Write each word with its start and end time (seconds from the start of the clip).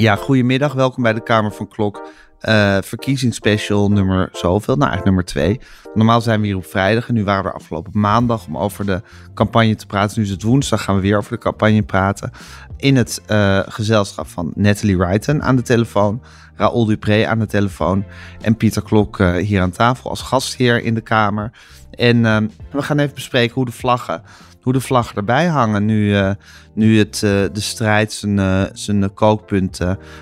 Ja, 0.00 0.16
goedemiddag. 0.16 0.72
Welkom 0.72 1.02
bij 1.02 1.12
de 1.12 1.22
Kamer 1.22 1.52
van 1.52 1.68
Klok. 1.68 2.08
Uh, 2.48 2.78
verkiezingsspecial 2.80 3.90
nummer 3.90 4.28
zoveel. 4.32 4.76
Nou, 4.76 4.90
eigenlijk 4.90 5.04
nummer 5.04 5.24
twee. 5.24 5.60
Normaal 5.94 6.20
zijn 6.20 6.40
we 6.40 6.46
hier 6.46 6.56
op 6.56 6.66
vrijdag 6.66 7.08
en 7.08 7.14
nu 7.14 7.24
waren 7.24 7.44
we 7.44 7.52
afgelopen 7.52 8.00
maandag 8.00 8.46
om 8.46 8.58
over 8.58 8.86
de 8.86 9.02
campagne 9.34 9.74
te 9.74 9.86
praten. 9.86 10.18
Nu 10.18 10.24
is 10.24 10.30
het 10.30 10.42
woensdag, 10.42 10.84
gaan 10.84 10.94
we 10.94 11.00
weer 11.00 11.16
over 11.16 11.32
de 11.32 11.38
campagne 11.38 11.82
praten. 11.82 12.30
In 12.76 12.96
het 12.96 13.22
uh, 13.28 13.60
gezelschap 13.66 14.26
van 14.26 14.52
Natalie 14.54 14.96
Wrighton 14.96 15.42
aan 15.42 15.56
de 15.56 15.62
telefoon, 15.62 16.22
Raoul 16.54 16.86
Dupré 16.86 17.26
aan 17.26 17.38
de 17.38 17.46
telefoon 17.46 18.04
en 18.40 18.56
Pieter 18.56 18.82
Klok 18.82 19.18
uh, 19.18 19.34
hier 19.34 19.60
aan 19.60 19.70
tafel 19.70 20.10
als 20.10 20.22
gastheer 20.22 20.82
in 20.82 20.94
de 20.94 21.00
Kamer. 21.00 21.50
En 21.90 22.22
we 22.70 22.82
gaan 22.82 22.98
even 22.98 23.14
bespreken 23.14 23.54
hoe 23.54 23.64
de 23.64 23.72
vlaggen 23.72 24.22
hoe 24.62 24.72
de 24.72 24.80
vlaggen 24.80 25.16
erbij 25.16 25.46
hangen 25.46 25.84
nu, 25.84 26.16
uh, 26.16 26.30
nu 26.74 26.98
het, 26.98 27.14
uh, 27.14 27.30
de 27.30 27.60
strijd 27.60 28.12
zijn, 28.12 28.38
uh, 28.38 28.62
zijn 28.72 29.14
kookpunt 29.14 29.78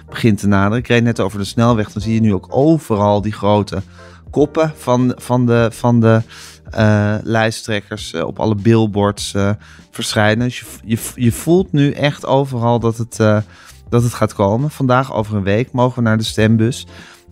begint 0.09 0.38
te 0.38 0.46
naderen. 0.46 0.79
Ik 0.79 0.88
reed 0.88 1.02
net 1.02 1.20
over 1.20 1.38
de 1.38 1.45
snelweg, 1.45 1.92
dan 1.92 2.02
zie 2.02 2.15
je 2.15 2.20
nu 2.20 2.34
ook 2.34 2.46
overal 2.51 3.23
die 3.23 3.32
grote 3.32 3.82
koppen 4.30 4.73
van, 4.77 5.12
van 5.16 5.46
de, 5.46 5.69
van 5.73 6.01
de 6.01 6.23
lijsttrekkers 7.23 8.15
op 8.15 8.41
alle 8.41 8.55
billboards 8.55 9.34
verschijnen. 9.91 10.46
Dus 10.46 10.59
je, 10.59 10.66
je, 10.84 10.98
je 11.15 11.32
voelt 11.32 11.73
nu 11.73 11.91
echt 11.91 12.27
overal 12.27 12.79
dat 12.79 12.96
het, 12.96 13.16
dat 13.88 14.02
het 14.02 14.15
gaat 14.15 14.34
komen. 14.34 14.70
Vandaag 14.70 15.15
over 15.15 15.37
een 15.37 15.43
week 15.43 15.73
mogen 15.73 16.02
we 16.02 16.09
naar 16.09 16.18
de 16.18 16.24
stembus. 16.24 16.87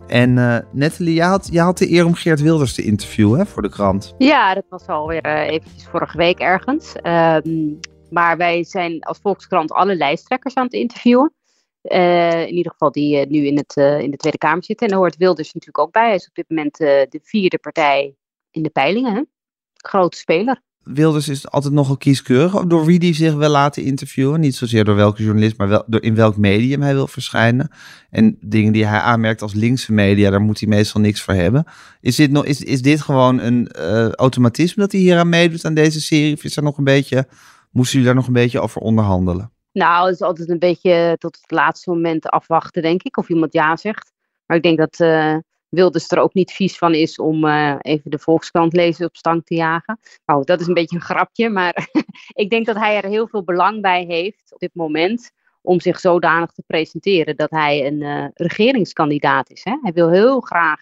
En 0.06 0.36
uh, 0.36 0.58
Nathalie, 0.72 1.14
je 1.14 1.22
had, 1.22 1.48
je 1.50 1.60
had 1.60 1.78
de 1.78 1.90
eer 1.90 2.04
om 2.04 2.14
Geert 2.14 2.40
Wilders 2.40 2.74
te 2.74 2.82
interviewen 2.82 3.46
voor 3.46 3.62
de 3.62 3.68
krant. 3.68 4.14
Ja, 4.18 4.54
dat 4.54 4.64
was 4.68 4.86
alweer 4.86 5.26
uh, 5.26 5.48
eventjes 5.48 5.86
vorige 5.86 6.16
week 6.16 6.38
ergens. 6.38 6.94
Um, 7.02 7.78
maar 8.10 8.36
wij 8.36 8.64
zijn 8.64 9.02
als 9.02 9.18
Volkskrant 9.18 9.72
alle 9.72 9.96
lijsttrekkers 9.96 10.54
aan 10.54 10.64
het 10.64 10.72
interviewen. 10.72 11.34
Uh, 11.82 12.46
in 12.46 12.54
ieder 12.54 12.72
geval 12.72 12.92
die 12.92 13.26
nu 13.26 13.46
in, 13.46 13.56
het, 13.56 13.76
in 13.76 14.10
de 14.10 14.16
Tweede 14.16 14.38
Kamer 14.38 14.64
zitten. 14.64 14.86
En 14.86 14.92
daar 14.92 15.02
hoort 15.02 15.16
Wilders 15.16 15.52
natuurlijk 15.52 15.86
ook 15.86 15.92
bij. 15.92 16.06
Hij 16.06 16.14
is 16.14 16.28
op 16.28 16.34
dit 16.34 16.48
moment 16.48 16.76
de 16.76 17.20
vierde 17.22 17.58
partij 17.58 18.14
in 18.50 18.62
de 18.62 18.70
peilingen. 18.70 19.14
Hè? 19.14 19.22
Grote 19.74 20.16
speler. 20.16 20.62
Wilders 20.86 21.28
is 21.28 21.50
altijd 21.50 21.72
nogal 21.72 21.96
kieskeurig 21.96 22.66
door 22.66 22.84
wie 22.84 22.98
die 22.98 23.14
zich 23.14 23.34
wil 23.34 23.48
laten 23.48 23.82
interviewen. 23.82 24.40
Niet 24.40 24.56
zozeer 24.56 24.84
door 24.84 24.94
welke 24.94 25.22
journalist, 25.22 25.58
maar 25.58 25.68
wel 25.68 25.84
door 25.86 26.02
in 26.02 26.14
welk 26.14 26.36
medium 26.36 26.82
hij 26.82 26.94
wil 26.94 27.06
verschijnen. 27.06 27.70
En 28.10 28.36
dingen 28.40 28.72
die 28.72 28.86
hij 28.86 29.00
aanmerkt 29.00 29.42
als 29.42 29.54
linkse 29.54 29.92
media, 29.92 30.30
daar 30.30 30.40
moet 30.40 30.60
hij 30.60 30.68
meestal 30.68 31.00
niks 31.00 31.22
voor 31.22 31.34
hebben. 31.34 31.64
Is 32.00 32.16
dit, 32.16 32.30
nog, 32.30 32.44
is, 32.44 32.62
is 32.62 32.82
dit 32.82 33.00
gewoon 33.00 33.40
een 33.40 33.68
uh, 33.78 34.10
automatisme 34.10 34.82
dat 34.82 34.92
hij 34.92 35.00
hier 35.00 35.18
aan 35.18 35.28
meedoet 35.28 35.64
aan 35.64 35.74
deze 35.74 36.00
serie? 36.00 36.34
Of 36.34 36.44
is 36.44 36.56
er 36.56 36.62
nog 36.62 36.78
een 36.78 36.84
beetje, 36.84 37.26
moesten 37.70 37.92
jullie 37.92 38.06
daar 38.06 38.16
nog 38.16 38.26
een 38.26 38.42
beetje 38.42 38.60
over 38.60 38.80
onderhandelen? 38.80 39.52
Nou, 39.72 40.06
het 40.06 40.14
is 40.14 40.22
altijd 40.22 40.50
een 40.50 40.58
beetje 40.58 41.16
tot 41.18 41.38
het 41.40 41.50
laatste 41.50 41.90
moment 41.90 42.28
afwachten, 42.28 42.82
denk 42.82 43.02
ik, 43.02 43.16
of 43.16 43.28
iemand 43.28 43.52
ja 43.52 43.76
zegt. 43.76 44.12
Maar 44.46 44.56
ik 44.56 44.62
denk 44.62 44.78
dat... 44.78 45.00
Uh 45.00 45.36
Wilders 45.76 46.10
er 46.10 46.18
ook 46.18 46.34
niet 46.34 46.52
vies 46.52 46.78
van 46.78 46.94
is 46.94 47.18
om 47.18 47.44
uh, 47.44 47.76
even 47.80 48.10
de 48.10 48.18
Volkskrant 48.18 48.72
lezen 48.72 49.06
op 49.06 49.16
stang 49.16 49.44
te 49.44 49.54
jagen. 49.54 49.98
Nou, 50.24 50.44
dat 50.44 50.60
is 50.60 50.66
een 50.66 50.74
beetje 50.74 50.96
een 50.96 51.02
grapje, 51.02 51.48
maar 51.48 51.88
ik 52.42 52.50
denk 52.50 52.66
dat 52.66 52.76
hij 52.76 52.96
er 52.96 53.08
heel 53.08 53.28
veel 53.28 53.44
belang 53.44 53.82
bij 53.82 54.04
heeft 54.04 54.52
op 54.52 54.58
dit 54.58 54.74
moment 54.74 55.30
om 55.62 55.80
zich 55.80 56.00
zodanig 56.00 56.50
te 56.50 56.62
presenteren 56.66 57.36
dat 57.36 57.50
hij 57.50 57.86
een 57.86 58.00
uh, 58.00 58.26
regeringskandidaat 58.34 59.50
is. 59.50 59.64
Hè? 59.64 59.78
Hij 59.82 59.92
wil 59.92 60.10
heel 60.10 60.40
graag 60.40 60.80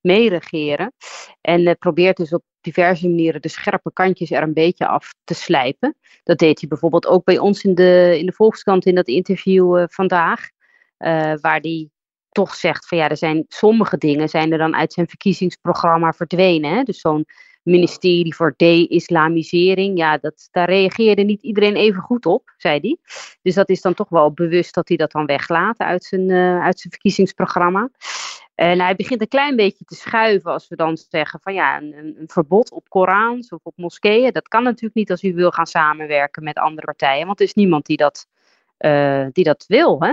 meeregeren 0.00 0.92
en 1.40 1.60
uh, 1.60 1.72
probeert 1.78 2.16
dus 2.16 2.32
op 2.32 2.42
diverse 2.60 3.08
manieren 3.08 3.42
de 3.42 3.48
scherpe 3.48 3.92
kantjes 3.92 4.30
er 4.30 4.42
een 4.42 4.52
beetje 4.52 4.86
af 4.86 5.14
te 5.24 5.34
slijpen. 5.34 5.96
Dat 6.22 6.38
deed 6.38 6.60
hij 6.60 6.68
bijvoorbeeld 6.68 7.06
ook 7.06 7.24
bij 7.24 7.38
ons 7.38 7.64
in 7.64 7.74
de, 7.74 8.16
in 8.18 8.26
de 8.26 8.32
Volkskrant 8.32 8.86
in 8.86 8.94
dat 8.94 9.08
interview 9.08 9.86
vandaag. 9.88 10.48
waar 11.40 11.60
hij 11.60 11.90
toch 12.36 12.54
zegt 12.54 12.88
van 12.88 12.98
ja, 12.98 13.08
er 13.08 13.16
zijn 13.16 13.44
sommige 13.48 13.98
dingen 13.98 14.28
zijn 14.28 14.52
er 14.52 14.58
dan 14.58 14.76
uit 14.76 14.92
zijn 14.92 15.08
verkiezingsprogramma 15.08 16.12
verdwenen. 16.12 16.74
Hè? 16.74 16.82
Dus 16.82 17.00
zo'n 17.00 17.26
ministerie 17.62 18.34
voor 18.34 18.54
de-islamisering, 18.56 19.98
ja, 19.98 20.18
dat, 20.18 20.48
daar 20.50 20.68
reageerde 20.68 21.22
niet 21.22 21.42
iedereen 21.42 21.76
even 21.76 22.02
goed 22.02 22.26
op, 22.26 22.54
zei 22.56 22.78
hij. 22.80 22.96
Dus 23.42 23.54
dat 23.54 23.68
is 23.68 23.80
dan 23.80 23.94
toch 23.94 24.08
wel 24.08 24.32
bewust 24.32 24.74
dat 24.74 24.88
hij 24.88 24.96
dat 24.96 25.12
dan 25.12 25.26
weglaat 25.26 25.78
uit 25.78 26.04
zijn, 26.04 26.28
uh, 26.28 26.62
uit 26.62 26.80
zijn 26.80 26.92
verkiezingsprogramma. 26.92 27.88
En 28.54 28.80
hij 28.80 28.96
begint 28.96 29.20
een 29.20 29.28
klein 29.28 29.56
beetje 29.56 29.84
te 29.84 29.94
schuiven 29.94 30.52
als 30.52 30.68
we 30.68 30.76
dan 30.76 30.96
zeggen 30.96 31.40
van 31.42 31.54
ja, 31.54 31.76
een, 31.76 31.94
een, 31.94 32.28
verbod 32.28 32.70
op 32.70 32.88
Korans 32.88 33.48
of 33.48 33.60
op 33.62 33.76
moskeeën. 33.76 34.32
Dat 34.32 34.48
kan 34.48 34.62
natuurlijk 34.62 34.94
niet 34.94 35.10
als 35.10 35.22
u 35.22 35.34
wil 35.34 35.50
gaan 35.50 35.66
samenwerken 35.66 36.44
met 36.44 36.56
andere 36.56 36.86
partijen, 36.86 37.26
want 37.26 37.40
er 37.40 37.46
is 37.46 37.54
niemand 37.54 37.86
die 37.86 37.96
dat 37.96 38.26
uh, 38.78 39.26
die 39.32 39.44
dat 39.44 39.64
wil. 39.66 40.02
Hè? 40.02 40.08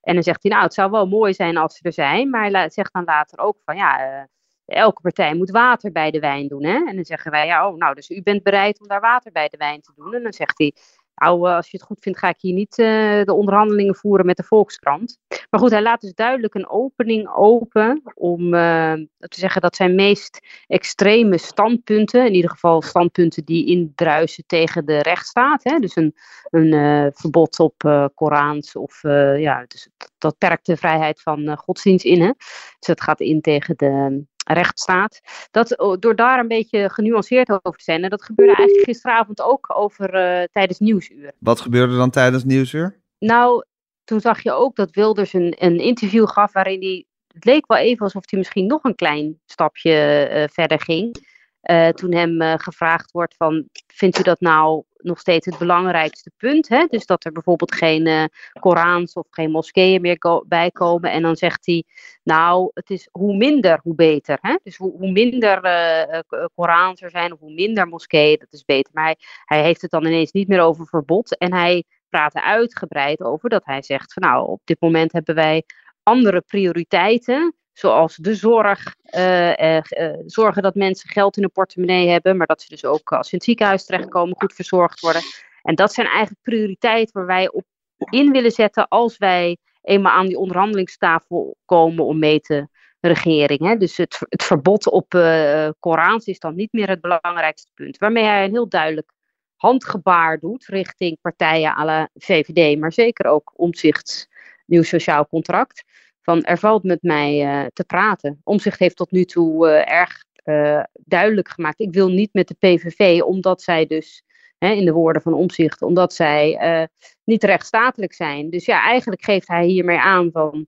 En 0.00 0.14
dan 0.14 0.22
zegt 0.22 0.42
hij, 0.42 0.52
nou, 0.52 0.64
het 0.64 0.74
zou 0.74 0.90
wel 0.90 1.06
mooi 1.06 1.34
zijn 1.34 1.56
als 1.56 1.76
ze 1.76 1.82
er 1.82 1.92
zijn, 1.92 2.30
maar 2.30 2.70
zegt 2.70 2.92
dan 2.92 3.04
later 3.04 3.38
ook 3.38 3.56
van, 3.64 3.76
ja, 3.76 4.18
uh, 4.18 4.22
elke 4.66 5.00
partij 5.00 5.34
moet 5.34 5.50
water 5.50 5.92
bij 5.92 6.10
de 6.10 6.20
wijn 6.20 6.48
doen. 6.48 6.64
Hè? 6.64 6.84
En 6.86 6.94
dan 6.94 7.04
zeggen 7.04 7.30
wij, 7.30 7.46
ja, 7.46 7.68
oh, 7.68 7.76
nou, 7.76 7.94
dus 7.94 8.10
u 8.10 8.22
bent 8.22 8.42
bereid 8.42 8.80
om 8.80 8.88
daar 8.88 9.00
water 9.00 9.32
bij 9.32 9.48
de 9.48 9.56
wijn 9.56 9.80
te 9.80 9.92
doen. 9.96 10.14
En 10.14 10.22
dan 10.22 10.32
zegt 10.32 10.58
hij, 10.58 10.74
nou, 11.14 11.48
als 11.48 11.70
je 11.70 11.76
het 11.76 11.86
goed 11.86 12.00
vindt, 12.00 12.18
ga 12.18 12.28
ik 12.28 12.36
hier 12.38 12.54
niet 12.54 12.78
uh, 12.78 12.86
de 13.22 13.34
onderhandelingen 13.34 13.94
voeren 13.94 14.26
met 14.26 14.36
de 14.36 14.42
Volkskrant. 14.42 15.18
Maar 15.50 15.60
goed, 15.60 15.70
hij 15.70 15.82
laat 15.82 16.00
dus 16.00 16.14
duidelijk 16.14 16.54
een 16.54 16.68
opening 16.68 17.28
open 17.34 18.02
om 18.14 18.54
uh, 18.54 18.92
te 19.18 19.38
zeggen 19.38 19.60
dat 19.60 19.76
zijn 19.76 19.94
meest 19.94 20.46
extreme 20.66 21.38
standpunten, 21.38 22.26
in 22.26 22.34
ieder 22.34 22.50
geval 22.50 22.82
standpunten 22.82 23.44
die 23.44 23.66
indruisen 23.66 24.44
tegen 24.46 24.86
de 24.86 25.02
rechtsstaat, 25.02 25.64
hè, 25.64 25.78
dus 25.78 25.96
een, 25.96 26.14
een 26.50 27.12
verbod 27.14 27.58
op 27.58 28.10
Korans 28.14 28.76
of 28.76 29.02
ja, 29.36 29.64
dus 29.68 29.88
dat 30.18 30.38
perkt 30.38 30.66
de 30.66 30.76
vrijheid 30.76 31.20
van 31.20 31.56
godsdienst 31.56 32.04
in. 32.04 32.20
Hè. 32.20 32.32
Dus 32.78 32.86
dat 32.86 33.00
gaat 33.00 33.20
in 33.20 33.40
tegen 33.40 33.76
de 33.76 34.24
rechtsstaat. 34.44 35.20
Dat, 35.50 35.78
oh, 35.78 35.96
door 35.98 36.16
daar 36.16 36.38
een 36.38 36.48
beetje 36.48 36.90
genuanceerd 36.90 37.50
over 37.50 37.78
te 37.78 37.84
zijn. 37.84 38.02
En 38.02 38.10
dat 38.10 38.24
gebeurde 38.24 38.54
eigenlijk 38.54 38.86
gisteravond 38.86 39.40
ook 39.40 39.74
over 39.76 40.14
uh, 40.14 40.44
tijdens 40.52 40.78
Nieuwsuur. 40.78 41.32
Wat 41.38 41.60
gebeurde 41.60 41.96
dan 41.96 42.10
tijdens 42.10 42.44
Nieuwsuur? 42.44 43.00
Nou, 43.18 43.64
toen 44.04 44.20
zag 44.20 44.42
je 44.42 44.52
ook 44.52 44.76
dat 44.76 44.90
Wilders 44.90 45.32
een, 45.32 45.54
een 45.58 45.78
interview 45.78 46.28
gaf 46.28 46.52
waarin 46.52 46.80
hij... 46.80 47.06
Het 47.32 47.44
leek 47.44 47.66
wel 47.66 47.78
even 47.78 48.04
alsof 48.04 48.30
hij 48.30 48.38
misschien 48.38 48.66
nog 48.66 48.84
een 48.84 48.94
klein 48.94 49.40
stapje 49.46 50.28
uh, 50.30 50.44
verder 50.52 50.80
ging. 50.80 51.32
Uh, 51.70 51.88
toen 51.88 52.14
hem 52.14 52.58
gevraagd 52.58 53.10
wordt 53.10 53.36
van, 53.36 53.68
vindt 53.86 54.18
u 54.18 54.22
dat 54.22 54.40
nou 54.40 54.84
nog 55.04 55.18
steeds 55.18 55.46
het 55.46 55.58
belangrijkste 55.58 56.30
punt. 56.36 56.68
Hè? 56.68 56.86
Dus 56.86 57.06
dat 57.06 57.24
er 57.24 57.32
bijvoorbeeld 57.32 57.74
geen 57.74 58.06
uh, 58.06 58.24
Korans 58.60 59.12
of 59.12 59.26
geen 59.30 59.50
moskeeën 59.50 60.00
meer 60.00 60.42
bij 60.46 60.70
komen. 60.70 61.10
En 61.10 61.22
dan 61.22 61.36
zegt 61.36 61.66
hij, 61.66 61.84
nou, 62.22 62.70
het 62.74 62.90
is 62.90 63.08
hoe 63.12 63.36
minder, 63.36 63.80
hoe 63.82 63.94
beter. 63.94 64.38
Hè? 64.40 64.56
Dus 64.62 64.76
hoe, 64.76 64.92
hoe 64.98 65.10
minder 65.10 65.64
uh, 65.64 66.20
Korans 66.54 67.02
er 67.02 67.10
zijn 67.10 67.32
of 67.32 67.38
hoe 67.38 67.54
minder 67.54 67.88
moskeeën, 67.88 68.38
dat 68.38 68.52
is 68.52 68.64
beter. 68.64 68.92
Maar 68.94 69.04
hij, 69.04 69.16
hij 69.44 69.62
heeft 69.62 69.82
het 69.82 69.90
dan 69.90 70.06
ineens 70.06 70.32
niet 70.32 70.48
meer 70.48 70.60
over 70.60 70.86
verbod. 70.86 71.38
En 71.38 71.52
hij 71.52 71.84
praat 72.08 72.34
er 72.34 72.42
uitgebreid 72.42 73.20
over 73.20 73.48
dat 73.48 73.64
hij 73.64 73.82
zegt, 73.82 74.12
van, 74.12 74.22
nou, 74.22 74.48
op 74.48 74.60
dit 74.64 74.80
moment 74.80 75.12
hebben 75.12 75.34
wij 75.34 75.62
andere 76.02 76.40
prioriteiten 76.40 77.54
zoals 77.74 78.16
de 78.16 78.34
zorg, 78.34 78.94
uh, 79.16 79.56
uh, 79.56 79.80
zorgen 80.26 80.62
dat 80.62 80.74
mensen 80.74 81.08
geld 81.08 81.36
in 81.36 81.42
hun 81.42 81.52
portemonnee 81.52 82.08
hebben, 82.08 82.36
maar 82.36 82.46
dat 82.46 82.62
ze 82.62 82.68
dus 82.68 82.84
ook 82.84 83.12
als 83.12 83.26
ze 83.26 83.32
in 83.32 83.38
het 83.38 83.46
ziekenhuis 83.46 83.84
terechtkomen 83.84 84.36
goed 84.38 84.54
verzorgd 84.54 85.00
worden. 85.00 85.22
En 85.62 85.74
dat 85.74 85.92
zijn 85.92 86.06
eigenlijk 86.06 86.42
prioriteiten 86.42 87.14
waar 87.14 87.26
wij 87.26 87.50
op 87.50 87.64
in 88.10 88.32
willen 88.32 88.50
zetten 88.50 88.88
als 88.88 89.18
wij 89.18 89.56
eenmaal 89.82 90.12
aan 90.12 90.26
die 90.26 90.38
onderhandelingstafel 90.38 91.56
komen 91.64 92.04
om 92.04 92.18
mee 92.18 92.40
te 92.40 92.68
regering. 93.00 93.60
Hè? 93.60 93.76
Dus 93.76 93.96
het, 93.96 94.18
het 94.28 94.42
verbod 94.42 94.90
op 94.90 95.14
uh, 95.14 95.68
Korans 95.78 96.26
is 96.26 96.38
dan 96.38 96.54
niet 96.54 96.72
meer 96.72 96.88
het 96.88 97.00
belangrijkste 97.00 97.70
punt. 97.74 97.98
Waarmee 97.98 98.24
hij 98.24 98.44
een 98.44 98.50
heel 98.50 98.68
duidelijk 98.68 99.12
handgebaar 99.56 100.38
doet 100.38 100.66
richting 100.66 101.20
partijen 101.20 101.76
à 101.76 101.84
la 101.84 102.08
VVD, 102.14 102.78
maar 102.78 102.92
zeker 102.92 103.26
ook 103.26 103.52
omzicht 103.54 104.28
nieuw 104.66 104.82
sociaal 104.82 105.26
contract 105.26 105.84
van 106.24 106.42
er 106.42 106.58
valt 106.58 106.82
met 106.82 107.02
mij 107.02 107.44
uh, 107.44 107.66
te 107.72 107.84
praten. 107.84 108.40
Omzicht 108.44 108.78
heeft 108.78 108.96
tot 108.96 109.10
nu 109.10 109.24
toe 109.24 109.68
uh, 109.68 109.92
erg 109.92 110.24
uh, 110.44 110.82
duidelijk 110.94 111.48
gemaakt. 111.48 111.80
Ik 111.80 111.92
wil 111.92 112.08
niet 112.08 112.32
met 112.32 112.48
de 112.48 112.56
PVV, 112.58 113.22
omdat 113.22 113.62
zij 113.62 113.86
dus, 113.86 114.22
hè, 114.58 114.70
in 114.70 114.84
de 114.84 114.92
woorden 114.92 115.22
van 115.22 115.34
Omzicht, 115.34 115.82
omdat 115.82 116.14
zij 116.14 116.88
niet 117.24 117.44
rechtsstatelijk 117.44 118.12
zijn. 118.12 118.50
Dus 118.50 118.64
ja, 118.64 118.84
eigenlijk 118.84 119.24
geeft 119.24 119.48
hij 119.48 119.66
hiermee 119.66 119.98
aan 119.98 120.30
van. 120.32 120.66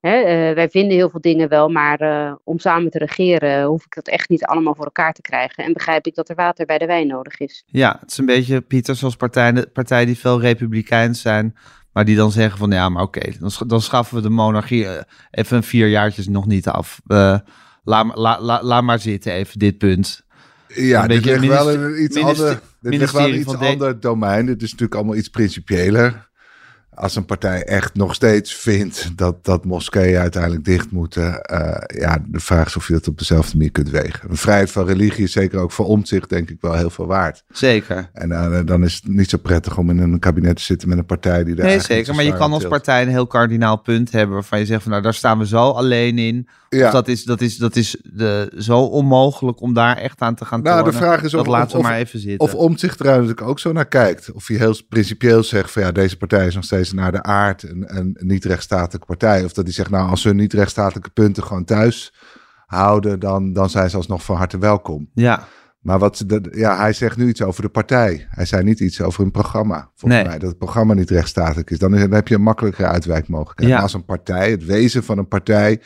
Hè, 0.00 0.54
wij 0.54 0.68
vinden 0.68 0.96
heel 0.96 1.10
veel 1.10 1.20
dingen 1.20 1.48
wel, 1.48 1.68
maar 1.68 2.00
om 2.44 2.58
samen 2.58 2.90
te 2.90 2.98
regeren 2.98 3.64
hoef 3.64 3.84
ik 3.84 3.94
dat 3.94 4.08
echt 4.08 4.28
niet 4.28 4.44
allemaal 4.44 4.74
voor 4.74 4.84
elkaar 4.84 5.12
te 5.12 5.20
krijgen. 5.20 5.64
En 5.64 5.72
begrijp 5.72 6.06
ik 6.06 6.14
dat 6.14 6.28
er 6.28 6.34
water 6.34 6.66
bij 6.66 6.78
de 6.78 6.86
wijn 6.86 7.06
nodig 7.06 7.38
is. 7.38 7.62
Ja, 7.66 7.96
het 8.00 8.10
is 8.10 8.18
een 8.18 8.26
beetje, 8.26 8.60
Pieter, 8.60 8.96
zoals 8.96 9.16
partijen, 9.16 9.72
partijen 9.72 10.06
die 10.06 10.18
veel 10.18 10.40
republikeins 10.40 11.20
zijn, 11.20 11.56
maar 11.96 12.04
die 12.04 12.16
dan 12.16 12.32
zeggen 12.32 12.58
van 12.58 12.70
ja, 12.70 12.88
maar 12.88 13.02
oké, 13.02 13.20
dan, 13.40 13.50
dan 13.66 13.82
schaffen 13.82 14.16
we 14.16 14.22
de 14.22 14.28
monarchie 14.28 14.86
eh, 14.86 15.02
even 15.30 15.62
vier 15.62 15.88
jaartjes 15.88 16.28
nog 16.28 16.46
niet 16.46 16.68
af. 16.68 17.00
Uh, 17.06 17.38
laat, 17.84 18.16
la, 18.16 18.40
la, 18.40 18.62
laat 18.62 18.82
maar 18.82 18.98
zitten 18.98 19.32
even 19.32 19.58
dit 19.58 19.78
punt. 19.78 20.24
Ja, 20.68 21.02
een 21.02 21.08
dit 21.08 21.24
ligt 21.24 21.46
wel 21.46 21.70
in 21.70 21.80
een 21.80 22.02
iets 22.02 22.16
ander, 22.16 22.60
dit 22.80 22.98
ligt 22.98 23.12
wel 23.12 23.26
in 23.26 23.38
iets 23.40 23.56
ander 23.56 24.00
domein. 24.00 24.46
Dit 24.46 24.62
is 24.62 24.70
natuurlijk 24.70 24.94
allemaal 24.94 25.16
iets 25.16 25.28
principiëler. 25.28 26.28
Als 26.96 27.16
een 27.16 27.24
partij 27.24 27.64
echt 27.64 27.94
nog 27.94 28.14
steeds 28.14 28.54
vindt 28.54 29.10
dat, 29.16 29.44
dat 29.44 29.64
moskeeën 29.64 30.18
uiteindelijk 30.18 30.64
dicht 30.64 30.90
moeten, 30.90 31.40
uh, 31.52 32.00
ja, 32.00 32.18
de 32.26 32.40
vraag 32.40 32.66
is 32.66 32.76
of 32.76 32.86
je 32.86 32.92
dat 32.92 33.08
op 33.08 33.18
dezelfde 33.18 33.56
manier 33.56 33.72
kunt 33.72 33.90
wegen. 33.90 34.30
Een 34.30 34.36
vrijheid 34.36 34.70
van 34.70 34.86
religie 34.86 35.24
is 35.24 35.32
zeker 35.32 35.58
ook 35.58 35.72
voor 35.72 35.86
omzicht, 35.86 36.28
denk 36.28 36.50
ik, 36.50 36.56
wel 36.60 36.74
heel 36.74 36.90
veel 36.90 37.06
waard. 37.06 37.44
Zeker. 37.48 38.10
En 38.12 38.30
uh, 38.30 38.60
dan 38.64 38.84
is 38.84 38.94
het 38.94 39.08
niet 39.08 39.30
zo 39.30 39.38
prettig 39.38 39.78
om 39.78 39.90
in 39.90 39.98
een 39.98 40.18
kabinet 40.18 40.56
te 40.56 40.62
zitten 40.62 40.88
met 40.88 40.98
een 40.98 41.06
partij 41.06 41.44
die 41.44 41.54
daar. 41.54 41.66
Nee, 41.66 41.80
zeker. 41.80 42.14
Maar 42.14 42.24
je 42.24 42.36
kan 42.36 42.52
als 42.52 42.66
partij 42.66 43.02
een 43.02 43.08
heel 43.08 43.26
kardinaal 43.26 43.76
punt 43.76 44.12
hebben 44.12 44.34
waarvan 44.34 44.58
je 44.58 44.66
zegt 44.66 44.82
van 44.82 44.90
nou, 44.90 45.02
daar 45.02 45.14
staan 45.14 45.38
we 45.38 45.46
zo 45.46 45.70
alleen 45.70 46.18
in. 46.18 46.48
Ja. 46.68 46.86
Of 46.86 46.92
dat 46.92 47.08
is, 47.08 47.24
dat 47.24 47.40
is, 47.40 47.56
dat 47.56 47.76
is 47.76 47.96
de, 48.02 48.52
zo 48.58 48.78
onmogelijk 48.80 49.60
om 49.60 49.74
daar 49.74 49.96
echt 49.96 50.20
aan 50.20 50.34
te 50.34 50.44
gaan 50.44 50.62
Nou, 50.62 50.84
de 50.84 50.92
vraag 50.92 51.22
is 51.22 51.30
dat 51.30 51.40
of, 51.40 51.46
laten 51.46 51.76
we 51.76 51.82
maar 51.82 51.96
even 51.96 52.18
zitten. 52.18 52.40
Of 52.40 52.54
omzicht 52.54 53.00
er 53.00 53.06
natuurlijk 53.06 53.42
ook 53.42 53.58
zo 53.58 53.72
naar 53.72 53.86
kijkt. 53.86 54.32
Of 54.32 54.46
hij 54.46 54.56
heel 54.56 54.76
principieel 54.88 55.42
zegt 55.42 55.70
van 55.70 55.82
ja, 55.82 55.92
deze 55.92 56.16
partij 56.16 56.46
is 56.46 56.54
nog 56.54 56.64
steeds 56.64 56.85
naar 56.92 57.12
de 57.12 57.22
aard 57.22 57.62
een, 57.62 57.96
een 57.96 58.16
niet-rechtsstatelijke 58.18 59.06
partij. 59.06 59.44
Of 59.44 59.52
dat 59.52 59.64
hij 59.64 59.72
zegt, 59.72 59.90
nou, 59.90 60.10
als 60.10 60.20
ze 60.20 60.34
niet-rechtsstatelijke 60.34 61.10
punten 61.10 61.42
gewoon 61.42 61.64
thuis 61.64 62.14
houden, 62.66 63.20
dan, 63.20 63.52
dan 63.52 63.70
zijn 63.70 63.90
ze 63.90 63.96
alsnog 63.96 64.24
van 64.24 64.36
harte 64.36 64.58
welkom. 64.58 65.10
Ja. 65.14 65.48
Maar 65.80 65.98
wat, 65.98 66.22
de, 66.26 66.52
ja, 66.52 66.76
hij 66.78 66.92
zegt 66.92 67.16
nu 67.16 67.28
iets 67.28 67.42
over 67.42 67.62
de 67.62 67.68
partij. 67.68 68.26
Hij 68.30 68.44
zei 68.44 68.62
niet 68.62 68.80
iets 68.80 69.00
over 69.00 69.24
een 69.24 69.30
programma. 69.30 69.90
Volgens 69.94 70.22
mij 70.22 70.38
dat 70.38 70.48
het 70.48 70.58
programma 70.58 70.94
niet 70.94 71.10
rechtsstatelijk 71.10 71.70
is. 71.70 71.78
Dan, 71.78 71.94
is, 71.94 72.00
dan 72.00 72.12
heb 72.12 72.28
je 72.28 72.34
een 72.34 72.42
makkelijkere 72.42 72.88
uitwijkmogelijkheid. 72.88 73.70
Ja. 73.70 73.80
Als 73.80 73.94
een 73.94 74.04
partij, 74.04 74.50
het 74.50 74.64
wezen 74.64 75.04
van 75.04 75.18
een 75.18 75.28
partij. 75.28 75.80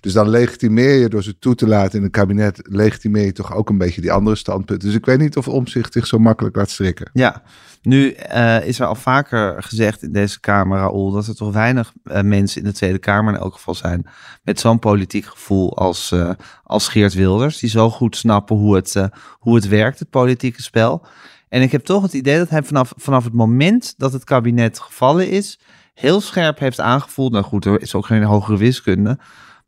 Dus 0.00 0.12
dan 0.12 0.28
legitimeer 0.28 0.94
je 0.94 1.08
door 1.08 1.22
ze 1.22 1.38
toe 1.38 1.54
te 1.54 1.66
laten 1.66 1.98
in 1.98 2.04
een 2.04 2.10
kabinet, 2.10 2.60
legitimeer 2.62 3.24
je 3.24 3.32
toch 3.32 3.54
ook 3.54 3.68
een 3.68 3.78
beetje 3.78 4.00
die 4.00 4.12
andere 4.12 4.36
standpunten. 4.36 4.88
Dus 4.88 4.96
ik 4.96 5.04
weet 5.04 5.18
niet 5.18 5.36
of 5.36 5.48
omzicht 5.48 5.92
zich 5.92 6.06
zo 6.06 6.18
makkelijk 6.18 6.56
laat 6.56 6.70
strikken. 6.70 7.10
Ja, 7.12 7.42
nu 7.82 8.16
uh, 8.34 8.66
is 8.66 8.80
er 8.80 8.86
al 8.86 8.94
vaker 8.94 9.62
gezegd 9.62 10.02
in 10.02 10.12
deze 10.12 10.40
Kamer, 10.40 10.78
Raoul, 10.78 11.10
dat 11.10 11.26
er 11.26 11.36
toch 11.36 11.52
weinig 11.52 11.92
uh, 12.04 12.20
mensen 12.20 12.60
in 12.60 12.66
de 12.66 12.74
Tweede 12.74 12.98
Kamer 12.98 13.34
in 13.34 13.40
elk 13.40 13.54
geval 13.54 13.74
zijn 13.74 14.06
met 14.42 14.60
zo'n 14.60 14.78
politiek 14.78 15.24
gevoel 15.24 15.76
als, 15.76 16.10
uh, 16.12 16.30
als 16.62 16.88
Geert 16.88 17.14
Wilders, 17.14 17.58
die 17.58 17.70
zo 17.70 17.90
goed 17.90 18.16
snappen 18.16 18.56
hoe 18.56 18.74
het, 18.76 19.08
hoe 19.38 19.54
het 19.54 19.68
werkt, 19.68 19.98
het 19.98 20.10
politieke 20.10 20.62
spel. 20.62 21.06
En 21.48 21.62
ik 21.62 21.72
heb 21.72 21.84
toch 21.84 22.02
het 22.02 22.12
idee 22.12 22.38
dat 22.38 22.50
hij 22.50 22.62
vanaf, 22.62 22.92
vanaf 22.96 23.24
het 23.24 23.32
moment 23.32 23.94
dat 23.96 24.12
het 24.12 24.24
kabinet 24.24 24.78
gevallen 24.78 25.30
is, 25.30 25.60
heel 25.94 26.20
scherp 26.20 26.58
heeft 26.58 26.80
aangevoeld, 26.80 27.32
nou 27.32 27.44
goed, 27.44 27.64
er 27.64 27.80
is 27.80 27.94
ook 27.94 28.06
geen 28.06 28.22
hogere 28.22 28.56
wiskunde, 28.56 29.18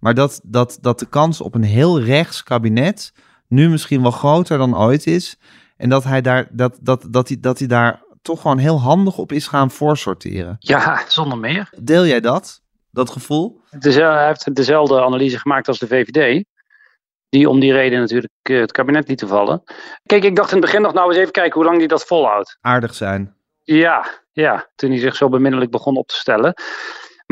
maar 0.03 0.15
dat, 0.15 0.41
dat, 0.45 0.79
dat 0.81 0.99
de 0.99 1.07
kans 1.07 1.41
op 1.41 1.55
een 1.55 1.63
heel 1.63 2.01
rechts 2.01 2.43
kabinet 2.43 3.13
nu 3.49 3.69
misschien 3.69 4.03
wel 4.03 4.11
groter 4.11 4.59
dan 4.59 4.79
ooit 4.79 5.07
is. 5.07 5.39
En 5.77 5.89
dat 5.89 6.05
hij 6.05 6.21
daar, 6.21 6.49
dat, 6.51 6.79
dat, 6.81 7.07
dat, 7.11 7.29
hij, 7.29 7.37
dat 7.41 7.59
hij 7.59 7.69
daar 7.69 8.03
toch 8.23 8.41
gewoon 8.41 8.59
heel 8.59 8.81
handig 8.81 9.19
op 9.19 9.33
is 9.33 9.47
gaan 9.47 9.71
voorsorteren. 9.71 10.57
Ja, 10.59 11.03
zonder 11.09 11.39
meer. 11.39 11.73
Deel 11.83 12.07
jij 12.07 12.21
dat, 12.21 12.63
dat 12.91 13.11
gevoel? 13.11 13.61
hij 13.71 14.27
heeft 14.27 14.55
dezelfde 14.55 15.03
analyse 15.03 15.39
gemaakt 15.39 15.69
als 15.69 15.79
de 15.79 15.87
VVD. 15.87 16.45
Die 17.29 17.49
om 17.49 17.61
die 17.61 17.73
reden 17.73 18.01
natuurlijk 18.01 18.33
eh, 18.43 18.61
het 18.61 18.73
kabinet 18.73 19.09
lieten 19.09 19.29
vallen. 19.29 19.63
Kijk, 20.07 20.25
ik 20.25 20.37
dacht 20.37 20.51
in 20.51 20.57
het 20.57 20.65
begin 20.65 20.83
nog 20.83 20.93
nou 20.93 21.09
eens 21.09 21.19
even 21.19 21.33
kijken 21.33 21.55
hoe 21.55 21.65
lang 21.65 21.79
hij 21.79 21.87
dat 21.87 22.05
volhoudt. 22.05 22.59
Aardig 22.61 22.95
zijn. 22.95 23.35
Ja, 23.63 24.07
ja, 24.33 24.69
toen 24.75 24.91
hij 24.91 24.99
zich 24.99 25.17
zo 25.17 25.29
beminnelijk 25.29 25.71
begon 25.71 25.97
op 25.97 26.07
te 26.09 26.17
stellen. 26.17 26.55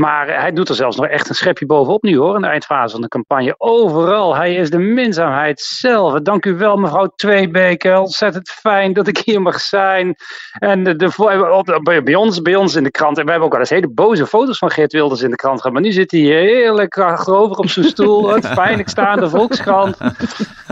Maar 0.00 0.40
hij 0.40 0.52
doet 0.52 0.68
er 0.68 0.74
zelfs 0.74 0.96
nog 0.96 1.06
echt 1.06 1.28
een 1.28 1.34
schepje 1.34 1.66
bovenop 1.66 2.02
nu 2.02 2.16
hoor, 2.16 2.34
in 2.34 2.40
de 2.40 2.46
eindfase 2.46 2.92
van 2.92 3.00
de 3.00 3.08
campagne. 3.08 3.54
Overal, 3.58 4.36
hij 4.36 4.54
is 4.54 4.70
de 4.70 4.78
minzaamheid 4.78 5.60
zelf. 5.60 6.20
Dank 6.20 6.44
u 6.44 6.54
wel 6.54 6.76
mevrouw 6.76 7.12
Tweebeke, 7.16 8.00
ontzettend 8.00 8.50
fijn 8.50 8.92
dat 8.92 9.06
ik 9.06 9.18
hier 9.18 9.42
mag 9.42 9.60
zijn. 9.60 10.14
En 10.52 10.84
de, 10.84 10.96
de, 10.96 12.00
bij, 12.04 12.14
ons, 12.14 12.42
bij 12.42 12.56
ons 12.56 12.74
in 12.74 12.82
de 12.82 12.90
krant, 12.90 13.18
en 13.18 13.24
we 13.24 13.30
hebben 13.30 13.46
ook 13.46 13.52
wel 13.52 13.62
eens 13.62 13.70
hele 13.70 13.88
boze 13.88 14.26
foto's 14.26 14.58
van 14.58 14.70
Geert 14.70 14.92
Wilders 14.92 15.22
in 15.22 15.30
de 15.30 15.36
krant 15.36 15.56
gehad. 15.56 15.72
Maar 15.72 15.82
nu 15.82 15.92
zit 15.92 16.10
hij 16.10 16.20
heerlijk 16.20 16.98
achterover 16.98 17.56
op 17.56 17.68
zijn 17.68 17.86
stoel. 17.86 18.22
Wat 18.22 18.46
fijn, 18.46 18.78
ik 18.78 18.88
sta 18.88 19.14
in 19.14 19.20
de 19.20 19.30
Volkskrant. 19.30 19.96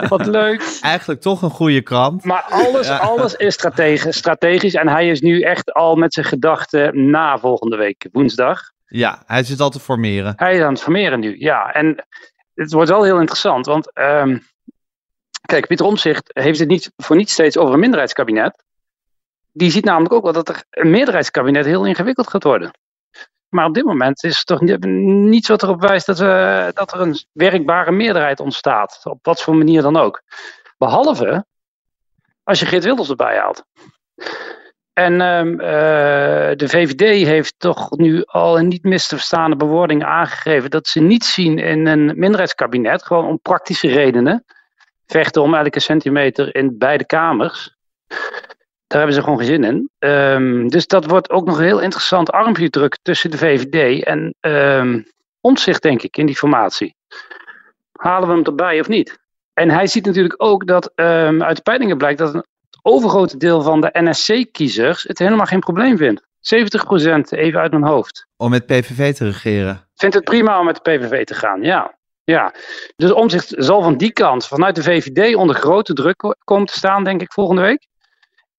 Wat 0.09 0.27
leuk. 0.27 0.79
Eigenlijk 0.81 1.21
toch 1.21 1.43
een 1.43 1.51
goede 1.51 1.83
krant. 1.83 2.25
Maar 2.25 2.47
alles, 2.51 2.89
alles 2.89 3.35
is 3.35 3.55
strategisch, 3.55 4.17
strategisch. 4.17 4.75
En 4.75 4.89
hij 4.89 5.09
is 5.09 5.21
nu 5.21 5.41
echt 5.41 5.73
al 5.73 5.97
met 5.97 6.13
zijn 6.13 6.27
gedachten 6.27 7.11
na 7.11 7.39
volgende 7.39 7.77
week, 7.77 8.09
woensdag. 8.13 8.77
Ja, 8.89 9.23
hij 9.27 9.43
zit 9.43 9.61
al 9.61 9.71
te 9.71 9.81
formeren. 9.81 10.33
Hij 10.37 10.55
is 10.55 10.63
aan 10.63 10.73
het 10.73 10.83
formeren 10.83 11.21
nu, 11.21 11.39
ja. 11.39 11.73
En 11.73 12.07
het 12.55 12.73
wordt 12.73 12.91
wel 12.91 13.03
heel 13.03 13.19
interessant, 13.19 13.67
want 13.67 13.99
um, 13.99 14.47
kijk, 15.41 15.67
Pieter 15.67 15.87
Omtzigt 15.87 16.31
heeft 16.33 16.59
het 16.59 16.69
niet 16.69 16.93
voor 16.97 17.17
niet 17.17 17.31
steeds 17.31 17.57
over 17.57 17.75
een 17.75 17.81
minderheidskabinet. 17.81 18.65
Die 19.53 19.71
ziet 19.71 19.85
namelijk 19.85 20.13
ook 20.13 20.23
wel 20.23 20.33
dat 20.33 20.49
er 20.49 20.65
een 20.71 20.91
meerderheidskabinet 20.91 21.65
heel 21.65 21.87
ingewikkeld 21.87 22.29
gaat 22.29 22.43
worden. 22.43 22.71
Maar 23.49 23.67
op 23.67 23.75
dit 23.75 23.85
moment 23.85 24.25
is 24.25 24.39
er 24.39 24.45
toch 24.45 24.61
niets 24.61 25.49
wat 25.49 25.63
erop 25.63 25.81
wijst 25.81 26.07
dat, 26.07 26.19
we, 26.19 26.71
dat 26.75 26.93
er 26.93 27.01
een 27.01 27.25
werkbare 27.33 27.91
meerderheid 27.91 28.41
ontstaat. 28.41 29.01
Op 29.05 29.19
wat 29.23 29.43
voor 29.43 29.57
manier 29.57 29.83
dan 29.83 29.97
ook. 29.97 30.23
Behalve 30.79 31.47
als 32.43 32.61
je 32.61 32.67
Geert 32.67 32.85
Wilders 32.85 33.09
erbij 33.09 33.39
haalt. 33.39 33.65
En 34.99 35.13
uh, 35.13 36.57
de 36.57 36.69
VVD 36.69 37.27
heeft 37.27 37.55
toch 37.59 37.91
nu 37.97 38.23
al 38.25 38.59
in 38.59 38.69
niet 38.69 38.83
mis 38.83 39.09
te 39.09 39.15
verstaande 39.15 39.57
bewoordingen 39.57 40.07
aangegeven 40.07 40.71
dat 40.71 40.87
ze 40.87 41.01
niet 41.01 41.25
zien 41.25 41.59
in 41.59 41.87
een 41.87 42.05
minderheidskabinet, 42.05 43.03
gewoon 43.03 43.27
om 43.27 43.41
praktische 43.41 43.89
redenen. 43.89 44.45
Vechten 45.07 45.43
om 45.43 45.55
elke 45.55 45.81
centimeter 45.81 46.55
in 46.55 46.79
beide 46.79 47.07
kamers. 47.07 47.77
Daar 48.87 48.99
hebben 48.99 49.15
ze 49.15 49.23
gewoon 49.23 49.39
geen 49.39 49.47
zin 49.47 49.65
in. 49.65 49.91
Um, 49.99 50.69
dus 50.69 50.87
dat 50.87 51.05
wordt 51.05 51.31
ook 51.31 51.47
nog 51.47 51.59
een 51.59 51.65
heel 51.65 51.81
interessant 51.81 52.31
armpje 52.31 52.71
druk 52.71 52.99
tussen 53.03 53.31
de 53.31 53.39
VVD 53.39 54.05
en 54.05 54.35
um, 54.41 55.07
omzicht, 55.41 55.83
denk 55.83 56.03
ik, 56.03 56.17
in 56.17 56.27
die 56.27 56.37
formatie. 56.37 56.95
Halen 57.93 58.29
we 58.29 58.35
hem 58.35 58.45
erbij 58.45 58.81
of 58.81 58.89
niet? 58.89 59.19
En 59.55 59.71
hij 59.71 59.87
ziet 59.87 60.07
natuurlijk 60.07 60.43
ook 60.43 60.67
dat 60.67 60.93
uit 60.95 61.57
de 61.57 61.63
peilingen 61.63 61.99
blijkt 61.99 62.19
dat 62.19 62.35
een 62.35 62.45
overgrote 62.89 63.37
deel 63.37 63.63
van 63.63 63.81
de 63.81 63.91
NSC-kiezers 63.93 65.03
het 65.03 65.19
helemaal 65.19 65.47
geen 65.47 65.61
probleem 65.61 65.97
vindt. 65.97 66.23
70% 66.23 67.39
even 67.39 67.61
uit 67.61 67.71
mijn 67.71 67.85
hoofd. 67.85 68.27
Om 68.37 68.51
met 68.51 68.67
PVV 68.67 69.15
te 69.15 69.25
regeren? 69.25 69.89
Vindt 69.95 70.15
het 70.15 70.25
prima 70.25 70.59
om 70.59 70.65
met 70.65 70.75
de 70.75 70.91
PVV 70.91 71.25
te 71.25 71.35
gaan, 71.35 71.63
ja. 71.63 71.99
ja. 72.25 72.55
Dus 72.97 73.13
omzicht 73.13 73.55
zal 73.57 73.83
van 73.83 73.97
die 73.97 74.13
kant, 74.13 74.47
vanuit 74.47 74.75
de 74.75 74.83
VVD, 74.83 75.35
onder 75.35 75.57
grote 75.57 75.93
druk 75.93 76.37
komen 76.45 76.67
te 76.67 76.73
staan, 76.79 77.05
denk 77.05 77.21
ik, 77.21 77.33
volgende 77.33 77.63
week. 77.63 77.87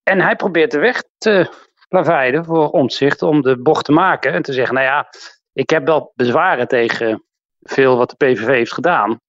En 0.02 0.20
hij 0.20 0.36
probeert 0.36 0.70
de 0.70 0.78
weg 0.78 1.02
te 1.18 1.50
plaveiden 1.88 2.44
voor 2.44 2.70
omzicht 2.70 3.22
om 3.22 3.42
de 3.42 3.58
bocht 3.58 3.84
te 3.84 3.92
maken 3.92 4.32
en 4.32 4.42
te 4.42 4.52
zeggen, 4.52 4.74
nou 4.74 4.86
ja, 4.86 5.08
ik 5.52 5.70
heb 5.70 5.86
wel 5.86 6.12
bezwaren 6.14 6.68
tegen 6.68 7.24
veel 7.60 7.96
wat 7.96 8.10
de 8.10 8.16
PVV 8.16 8.46
heeft 8.46 8.72
gedaan 8.72 9.20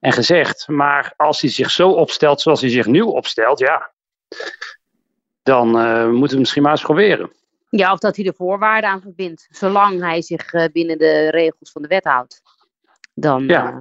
en 0.00 0.12
gezegd. 0.12 0.68
Maar 0.68 1.12
als 1.16 1.40
hij 1.40 1.50
zich 1.50 1.70
zo 1.70 1.90
opstelt 1.90 2.40
zoals 2.40 2.60
hij 2.60 2.70
zich 2.70 2.86
nu 2.86 3.00
opstelt, 3.00 3.58
ja, 3.58 3.94
dan 5.42 5.68
uh, 5.76 6.08
moeten 6.10 6.32
we 6.32 6.38
misschien 6.38 6.62
maar 6.62 6.72
eens 6.72 6.82
proberen. 6.82 7.32
Ja, 7.70 7.92
of 7.92 7.98
dat 7.98 8.16
hij 8.16 8.24
de 8.24 8.34
voorwaarden 8.36 8.90
aan 8.90 9.00
verbindt. 9.00 9.46
Zolang 9.50 10.00
hij 10.00 10.22
zich 10.22 10.52
uh, 10.52 10.64
binnen 10.72 10.98
de 10.98 11.30
regels 11.30 11.72
van 11.72 11.82
de 11.82 11.88
wet 11.88 12.04
houdt. 12.04 12.42
Dan 13.14 13.46
ja. 13.46 13.70
uh, 13.70 13.76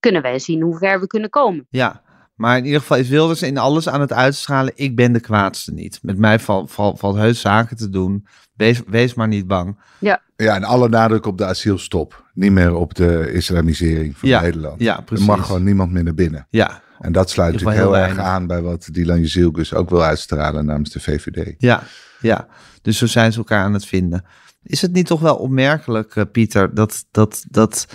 kunnen 0.00 0.22
wij 0.22 0.38
zien 0.38 0.62
hoe 0.62 0.78
ver 0.78 1.00
we 1.00 1.06
kunnen 1.06 1.30
komen. 1.30 1.66
Ja, 1.70 2.02
maar 2.36 2.56
in 2.56 2.64
ieder 2.64 2.80
geval 2.80 2.96
is 2.96 3.08
Wilders 3.08 3.42
in 3.42 3.58
alles 3.58 3.88
aan 3.88 4.00
het 4.00 4.12
uitstralen. 4.12 4.72
Ik 4.74 4.96
ben 4.96 5.12
de 5.12 5.20
kwaadste 5.20 5.72
niet. 5.72 5.98
Met 6.02 6.18
mij 6.18 6.38
valt, 6.38 6.70
valt 6.72 7.16
heus 7.16 7.40
zaken 7.40 7.76
te 7.76 7.88
doen. 7.88 8.26
Wees, 8.54 8.82
wees 8.86 9.14
maar 9.14 9.28
niet 9.28 9.46
bang. 9.46 9.78
Ja. 9.98 10.22
Ja, 10.36 10.54
en 10.54 10.64
alle 10.64 10.88
nadruk 10.88 11.26
op 11.26 11.38
de 11.38 11.44
asielstop. 11.44 12.24
Niet 12.34 12.52
meer 12.52 12.74
op 12.74 12.94
de 12.94 13.32
islamisering 13.32 14.18
van 14.18 14.28
ja, 14.28 14.40
Nederland. 14.40 14.80
Ja, 14.80 15.00
precies. 15.00 15.26
Er 15.26 15.36
mag 15.36 15.46
gewoon 15.46 15.64
niemand 15.64 15.92
meer 15.92 16.04
naar 16.04 16.14
binnen. 16.14 16.46
Ja, 16.50 16.82
en 16.98 17.12
dat 17.12 17.30
sluit 17.30 17.52
natuurlijk 17.52 17.78
heel, 17.78 17.94
heel 17.94 18.02
erg 18.02 18.18
aan 18.18 18.46
bij 18.46 18.62
wat 18.62 18.88
Dylan 18.92 19.20
Jezielgus 19.20 19.74
ook 19.74 19.90
wil 19.90 20.02
uitstralen 20.02 20.64
namens 20.64 20.90
de 20.90 21.00
VVD. 21.00 21.54
Ja, 21.58 21.82
ja, 22.20 22.46
dus 22.82 22.98
zo 22.98 23.06
zijn 23.06 23.32
ze 23.32 23.38
elkaar 23.38 23.64
aan 23.64 23.72
het 23.72 23.86
vinden. 23.86 24.24
Is 24.62 24.82
het 24.82 24.92
niet 24.92 25.06
toch 25.06 25.20
wel 25.20 25.36
opmerkelijk, 25.36 26.14
uh, 26.14 26.24
Pieter, 26.32 26.74
dat, 26.74 27.04
dat, 27.10 27.44
dat 27.48 27.86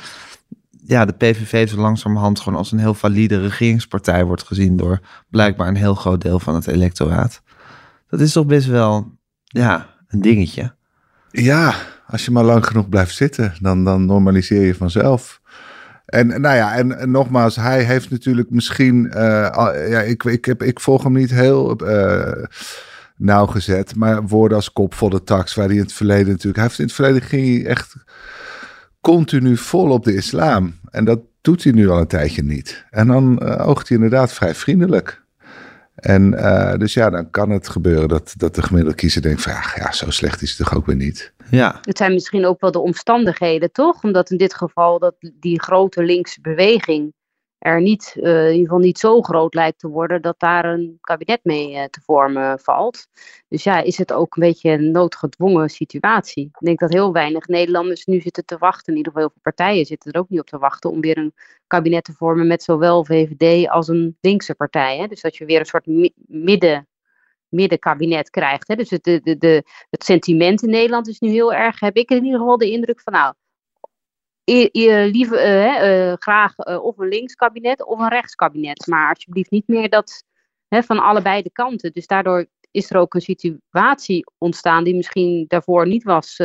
ja, 0.91 1.05
de 1.05 1.13
PVV 1.13 1.69
zo 1.69 1.77
langzamerhand 1.77 2.39
gewoon 2.39 2.57
als 2.57 2.71
een 2.71 2.79
heel 2.79 2.93
valide 2.93 3.41
regeringspartij 3.41 4.25
wordt 4.25 4.43
gezien 4.43 4.77
door 4.77 5.00
blijkbaar 5.29 5.67
een 5.67 5.75
heel 5.75 5.95
groot 5.95 6.21
deel 6.21 6.39
van 6.39 6.55
het 6.55 6.67
electoraat? 6.67 7.41
Dat 8.10 8.19
is 8.19 8.31
toch 8.31 8.45
best 8.45 8.67
wel, 8.67 9.17
ja, 9.43 9.88
een 10.07 10.21
dingetje. 10.21 10.74
Ja, 11.29 11.75
als 12.07 12.25
je 12.25 12.31
maar 12.31 12.43
lang 12.43 12.65
genoeg 12.65 12.89
blijft 12.89 13.15
zitten, 13.15 13.53
dan, 13.60 13.83
dan 13.83 14.05
normaliseer 14.05 14.65
je 14.65 14.75
vanzelf. 14.75 15.41
En 16.05 16.27
nou 16.27 16.55
ja, 16.55 16.75
en, 16.75 17.12
nogmaals, 17.12 17.55
hij 17.55 17.83
heeft 17.83 18.10
natuurlijk 18.10 18.50
misschien. 18.50 19.05
Uh, 19.05 19.13
ja, 19.89 20.01
ik, 20.01 20.24
ik, 20.24 20.45
heb, 20.45 20.63
ik 20.63 20.79
volg 20.79 21.03
hem 21.03 21.13
niet 21.13 21.31
heel 21.31 21.88
uh, 21.89 22.45
nauwgezet. 23.17 23.95
Maar 23.95 24.27
woorden 24.27 24.57
als 24.57 24.74
kop 24.74 24.93
voor 24.93 25.10
de 25.10 25.24
tax, 25.24 25.55
waar 25.55 25.65
hij 25.65 25.75
in 25.75 25.81
het 25.81 25.93
verleden 25.93 26.27
natuurlijk. 26.27 26.55
Hij 26.55 26.65
heeft 26.65 26.79
in 26.79 26.86
het 26.86 26.93
verleden 26.93 27.21
ging 27.21 27.48
hij 27.48 27.65
echt 27.71 27.95
continu 29.01 29.58
vol 29.58 29.89
op 29.89 30.03
de 30.03 30.13
islam. 30.13 30.74
En 30.91 31.05
dat 31.05 31.20
doet 31.41 31.63
hij 31.63 31.74
nu 31.74 31.89
al 31.89 32.00
een 32.00 32.08
tijdje 32.08 32.43
niet. 32.43 32.86
En 32.89 33.08
dan 33.08 33.41
uh, 33.43 33.67
oogt 33.67 33.88
hij 33.88 33.98
inderdaad 33.98 34.34
vrij 34.34 34.55
vriendelijk. 34.55 35.22
En 35.96 36.34
uh, 36.34 36.74
dus 36.77 36.93
ja, 36.93 37.10
dan 37.10 37.29
kan 37.29 37.50
het 37.50 37.70
gebeuren 37.70 38.08
dat, 38.08 38.34
dat 38.38 38.55
de 38.55 38.62
gemiddelde 38.62 38.98
kiezer 38.98 39.22
denkt 39.22 39.41
van 39.41 39.53
ja, 39.53 39.63
ja, 39.75 39.91
zo 39.91 40.10
slecht 40.10 40.41
is 40.41 40.50
het 40.50 40.58
toch 40.58 40.75
ook 40.75 40.86
weer 40.86 40.96
niet. 40.96 41.34
Ja. 41.50 41.79
Het 41.81 41.98
zijn 41.98 42.13
misschien 42.13 42.46
ook 42.46 42.62
wel 42.62 42.72
de 42.72 42.79
omstandigheden, 42.79 43.72
toch? 43.72 44.03
Omdat 44.03 44.31
in 44.31 44.38
dit 44.38 44.53
geval 44.53 45.00
dat 45.00 45.15
die 45.39 45.62
grote 45.62 46.03
linkse 46.03 46.41
beweging 46.41 47.13
er 47.62 47.82
niet, 47.82 48.15
uh, 48.18 48.46
in 48.46 48.51
ieder 48.51 48.65
geval 48.65 48.80
niet 48.80 49.00
zo 49.00 49.22
groot 49.22 49.53
lijkt 49.53 49.80
te 49.80 49.88
worden 49.88 50.22
dat 50.22 50.39
daar 50.39 50.65
een 50.65 50.98
kabinet 51.01 51.39
mee 51.44 51.74
uh, 51.74 51.84
te 51.84 52.01
vormen 52.01 52.60
valt. 52.60 53.08
Dus 53.48 53.63
ja, 53.63 53.82
is 53.82 53.98
het 53.98 54.13
ook 54.13 54.36
een 54.36 54.44
beetje 54.44 54.72
een 54.72 54.91
noodgedwongen 54.91 55.70
situatie. 55.70 56.46
Ik 56.46 56.60
denk 56.60 56.80
dat 56.80 56.94
heel 56.94 57.13
weinig 57.13 57.48
Nederlanders 57.48 58.06
nu 58.06 58.22
zitten 58.22 58.46
te 58.46 58.58
wachten, 58.58 58.91
in 58.94 58.98
ieder 58.98 59.12
geval 59.12 59.27
heel 59.27 59.38
veel 59.41 59.51
partijen 59.53 59.86
zitten 59.86 60.12
er 60.12 60.20
ook 60.20 60.30
niet 60.30 60.39
op 60.39 60.48
te 60.48 60.58
wachten 60.58 60.89
om 60.89 61.01
weer 61.01 61.18
een 61.18 61.34
kabinet 61.68 62.03
te 62.03 62.13
vormen 62.13 62.48
met 62.48 62.63
zowel 62.63 63.06
VVD 63.06 63.70
als 63.70 63.88
een 63.88 64.18
linkse 64.22 64.56
partij. 64.56 64.98
Hè? 64.98 65.08
Dus 65.08 65.22
dat 65.22 65.36
je 65.36 65.46
weer 65.46 65.60
een 65.60 65.65
soort 65.65 65.86
mi 65.86 66.13
midden 66.15 66.88
middenkabinet 67.48 68.30
krijgt. 68.30 68.68
Hè? 68.68 68.75
Dus 68.75 68.89
het, 68.89 69.03
de, 69.03 69.38
de, 69.38 69.63
het 69.89 70.03
sentiment 70.03 70.63
in 70.63 70.70
Nederland 70.70 71.08
is 71.08 71.20
nu 71.20 71.30
heel 71.30 71.53
erg, 71.53 71.80
heb 71.80 71.96
ik 71.96 72.10
in 72.10 72.24
ieder 72.24 72.39
geval 72.39 72.58
de 72.58 72.72
indruk 72.72 73.01
van, 73.01 73.13
nou, 73.13 73.34
liever 75.12 75.46
uh, 75.46 76.10
uh, 76.10 76.13
graag 76.20 76.53
uh, 76.58 76.84
of 76.84 76.98
een 76.98 77.08
linkskabinet 77.08 77.86
of 77.86 78.00
een 78.00 78.10
rechtskabinet. 78.10 78.88
Maar 78.88 79.10
alsjeblieft 79.10 79.51
niet 79.51 79.67
meer 79.67 79.89
dat 79.89 80.24
van 80.70 81.00
allebei 81.00 81.41
de 81.41 81.51
kanten. 81.51 81.91
Dus 81.93 82.08
daardoor 82.08 82.46
is 82.72 82.89
er 82.89 82.98
ook 82.98 83.13
een 83.13 83.22
situatie 83.22 84.24
ontstaan 84.38 84.84
die 84.84 84.96
misschien 84.96 85.46
daarvoor 85.48 85.88
niet 85.88 86.03
was, 86.03 86.39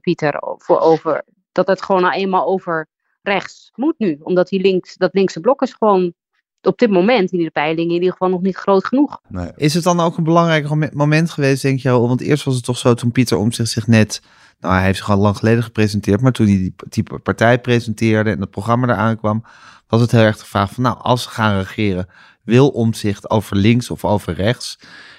Pieter, 0.00 0.42
voor 0.56 0.80
over, 0.80 1.24
dat 1.52 1.66
het 1.66 1.82
gewoon 1.82 2.02
nou 2.02 2.14
eenmaal 2.14 2.46
over 2.46 2.88
rechts 3.22 3.70
moet 3.74 3.98
nu. 3.98 4.18
Omdat 4.22 4.48
die 4.48 4.60
links, 4.60 4.96
dat 4.96 5.14
linkse 5.14 5.40
blok 5.40 5.62
is 5.62 5.72
gewoon 5.72 6.14
op 6.62 6.78
dit 6.78 6.90
moment 6.90 7.32
in 7.32 7.42
de 7.42 7.50
peiling 7.50 7.88
in 7.88 7.94
ieder 7.94 8.10
geval 8.10 8.28
nog 8.28 8.40
niet 8.40 8.56
groot 8.56 8.84
genoeg. 8.84 9.20
Nee. 9.28 9.50
Is 9.56 9.74
het 9.74 9.84
dan 9.84 10.00
ook 10.00 10.16
een 10.16 10.24
belangrijk 10.24 10.92
moment 10.94 11.30
geweest, 11.30 11.62
denk 11.62 11.80
je? 11.80 11.90
Want 11.90 12.20
eerst 12.20 12.44
was 12.44 12.54
het 12.54 12.64
toch 12.64 12.78
zo 12.78 12.94
toen 12.94 13.12
Pieter 13.12 13.36
Omtzigt 13.36 13.70
zich 13.70 13.86
net 13.86 14.22
nou, 14.62 14.74
hij 14.74 14.84
heeft 14.84 14.98
zich 14.98 15.10
al 15.10 15.16
lang 15.16 15.36
geleden 15.36 15.62
gepresenteerd, 15.62 16.20
maar 16.20 16.32
toen 16.32 16.46
hij 16.46 16.56
die, 16.56 16.74
die 16.88 17.18
partij 17.22 17.60
presenteerde 17.60 18.30
en 18.30 18.40
het 18.40 18.50
programma 18.50 18.88
eraan 18.88 19.16
kwam, 19.16 19.44
was 19.86 20.00
het 20.00 20.10
heel 20.10 20.20
erg 20.20 20.38
de 20.38 20.44
vraag 20.44 20.72
van, 20.72 20.82
nou, 20.82 20.98
als 21.00 21.22
ze 21.22 21.28
gaan 21.28 21.58
regeren, 21.58 22.08
wil 22.42 22.68
omzicht 22.68 23.30
over 23.30 23.56
links 23.56 23.90
of 23.90 24.04
over 24.04 24.34
rechts? 24.34 24.78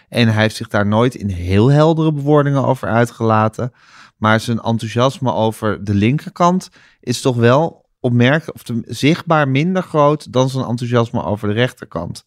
En 0.10 0.28
hij 0.28 0.42
heeft 0.42 0.56
zich 0.56 0.68
daar 0.68 0.88
nooit 0.88 1.16
in 1.16 1.30
heel 1.30 1.72
heldere 1.72 2.14
bewoordingen 2.14 2.66
over 2.66 2.88
uitgelaten. 2.88 3.74
Maar 4.18 4.40
zijn 4.40 4.60
enthousiasme 4.60 5.34
over 5.34 5.84
de 5.84 5.94
linkerkant 5.94 6.70
is 7.00 7.22
toch 7.22 7.36
wel 7.36 7.86
opmerkelijk 8.00 8.54
of 8.54 8.76
zichtbaar 8.86 9.48
minder 9.48 9.84
groot 9.84 10.34
dan 10.34 10.50
zijn 10.50 10.66
enthousiasme 10.66 11.24
over 11.24 11.48
de 11.48 11.54
rechterkant. 11.54 12.26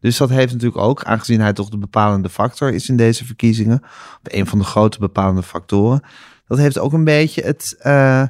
Dus 0.00 0.16
dat 0.16 0.28
heeft 0.28 0.52
natuurlijk 0.52 0.82
ook, 0.82 1.04
aangezien 1.04 1.40
hij 1.40 1.52
toch 1.52 1.68
de 1.68 1.78
bepalende 1.78 2.28
factor 2.28 2.72
is 2.72 2.88
in 2.88 2.96
deze 2.96 3.24
verkiezingen, 3.24 3.82
een 4.22 4.46
van 4.46 4.58
de 4.58 4.64
grote 4.64 4.98
bepalende 4.98 5.42
factoren, 5.42 6.02
dat 6.46 6.58
heeft 6.58 6.78
ook 6.78 6.92
een 6.92 7.04
beetje 7.04 7.42
het, 7.42 7.74
uh, 7.78 8.26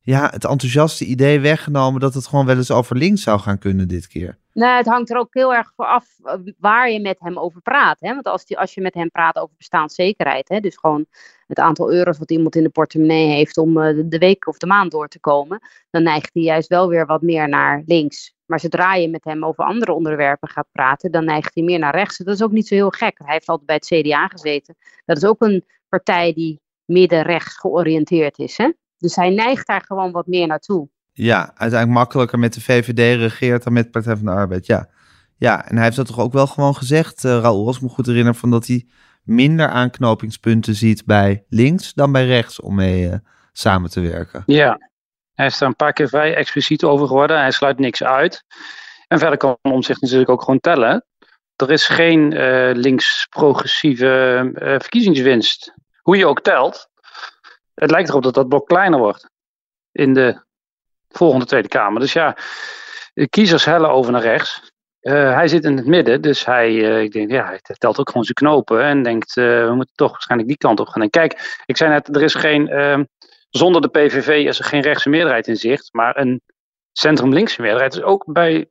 ja, 0.00 0.28
het 0.30 0.44
enthousiaste 0.44 1.04
idee 1.04 1.40
weggenomen 1.40 2.00
dat 2.00 2.14
het 2.14 2.26
gewoon 2.26 2.46
wel 2.46 2.56
eens 2.56 2.70
over 2.70 2.96
links 2.96 3.22
zou 3.22 3.40
gaan 3.40 3.58
kunnen 3.58 3.88
dit 3.88 4.06
keer. 4.06 4.38
Nou, 4.52 4.76
het 4.76 4.86
hangt 4.86 5.10
er 5.10 5.16
ook 5.16 5.34
heel 5.34 5.54
erg 5.54 5.72
voor 5.76 5.86
af 5.86 6.06
eh, 6.22 6.34
waar 6.58 6.90
je 6.90 7.00
met 7.00 7.16
hem 7.20 7.38
over 7.38 7.60
praat. 7.60 8.00
Hè? 8.00 8.14
Want 8.14 8.26
als, 8.26 8.44
die, 8.44 8.58
als 8.58 8.74
je 8.74 8.80
met 8.80 8.94
hem 8.94 9.10
praat 9.10 9.36
over 9.36 9.54
bestaanszekerheid, 9.56 10.48
hè, 10.48 10.60
dus 10.60 10.76
gewoon 10.76 11.06
het 11.46 11.58
aantal 11.58 11.92
euro's 11.92 12.18
wat 12.18 12.30
iemand 12.30 12.56
in 12.56 12.62
de 12.62 12.68
portemonnee 12.68 13.28
heeft 13.28 13.56
om 13.56 13.78
uh, 13.78 14.02
de 14.04 14.18
week 14.18 14.46
of 14.46 14.58
de 14.58 14.66
maand 14.66 14.90
door 14.90 15.08
te 15.08 15.20
komen, 15.20 15.60
dan 15.90 16.02
neigt 16.02 16.30
hij 16.32 16.42
juist 16.42 16.68
wel 16.68 16.88
weer 16.88 17.06
wat 17.06 17.22
meer 17.22 17.48
naar 17.48 17.82
links. 17.86 18.34
Maar 18.46 18.60
zodra 18.60 18.94
je 18.94 19.08
met 19.08 19.24
hem 19.24 19.44
over 19.44 19.64
andere 19.64 19.92
onderwerpen 19.92 20.48
gaat 20.48 20.68
praten, 20.72 21.10
dan 21.10 21.24
neigt 21.24 21.54
hij 21.54 21.64
meer 21.64 21.78
naar 21.78 21.94
rechts. 21.94 22.16
Dat 22.16 22.34
is 22.34 22.42
ook 22.42 22.52
niet 22.52 22.68
zo 22.68 22.74
heel 22.74 22.90
gek. 22.90 23.18
Hij 23.18 23.32
heeft 23.32 23.48
altijd 23.48 23.66
bij 23.66 23.76
het 23.76 23.86
CDA 23.86 24.26
gezeten. 24.26 24.76
Dat 25.04 25.16
is 25.16 25.24
ook 25.24 25.40
een 25.40 25.64
partij 25.88 26.32
die 26.32 26.60
midden-rechts 26.90 27.58
georiënteerd 27.58 28.38
is. 28.38 28.56
Hè? 28.56 28.72
Dus 28.98 29.16
hij 29.16 29.30
neigt 29.30 29.66
daar 29.66 29.84
gewoon 29.86 30.12
wat 30.12 30.26
meer 30.26 30.46
naartoe. 30.46 30.88
Ja, 31.12 31.38
uiteindelijk 31.38 31.98
makkelijker 31.98 32.38
met 32.38 32.54
de 32.54 32.60
VVD 32.60 33.18
regeert 33.18 33.62
dan 33.64 33.72
met 33.72 33.90
Partij 33.90 34.16
van 34.16 34.24
de 34.24 34.32
Arbeid. 34.32 34.66
Ja, 34.66 34.88
ja 35.36 35.68
en 35.68 35.74
hij 35.74 35.84
heeft 35.84 35.96
dat 35.96 36.06
toch 36.06 36.18
ook 36.18 36.32
wel 36.32 36.46
gewoon 36.46 36.76
gezegd, 36.76 37.24
uh, 37.24 37.38
Raoul, 37.38 37.66
als 37.66 37.76
ik 37.76 37.82
me 37.82 37.88
goed 37.88 38.06
herinner, 38.06 38.34
van 38.34 38.50
dat 38.50 38.66
hij 38.66 38.86
minder 39.22 39.68
aanknopingspunten 39.68 40.74
ziet 40.74 41.04
bij 41.04 41.44
links 41.48 41.92
dan 41.94 42.12
bij 42.12 42.26
rechts 42.26 42.60
om 42.60 42.74
mee 42.74 43.06
uh, 43.06 43.14
samen 43.52 43.90
te 43.90 44.00
werken. 44.00 44.42
Ja, 44.46 44.78
hij 45.34 45.46
is 45.46 45.58
daar 45.58 45.68
een 45.68 45.76
paar 45.76 45.92
keer 45.92 46.08
vrij 46.08 46.34
expliciet 46.34 46.84
over 46.84 47.06
geworden. 47.06 47.38
Hij 47.38 47.50
sluit 47.50 47.78
niks 47.78 48.02
uit. 48.02 48.44
En 49.08 49.18
verder 49.18 49.38
kan 49.38 49.58
om 49.62 49.82
zich 49.82 50.00
natuurlijk 50.00 50.30
ook 50.30 50.42
gewoon 50.42 50.60
tellen. 50.60 51.04
Er 51.56 51.70
is 51.70 51.86
geen 51.86 52.32
uh, 52.32 52.70
links-progressieve 52.74 54.50
verkiezingswinst 54.78 55.74
hoe 56.10 56.18
je 56.18 56.26
ook 56.26 56.40
telt, 56.40 56.88
het 57.74 57.90
lijkt 57.90 58.08
erop 58.08 58.22
dat 58.22 58.34
dat 58.34 58.48
blok 58.48 58.66
kleiner 58.66 58.98
wordt 58.98 59.30
in 59.92 60.14
de 60.14 60.44
volgende 61.08 61.46
Tweede 61.46 61.68
Kamer. 61.68 62.00
Dus 62.00 62.12
ja, 62.12 62.36
de 63.14 63.28
kiezers 63.28 63.64
hellen 63.64 63.90
over 63.90 64.12
naar 64.12 64.22
rechts. 64.22 64.70
Uh, 65.00 65.34
hij 65.34 65.48
zit 65.48 65.64
in 65.64 65.76
het 65.76 65.86
midden, 65.86 66.20
dus 66.20 66.44
hij, 66.44 66.70
uh, 66.70 67.00
ik 67.00 67.12
denk, 67.12 67.30
ja, 67.30 67.46
hij 67.46 67.60
telt 67.78 67.98
ook 67.98 68.08
gewoon 68.08 68.24
zijn 68.24 68.34
knopen 68.34 68.82
en 68.82 69.02
denkt, 69.02 69.36
uh, 69.36 69.66
we 69.66 69.74
moeten 69.74 69.94
toch 69.94 70.10
waarschijnlijk 70.10 70.48
die 70.48 70.58
kant 70.58 70.80
op 70.80 70.88
gaan. 70.88 71.02
En 71.02 71.10
kijk, 71.10 71.62
ik 71.66 71.76
zei 71.76 71.90
net, 71.90 72.16
er 72.16 72.22
is 72.22 72.34
geen, 72.34 72.68
ehm, 72.68 73.04
zonder 73.50 73.80
de 73.80 73.88
PVV 73.88 74.46
is 74.46 74.58
er 74.58 74.64
geen 74.64 74.82
rechtse 74.82 75.08
meerderheid 75.08 75.46
in 75.46 75.56
zicht, 75.56 75.88
maar 75.92 76.16
een 76.16 76.40
centrum-linkse 76.92 77.60
meerderheid 77.62 77.94
is 77.94 78.02
ook 78.02 78.32
bij 78.32 78.70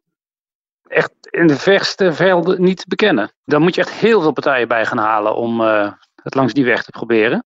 echt 0.88 1.12
in 1.22 1.48
de 1.48 1.58
verste 1.58 2.14
velden 2.14 2.62
niet 2.62 2.78
te 2.78 2.88
bekennen. 2.88 3.32
Dan 3.46 3.62
moet 3.62 3.76
je 3.76 3.82
echt 3.82 3.92
heel 3.92 4.22
veel 4.22 4.32
partijen 4.32 4.68
bij 4.68 4.86
gaan 4.86 4.98
halen 4.98 5.36
om 5.36 5.62
het 6.24 6.36
langs 6.36 6.54
die 6.54 6.66
weg 6.66 6.84
te 6.84 6.92
proberen. 6.92 7.44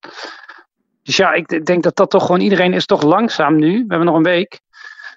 Dus 1.02 1.16
ja, 1.16 1.32
ik 1.32 1.66
denk 1.66 1.82
dat 1.82 1.96
dat 1.96 2.10
toch 2.10 2.26
gewoon 2.26 2.40
iedereen 2.40 2.72
is 2.72 2.86
toch 2.86 3.02
langzaam 3.02 3.56
nu. 3.56 3.72
We 3.72 3.84
hebben 3.88 4.06
nog 4.06 4.16
een 4.16 4.22
week 4.22 4.60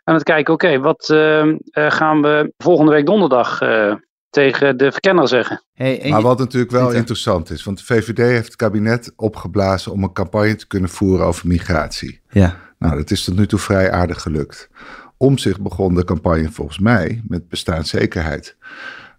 aan 0.04 0.14
het 0.14 0.24
kijken, 0.24 0.54
oké, 0.54 0.80
wat 0.80 1.10
uh, 1.10 1.52
gaan 1.72 2.22
we 2.22 2.54
volgende 2.58 2.92
week 2.92 3.06
donderdag 3.06 3.62
uh, 3.62 3.96
tegen 4.30 4.78
de 4.78 4.92
verkenner 4.92 5.28
zeggen. 5.28 5.64
Hey, 5.74 6.06
maar 6.10 6.22
wat 6.22 6.38
natuurlijk 6.38 6.72
wel 6.72 6.92
interessant 6.92 7.50
is, 7.50 7.64
want 7.64 7.78
de 7.78 7.86
VVD 7.86 8.18
heeft 8.18 8.46
het 8.46 8.56
kabinet 8.56 9.14
opgeblazen 9.16 9.92
om 9.92 10.04
een 10.04 10.14
campagne 10.14 10.56
te 10.56 10.68
kunnen 10.68 10.90
voeren 10.90 11.26
over 11.26 11.48
migratie. 11.48 12.22
Ja. 12.30 12.56
Nou, 12.80 12.96
dat 12.96 13.12
is 13.12 13.24
tot 13.24 13.36
nu 13.36 13.48
toe 13.48 13.60
vrij 13.60 13.92
aardig 13.92 14.22
gelukt. 14.22 14.70
Om 15.18 15.38
zich 15.38 15.60
begon 15.60 15.96
de 15.96 16.04
campagne 16.04 16.52
volgens 16.52 16.80
mij 16.80 17.22
met 17.28 17.50
bestaanszekerheid. 17.50 18.58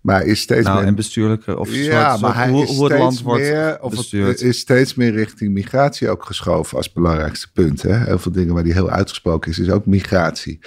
Maar 0.00 0.24
is 0.24 0.40
steeds 0.40 0.64
nou, 0.64 0.78
meer... 0.78 0.86
en 0.86 0.94
bestuurlijke 0.94 1.58
of 1.58 1.74
ja, 1.74 2.16
maar 2.16 2.34
hij 2.34 2.48
hoe, 2.48 2.62
is 2.62 2.76
hoe 2.76 2.84
het 2.84 2.98
land 2.98 3.22
wordt 3.22 3.42
meer, 3.42 3.78
of 3.80 3.90
bestuurd. 3.90 4.28
het 4.28 4.40
is 4.40 4.58
steeds 4.58 4.94
meer 4.94 5.12
richting 5.12 5.52
migratie 5.52 6.10
ook 6.10 6.24
geschoven 6.24 6.76
als 6.76 6.92
belangrijkste 6.92 7.52
punt. 7.52 7.82
Hè? 7.82 7.96
Heel 7.96 8.18
veel 8.18 8.32
dingen 8.32 8.54
waar 8.54 8.62
die 8.62 8.72
heel 8.72 8.90
uitgesproken 8.90 9.50
is, 9.50 9.58
is 9.58 9.70
ook 9.70 9.86
migratie. 9.86 10.58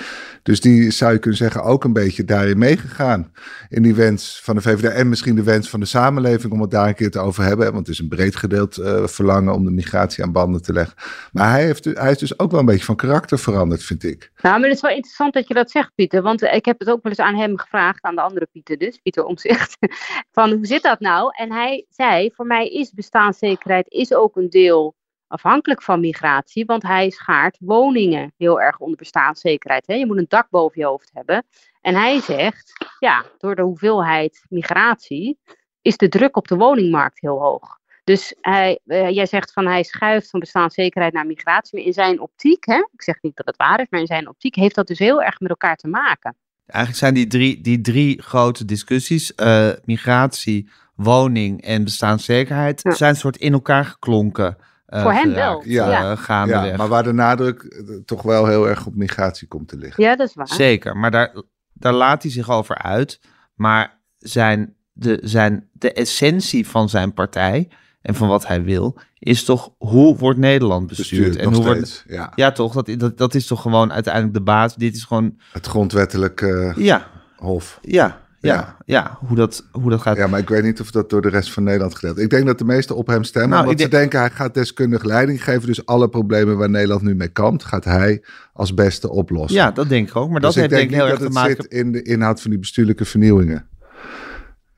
Dus 0.43 0.61
die 0.61 0.91
zou 0.91 1.13
je 1.13 1.19
kunnen 1.19 1.37
zeggen 1.37 1.63
ook 1.63 1.83
een 1.83 1.93
beetje 1.93 2.23
daarin 2.23 2.57
meegegaan. 2.57 3.31
In 3.69 3.83
die 3.83 3.95
wens 3.95 4.39
van 4.43 4.55
de 4.55 4.61
VVD 4.61 4.93
en 4.93 5.09
misschien 5.09 5.35
de 5.35 5.43
wens 5.43 5.69
van 5.69 5.79
de 5.79 5.85
samenleving 5.85 6.53
om 6.53 6.61
het 6.61 6.71
daar 6.71 6.87
een 6.87 6.95
keer 6.95 7.11
te 7.11 7.19
over 7.19 7.43
hebben. 7.43 7.65
Want 7.65 7.87
het 7.87 7.95
is 7.95 8.01
een 8.01 8.09
breed 8.09 8.35
gedeeld 8.35 8.77
uh, 8.77 9.07
verlangen 9.07 9.53
om 9.53 9.65
de 9.65 9.71
migratie 9.71 10.23
aan 10.23 10.31
banden 10.31 10.61
te 10.61 10.73
leggen. 10.73 10.95
Maar 11.31 11.51
hij, 11.51 11.65
heeft, 11.65 11.85
hij 11.85 12.11
is 12.11 12.17
dus 12.17 12.39
ook 12.39 12.51
wel 12.51 12.59
een 12.59 12.65
beetje 12.65 12.85
van 12.85 12.95
karakter 12.95 13.39
veranderd, 13.39 13.83
vind 13.83 14.03
ik. 14.03 14.31
Nou, 14.41 14.59
maar 14.59 14.67
het 14.67 14.75
is 14.75 14.81
wel 14.81 14.91
interessant 14.91 15.33
dat 15.33 15.47
je 15.47 15.53
dat 15.53 15.71
zegt, 15.71 15.91
Pieter. 15.95 16.21
Want 16.21 16.41
ik 16.41 16.65
heb 16.65 16.79
het 16.79 16.89
ook 16.89 17.03
wel 17.03 17.11
eens 17.11 17.21
aan 17.21 17.35
hem 17.35 17.57
gevraagd, 17.57 18.03
aan 18.03 18.15
de 18.15 18.21
andere 18.21 18.47
Pieter 18.51 18.77
dus, 18.77 18.97
Pieter 18.97 19.20
Omzicht. 19.25 19.77
Van 20.31 20.51
hoe 20.51 20.65
zit 20.65 20.83
dat 20.83 20.99
nou? 20.99 21.31
En 21.35 21.51
hij 21.51 21.85
zei, 21.89 22.31
voor 22.33 22.45
mij 22.45 22.67
is 22.67 22.91
bestaanszekerheid 22.91 23.89
is 23.89 24.13
ook 24.13 24.35
een 24.35 24.49
deel 24.49 24.95
afhankelijk 25.27 25.81
van 25.81 25.99
migratie, 25.99 26.65
want 26.65 26.83
hij 26.83 27.09
schaart 27.09 27.57
woningen 27.59 28.33
heel 28.37 28.61
erg 28.61 28.79
onder 28.79 28.97
bestaanszekerheid. 28.97 29.87
Hè? 29.87 29.93
Je 29.93 30.05
moet 30.05 30.17
een 30.17 30.25
dak 30.27 30.49
boven 30.49 30.81
je 30.81 30.87
hoofd 30.87 31.09
hebben. 31.13 31.45
En 31.81 31.95
hij 31.95 32.19
zegt, 32.19 32.71
ja, 32.99 33.25
door 33.37 33.55
de 33.55 33.61
hoeveelheid 33.61 34.45
migratie 34.49 35.39
is 35.81 35.97
de 35.97 36.09
druk 36.09 36.37
op 36.37 36.47
de 36.47 36.55
woningmarkt 36.55 37.21
heel 37.21 37.39
hoog. 37.39 37.79
Dus 38.03 38.35
hij, 38.41 38.79
uh, 38.85 39.09
jij 39.09 39.25
zegt 39.25 39.53
van 39.53 39.65
hij 39.65 39.83
schuift 39.83 40.29
van 40.29 40.39
bestaanszekerheid 40.39 41.13
naar 41.13 41.25
migratie. 41.25 41.77
Maar 41.77 41.87
in 41.87 41.93
zijn 41.93 42.19
optiek, 42.19 42.65
hè, 42.65 42.77
ik 42.91 43.01
zeg 43.01 43.21
niet 43.21 43.35
dat 43.35 43.45
het 43.45 43.57
waar 43.57 43.79
is, 43.79 43.87
maar 43.89 43.99
in 43.99 44.05
zijn 44.05 44.27
optiek 44.27 44.55
heeft 44.55 44.75
dat 44.75 44.87
dus 44.87 44.99
heel 44.99 45.21
erg 45.21 45.39
met 45.39 45.49
elkaar 45.49 45.75
te 45.75 45.87
maken. 45.87 46.37
Eigenlijk 46.71 46.97
zijn 46.97 47.13
die 47.13 47.27
drie, 47.27 47.61
die 47.61 47.81
drie 47.81 48.21
grote 48.21 48.65
discussies, 48.65 49.33
uh, 49.35 49.69
migratie, 49.85 50.69
woning 50.95 51.61
en 51.61 51.83
bestaanszekerheid, 51.83 52.79
ja. 52.83 52.91
zijn 52.91 53.15
soort 53.15 53.37
in 53.37 53.53
elkaar 53.53 53.85
geklonken. 53.85 54.57
Uh, 54.87 55.01
Voor 55.01 55.13
hem 55.13 55.33
wel. 55.33 55.61
Ja, 55.65 55.89
ja. 56.27 56.45
ja, 56.45 56.77
maar 56.77 56.87
waar 56.87 57.03
de 57.03 57.13
nadruk 57.13 57.83
toch 58.05 58.21
wel 58.21 58.47
heel 58.47 58.69
erg 58.69 58.85
op 58.85 58.95
migratie 58.95 59.47
komt 59.47 59.67
te 59.67 59.77
liggen. 59.77 60.03
Ja, 60.03 60.15
dat 60.15 60.27
is 60.27 60.33
waar. 60.33 60.47
Zeker, 60.47 60.97
maar 60.97 61.11
daar, 61.11 61.35
daar 61.73 61.93
laat 61.93 62.21
hij 62.21 62.31
zich 62.31 62.49
over 62.49 62.77
uit. 62.77 63.19
Maar 63.55 63.99
zijn, 64.17 64.75
de, 64.91 65.19
zijn, 65.21 65.69
de 65.71 65.93
essentie 65.93 66.67
van 66.67 66.89
zijn 66.89 67.13
partij 67.13 67.69
en 68.01 68.15
van 68.15 68.27
wat 68.27 68.47
hij 68.47 68.63
wil, 68.63 68.97
is 69.19 69.43
toch 69.43 69.71
hoe 69.77 70.17
wordt 70.17 70.39
Nederland 70.39 70.87
bestuurd? 70.87 71.09
bestuurd 71.09 71.35
en 71.35 71.53
hoe 71.53 71.63
steeds, 71.63 72.03
wordt, 72.03 72.03
ja. 72.07 72.31
ja, 72.35 72.51
toch? 72.51 72.73
Dat, 72.73 72.99
dat, 72.99 73.17
dat 73.17 73.35
is 73.35 73.47
toch 73.47 73.61
gewoon 73.61 73.93
uiteindelijk 73.93 74.33
de 74.33 74.41
baas. 74.41 74.75
Dit 74.75 74.95
is 74.95 75.03
gewoon. 75.03 75.37
Het 75.51 75.67
grondwettelijke 75.67 76.73
ja, 76.77 77.07
hof. 77.35 77.79
Ja, 77.81 78.21
ja, 78.39 78.75
ja. 78.85 79.17
hoe, 79.19 79.37
dat, 79.37 79.65
hoe 79.71 79.89
dat 79.89 80.01
gaat. 80.01 80.17
Ja, 80.17 80.27
maar 80.27 80.39
ik 80.39 80.49
weet 80.49 80.63
niet 80.63 80.81
of 80.81 80.91
dat 80.91 81.09
door 81.09 81.21
de 81.21 81.29
rest 81.29 81.51
van 81.51 81.63
Nederland 81.63 81.95
gedeeld 81.95 82.19
Ik 82.19 82.29
denk 82.29 82.45
dat 82.45 82.57
de 82.57 82.65
meesten 82.65 82.95
op 82.95 83.07
hem 83.07 83.23
stemmen. 83.23 83.49
Nou, 83.49 83.65
want 83.65 83.79
ik 83.79 83.85
ze 83.85 83.91
denken 83.91 84.19
hij 84.19 84.29
gaat 84.29 84.53
deskundig 84.53 85.03
leiding 85.03 85.43
geven. 85.43 85.67
Dus 85.67 85.85
alle 85.85 86.09
problemen 86.09 86.57
waar 86.57 86.69
Nederland 86.69 87.01
nu 87.01 87.15
mee 87.15 87.27
kampt, 87.27 87.63
gaat 87.63 87.83
hij 87.83 88.23
als 88.53 88.73
beste 88.73 89.09
oplossen. 89.09 89.59
Ja, 89.59 89.71
dat 89.71 89.89
denk 89.89 90.09
ik 90.09 90.15
ook. 90.15 90.29
Maar 90.29 90.41
dat 90.41 90.53
dus 90.53 90.61
heeft 90.61 90.71
ik 90.71 90.77
denk 90.77 90.89
ik 90.89 90.95
heel 90.95 91.07
erg 91.07 91.19
dat 91.19 91.27
te 91.27 91.33
maken... 91.33 91.55
zit 91.61 91.71
in 91.71 91.91
de 91.91 92.01
inhoud 92.01 92.41
van 92.41 92.49
die 92.49 92.59
bestuurlijke 92.59 93.05
vernieuwingen. 93.05 93.69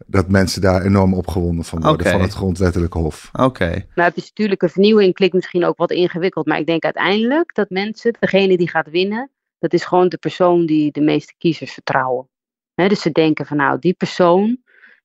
Dat 0.08 0.30
mensen 0.30 0.62
daar 0.62 0.82
enorm 0.82 1.14
opgewonden 1.14 1.66
van 1.66 1.82
worden, 1.82 2.12
van 2.12 2.22
het 2.22 2.34
grondwettelijke 2.34 2.98
hof. 2.98 3.30
Oké, 3.34 3.86
Nou, 3.96 4.10
de 4.10 4.16
bestuurlijke 4.16 4.70
vernieuwing 4.70 5.14
klinkt 5.14 5.36
misschien 5.36 5.66
ook 5.66 5.78
wat 5.78 5.92
ingewikkeld, 5.92 6.46
maar 6.46 6.60
ik 6.60 6.66
denk 6.66 6.84
uiteindelijk 6.84 7.56
dat 7.56 7.70
mensen, 7.70 8.16
degene 8.20 8.58
die 8.58 8.70
gaat 8.70 8.90
winnen, 8.90 9.32
dat 9.60 9.74
is 9.74 9.86
gewoon 9.86 10.10
de 10.10 10.18
persoon 10.18 10.66
die 10.66 10.92
de 10.92 11.02
meeste 11.02 11.34
kiezers 11.38 11.74
vertrouwen. 11.74 12.30
Hè, 12.74 12.88
dus 12.88 13.02
ze 13.02 13.12
denken 13.12 13.46
van 13.46 13.58
nou, 13.58 13.80
die 13.80 13.94
persoon, 13.94 14.58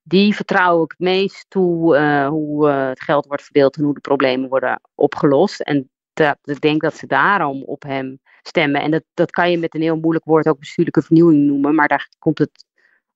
die 0.02 0.34
vertrouw 0.34 0.82
ik 0.82 0.90
het 0.90 0.98
meest 0.98 1.44
toe 1.48 1.96
eh, 1.96 2.28
hoe 2.28 2.68
eh, 2.68 2.88
het 2.88 3.00
geld 3.00 3.26
wordt 3.26 3.42
verdeeld 3.42 3.76
en 3.76 3.84
hoe 3.84 3.94
de 3.94 4.00
problemen 4.00 4.48
worden 4.48 4.80
opgelost. 4.94 5.60
En 5.60 5.90
dat, 6.12 6.38
ik 6.44 6.60
denk 6.60 6.80
dat 6.80 6.96
ze 6.96 7.06
daarom 7.06 7.62
op 7.62 7.82
hem 7.82 8.20
stemmen. 8.42 8.82
En 8.82 8.90
dat, 8.90 9.02
dat 9.14 9.30
kan 9.30 9.50
je 9.50 9.58
met 9.58 9.74
een 9.74 9.82
heel 9.82 9.98
moeilijk 9.98 10.24
woord 10.24 10.46
ook 10.46 10.58
bestuurlijke 10.58 11.02
vernieuwing 11.02 11.46
noemen, 11.46 11.74
maar 11.74 11.88
daar 11.88 12.08
komt 12.18 12.38
het 12.38 12.64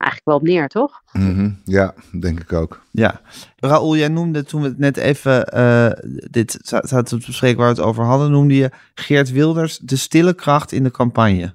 eigenlijk 0.03 0.25
wel 0.25 0.37
op 0.37 0.43
neer, 0.43 0.69
toch? 0.69 1.03
Mhm, 1.13 1.51
Ja, 1.65 1.95
denk 2.21 2.41
ik 2.41 2.53
ook. 2.53 2.81
ja. 2.91 3.21
Raoul, 3.57 3.97
jij 3.97 4.09
noemde 4.09 4.45
toen 4.45 4.63
we 4.63 4.69
het 4.69 4.79
net 4.79 4.97
even, 4.97 5.47
eh, 5.47 5.91
dit 6.31 6.59
zaten 6.63 7.05
te 7.05 7.27
bespreken 7.27 7.59
waar 7.59 7.75
we 7.75 7.81
het 7.81 7.85
over 7.89 8.05
hadden, 8.05 8.31
noemde 8.31 8.55
je 8.55 8.71
Geert 8.95 9.31
Wilders 9.31 9.79
de 9.79 9.97
stille 9.97 10.35
kracht 10.35 10.73
in 10.73 10.83
de 10.83 10.91
campagne. 10.91 11.55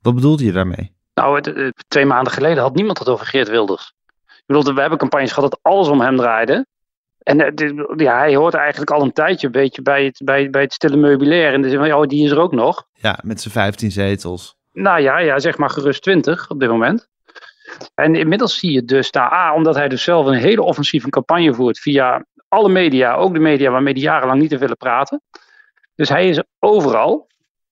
Wat 0.00 0.14
bedoelde 0.14 0.44
je 0.44 0.52
daarmee? 0.52 0.94
Nou, 1.14 1.36
het- 1.36 1.46
het- 1.46 1.84
twee 1.88 2.06
maanden 2.06 2.32
geleden 2.32 2.62
had 2.62 2.74
niemand 2.74 2.98
het 2.98 3.08
over 3.08 3.26
Geert 3.26 3.48
Wilders. 3.48 3.94
Ik 4.26 4.42
bedoel, 4.46 4.74
we 4.74 4.80
hebben 4.80 4.98
campagnes 4.98 5.32
gehad 5.32 5.50
dat 5.50 5.58
alles 5.62 5.88
om 5.88 6.00
hem 6.00 6.16
draaide. 6.16 6.66
En 7.18 7.40
eh, 7.40 7.72
ja, 7.96 8.18
hij 8.18 8.34
hoort 8.36 8.54
eigenlijk 8.54 8.90
al 8.90 9.02
een 9.02 9.12
tijdje 9.12 9.46
een 9.46 9.52
beetje 9.52 9.82
bij 9.82 10.04
het, 10.04 10.20
bij, 10.24 10.50
bij 10.50 10.62
het 10.62 10.72
stille 10.72 10.96
meubilair. 10.96 11.52
En 11.52 11.62
de 11.62 11.68
zin 11.68 11.78
van, 11.78 11.86
ja, 11.86 11.98
oh, 11.98 12.06
die 12.06 12.24
is 12.24 12.30
er 12.30 12.38
ook 12.40 12.52
nog. 12.52 12.86
Ja, 12.94 13.18
met 13.22 13.40
zijn 13.40 13.54
15 13.54 13.90
zetels. 13.92 14.56
Nou 14.72 15.00
ja, 15.00 15.18
ja, 15.18 15.38
zeg 15.38 15.58
maar 15.58 15.70
gerust 15.70 16.02
20 16.02 16.50
op 16.50 16.60
dit 16.60 16.68
moment. 16.68 17.08
En 17.94 18.14
inmiddels 18.14 18.58
zie 18.58 18.72
je 18.72 18.84
dus 18.84 19.10
daar, 19.10 19.32
A, 19.32 19.54
omdat 19.54 19.74
hij 19.74 19.88
dus 19.88 20.02
zelf 20.02 20.26
een 20.26 20.34
hele 20.34 20.62
offensieve 20.62 21.08
campagne 21.08 21.54
voert 21.54 21.78
via 21.78 22.24
alle 22.48 22.68
media, 22.68 23.14
ook 23.14 23.32
de 23.32 23.40
media 23.40 23.70
waarmee 23.70 23.92
hij 23.92 24.02
jarenlang 24.02 24.40
niet 24.40 24.50
te 24.50 24.58
willen 24.58 24.76
praten. 24.76 25.22
Dus 25.94 26.08
hij 26.08 26.28
is 26.28 26.42
overal. 26.58 27.26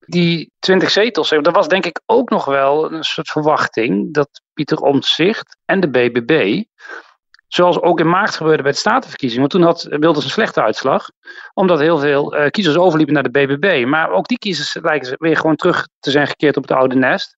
Die 0.06 0.52
20 0.58 0.90
zetels, 0.90 1.28
dat 1.28 1.54
was 1.54 1.68
denk 1.68 1.86
ik 1.86 2.00
ook 2.06 2.30
nog 2.30 2.44
wel 2.44 2.92
een 2.92 3.04
soort 3.04 3.28
verwachting 3.28 4.14
dat 4.14 4.28
Pieter 4.54 4.78
Omtzigt 4.78 5.56
en 5.64 5.80
de 5.80 5.90
BBB, 5.90 6.62
zoals 7.48 7.80
ook 7.80 8.00
in 8.00 8.08
maart 8.08 8.36
gebeurde 8.36 8.62
bij 8.62 8.72
de 8.72 8.78
statenverkiezingen, 8.78 9.48
want 9.48 9.52
toen 9.52 9.62
had 9.62 9.98
Wilders 10.00 10.24
een 10.24 10.30
slechte 10.30 10.62
uitslag, 10.62 11.10
omdat 11.54 11.78
heel 11.78 11.98
veel 11.98 12.34
eh, 12.34 12.50
kiezers 12.50 12.76
overliepen 12.76 13.14
naar 13.14 13.22
de 13.22 13.30
BBB. 13.30 13.84
Maar 13.86 14.10
ook 14.10 14.28
die 14.28 14.38
kiezers 14.38 14.76
lijken 14.82 15.14
weer 15.18 15.36
gewoon 15.36 15.56
terug 15.56 15.88
te 16.00 16.10
zijn 16.10 16.26
gekeerd 16.26 16.56
op 16.56 16.62
het 16.62 16.72
oude 16.72 16.94
nest. 16.94 17.36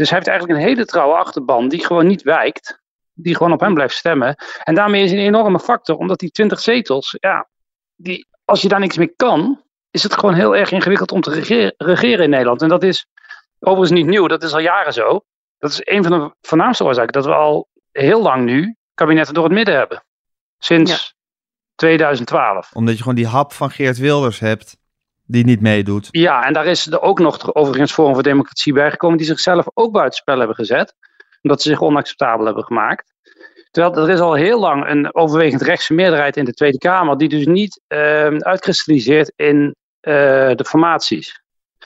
Dus 0.00 0.08
hij 0.08 0.18
heeft 0.18 0.30
eigenlijk 0.30 0.60
een 0.60 0.66
hele 0.66 0.84
trouwe 0.84 1.14
achterban 1.14 1.68
die 1.68 1.86
gewoon 1.86 2.06
niet 2.06 2.22
wijkt. 2.22 2.80
Die 3.12 3.36
gewoon 3.36 3.52
op 3.52 3.60
hem 3.60 3.74
blijft 3.74 3.94
stemmen. 3.94 4.36
En 4.62 4.74
daarmee 4.74 5.02
is 5.02 5.10
hij 5.10 5.20
een 5.20 5.26
enorme 5.26 5.60
factor, 5.60 5.96
omdat 5.96 6.18
die 6.18 6.30
20 6.30 6.60
zetels, 6.60 7.16
ja, 7.18 7.48
die, 7.94 8.26
als 8.44 8.62
je 8.62 8.68
daar 8.68 8.80
niks 8.80 8.96
mee 8.96 9.12
kan, 9.16 9.62
is 9.90 10.02
het 10.02 10.14
gewoon 10.14 10.34
heel 10.34 10.56
erg 10.56 10.70
ingewikkeld 10.70 11.12
om 11.12 11.20
te 11.20 11.30
regeren 11.76 12.24
in 12.24 12.30
Nederland. 12.30 12.62
En 12.62 12.68
dat 12.68 12.82
is 12.82 13.06
overigens 13.58 14.00
niet 14.00 14.06
nieuw, 14.06 14.26
dat 14.26 14.42
is 14.42 14.52
al 14.52 14.60
jaren 14.60 14.92
zo. 14.92 15.20
Dat 15.58 15.70
is 15.70 15.80
een 15.82 16.02
van 16.02 16.12
de 16.12 16.34
voornaamste 16.40 16.84
oorzaken 16.84 17.12
dat 17.12 17.24
we 17.24 17.34
al 17.34 17.68
heel 17.92 18.22
lang 18.22 18.44
nu 18.44 18.76
kabinetten 18.94 19.34
door 19.34 19.44
het 19.44 19.52
midden 19.52 19.76
hebben. 19.76 20.04
Sinds 20.58 21.14
2012. 21.74 22.72
Omdat 22.72 22.94
je 22.94 23.00
gewoon 23.00 23.16
die 23.16 23.26
hap 23.26 23.52
van 23.52 23.70
Geert 23.70 23.98
Wilders 23.98 24.38
hebt, 24.38 24.76
die 25.30 25.44
niet 25.44 25.60
meedoet. 25.60 26.08
Ja, 26.10 26.44
en 26.44 26.52
daar 26.52 26.66
is 26.66 26.86
er 26.86 27.00
ook 27.00 27.18
nog 27.18 27.54
overigens 27.54 27.92
Forum 27.92 28.14
voor 28.14 28.22
Democratie 28.22 28.72
bijgekomen, 28.72 29.16
die 29.16 29.26
zichzelf 29.26 29.66
ook 29.74 29.92
buitenspel 29.92 30.38
hebben 30.38 30.56
gezet. 30.56 30.94
Omdat 31.42 31.62
ze 31.62 31.68
zich 31.68 31.82
onacceptabel 31.82 32.46
hebben 32.46 32.64
gemaakt. 32.64 33.12
Terwijl 33.70 33.96
er 33.96 34.10
is 34.14 34.20
al 34.20 34.34
heel 34.34 34.60
lang 34.60 34.88
een 34.88 35.14
overwegend 35.14 35.62
rechtse 35.62 35.94
meerderheid 35.94 36.36
in 36.36 36.44
de 36.44 36.52
Tweede 36.52 36.78
Kamer, 36.78 37.16
die 37.16 37.28
dus 37.28 37.46
niet 37.46 37.80
ehm 37.86 38.38
uitkristalliseert 38.38 39.32
in 39.36 39.74
eh, 40.00 40.12
de 40.54 40.64
formaties. 40.64 41.42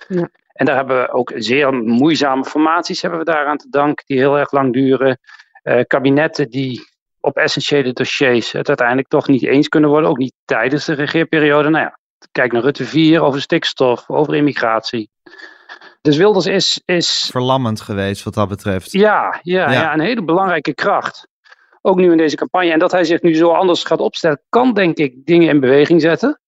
Ja. 0.09 0.31
En 0.53 0.67
daar 0.67 0.77
hebben 0.77 1.01
we 1.01 1.13
ook 1.13 1.33
zeer 1.35 1.75
moeizame 1.75 2.45
formaties 2.45 3.03
hebben 3.03 3.19
we 3.19 3.25
daaraan 3.25 3.57
te 3.57 3.67
danken, 3.71 4.05
die 4.07 4.19
heel 4.19 4.39
erg 4.39 4.53
lang 4.53 4.73
duren. 4.73 5.19
Eh, 5.63 5.81
kabinetten 5.87 6.51
die 6.51 6.83
op 7.21 7.37
essentiële 7.37 7.93
dossiers 7.93 8.53
het 8.53 8.69
uiteindelijk 8.69 9.09
toch 9.09 9.29
niet 9.29 9.43
eens 9.43 9.69
kunnen 9.69 9.91
worden, 9.91 10.11
ook 10.11 10.19
niet 10.19 10.35
tijdens 10.45 10.85
de 10.85 10.93
regeerperiode. 10.93 11.69
Nou 11.69 11.85
ja, 11.85 11.99
kijk 12.33 12.53
naar 12.53 12.63
Rutte 12.63 12.85
4 12.85 13.21
over 13.23 13.41
stikstof, 13.41 14.11
over 14.11 14.35
immigratie. 14.35 15.11
Dus 16.01 16.17
Wilders 16.17 16.47
is, 16.47 16.83
is 16.85 17.29
Verlammend 17.31 17.81
geweest 17.81 18.23
wat 18.23 18.35
dat 18.35 18.49
betreft. 18.49 18.93
ja, 18.93 19.39
ja, 19.43 19.71
Ja. 19.71 19.73
ja. 19.73 19.93
een 19.93 20.01
hele 20.01 20.25
belangrijke 20.25 20.75
kracht. 20.75 21.29
Ook 21.83 21.97
nu 21.97 22.11
in 22.11 22.17
deze 22.17 22.37
campagne. 22.37 22.73
En 22.73 22.79
dat 22.79 22.93
hij 22.93 23.05
zich 23.05 23.23
nu 23.23 23.35
zo 23.35 23.51
anders 23.53 23.85
gaat 23.85 24.01
opstellen, 24.01 24.43
kan 24.49 24.73
denk 24.75 24.97
ik 24.97 25.27
dingen 25.27 25.49
in 25.49 25.61
beweging 25.61 26.01
zetten. 26.01 26.41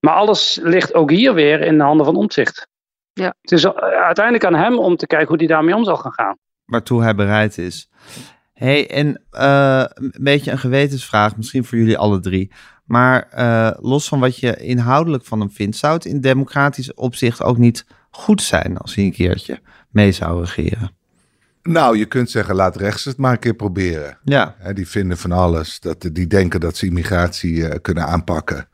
Maar 0.00 0.14
alles 0.14 0.58
ligt 0.62 0.94
ook 0.94 1.10
hier 1.10 1.34
weer 1.34 1.60
in 1.60 1.78
de 1.78 1.84
handen 1.84 2.06
van 2.06 2.16
omzicht. 2.16 2.68
Ja. 3.12 3.34
Het 3.40 3.52
is 3.52 3.64
eh, 3.64 3.72
uiteindelijk 4.02 4.44
aan 4.44 4.54
hem 4.54 4.78
om 4.78 4.96
te 4.96 5.06
kijken 5.06 5.28
hoe 5.28 5.36
hij 5.36 5.46
daarmee 5.46 5.74
om 5.74 5.84
zal 5.84 5.96
gaan 5.96 6.12
gaan. 6.12 6.38
waartoe 6.64 7.02
hij 7.02 7.14
bereid 7.14 7.58
is. 7.58 7.88
hey, 8.52 8.90
en 8.90 9.24
eh, 9.30 9.84
een 9.94 10.14
beetje 10.20 10.50
een 10.50 10.58
gewetensvraag, 10.58 11.36
misschien 11.36 11.64
voor 11.64 11.78
jullie 11.78 11.98
alle 11.98 12.20
drie. 12.20 12.52
Maar 12.92 13.28
eh, 13.30 13.70
los 13.80 14.08
van 14.08 14.20
wat 14.20 14.38
je 14.38 14.56
inhoudelijk 14.56 15.24
van 15.24 15.40
hem 15.40 15.50
vindt, 15.50 15.76
zou 15.76 15.94
het 15.94 16.04
in 16.04 16.20
democratisch 16.20 16.94
opzicht 16.94 17.42
ook 17.42 17.58
niet 17.58 17.86
goed 18.10 18.42
zijn 18.42 18.78
als 18.78 18.94
hij 18.94 19.04
een 19.04 19.12
keertje 19.12 19.60
mee 19.90 20.12
zou 20.12 20.44
regeren? 20.44 20.90
Nou, 21.62 21.98
je 21.98 22.04
kunt 22.04 22.30
zeggen, 22.30 22.54
laat 22.54 22.76
rechts 22.76 23.04
het 23.04 23.16
maar 23.16 23.32
een 23.32 23.38
keer 23.38 23.54
proberen. 23.54 24.18
Ja, 24.24 24.56
die 24.74 24.88
vinden 24.88 25.18
van 25.18 25.32
alles. 25.32 25.80
Dat, 25.80 26.08
die 26.12 26.26
denken 26.26 26.60
dat 26.60 26.76
ze 26.76 26.86
immigratie 26.86 27.68
eh, 27.68 27.78
kunnen 27.82 28.06
aanpakken. 28.06 28.68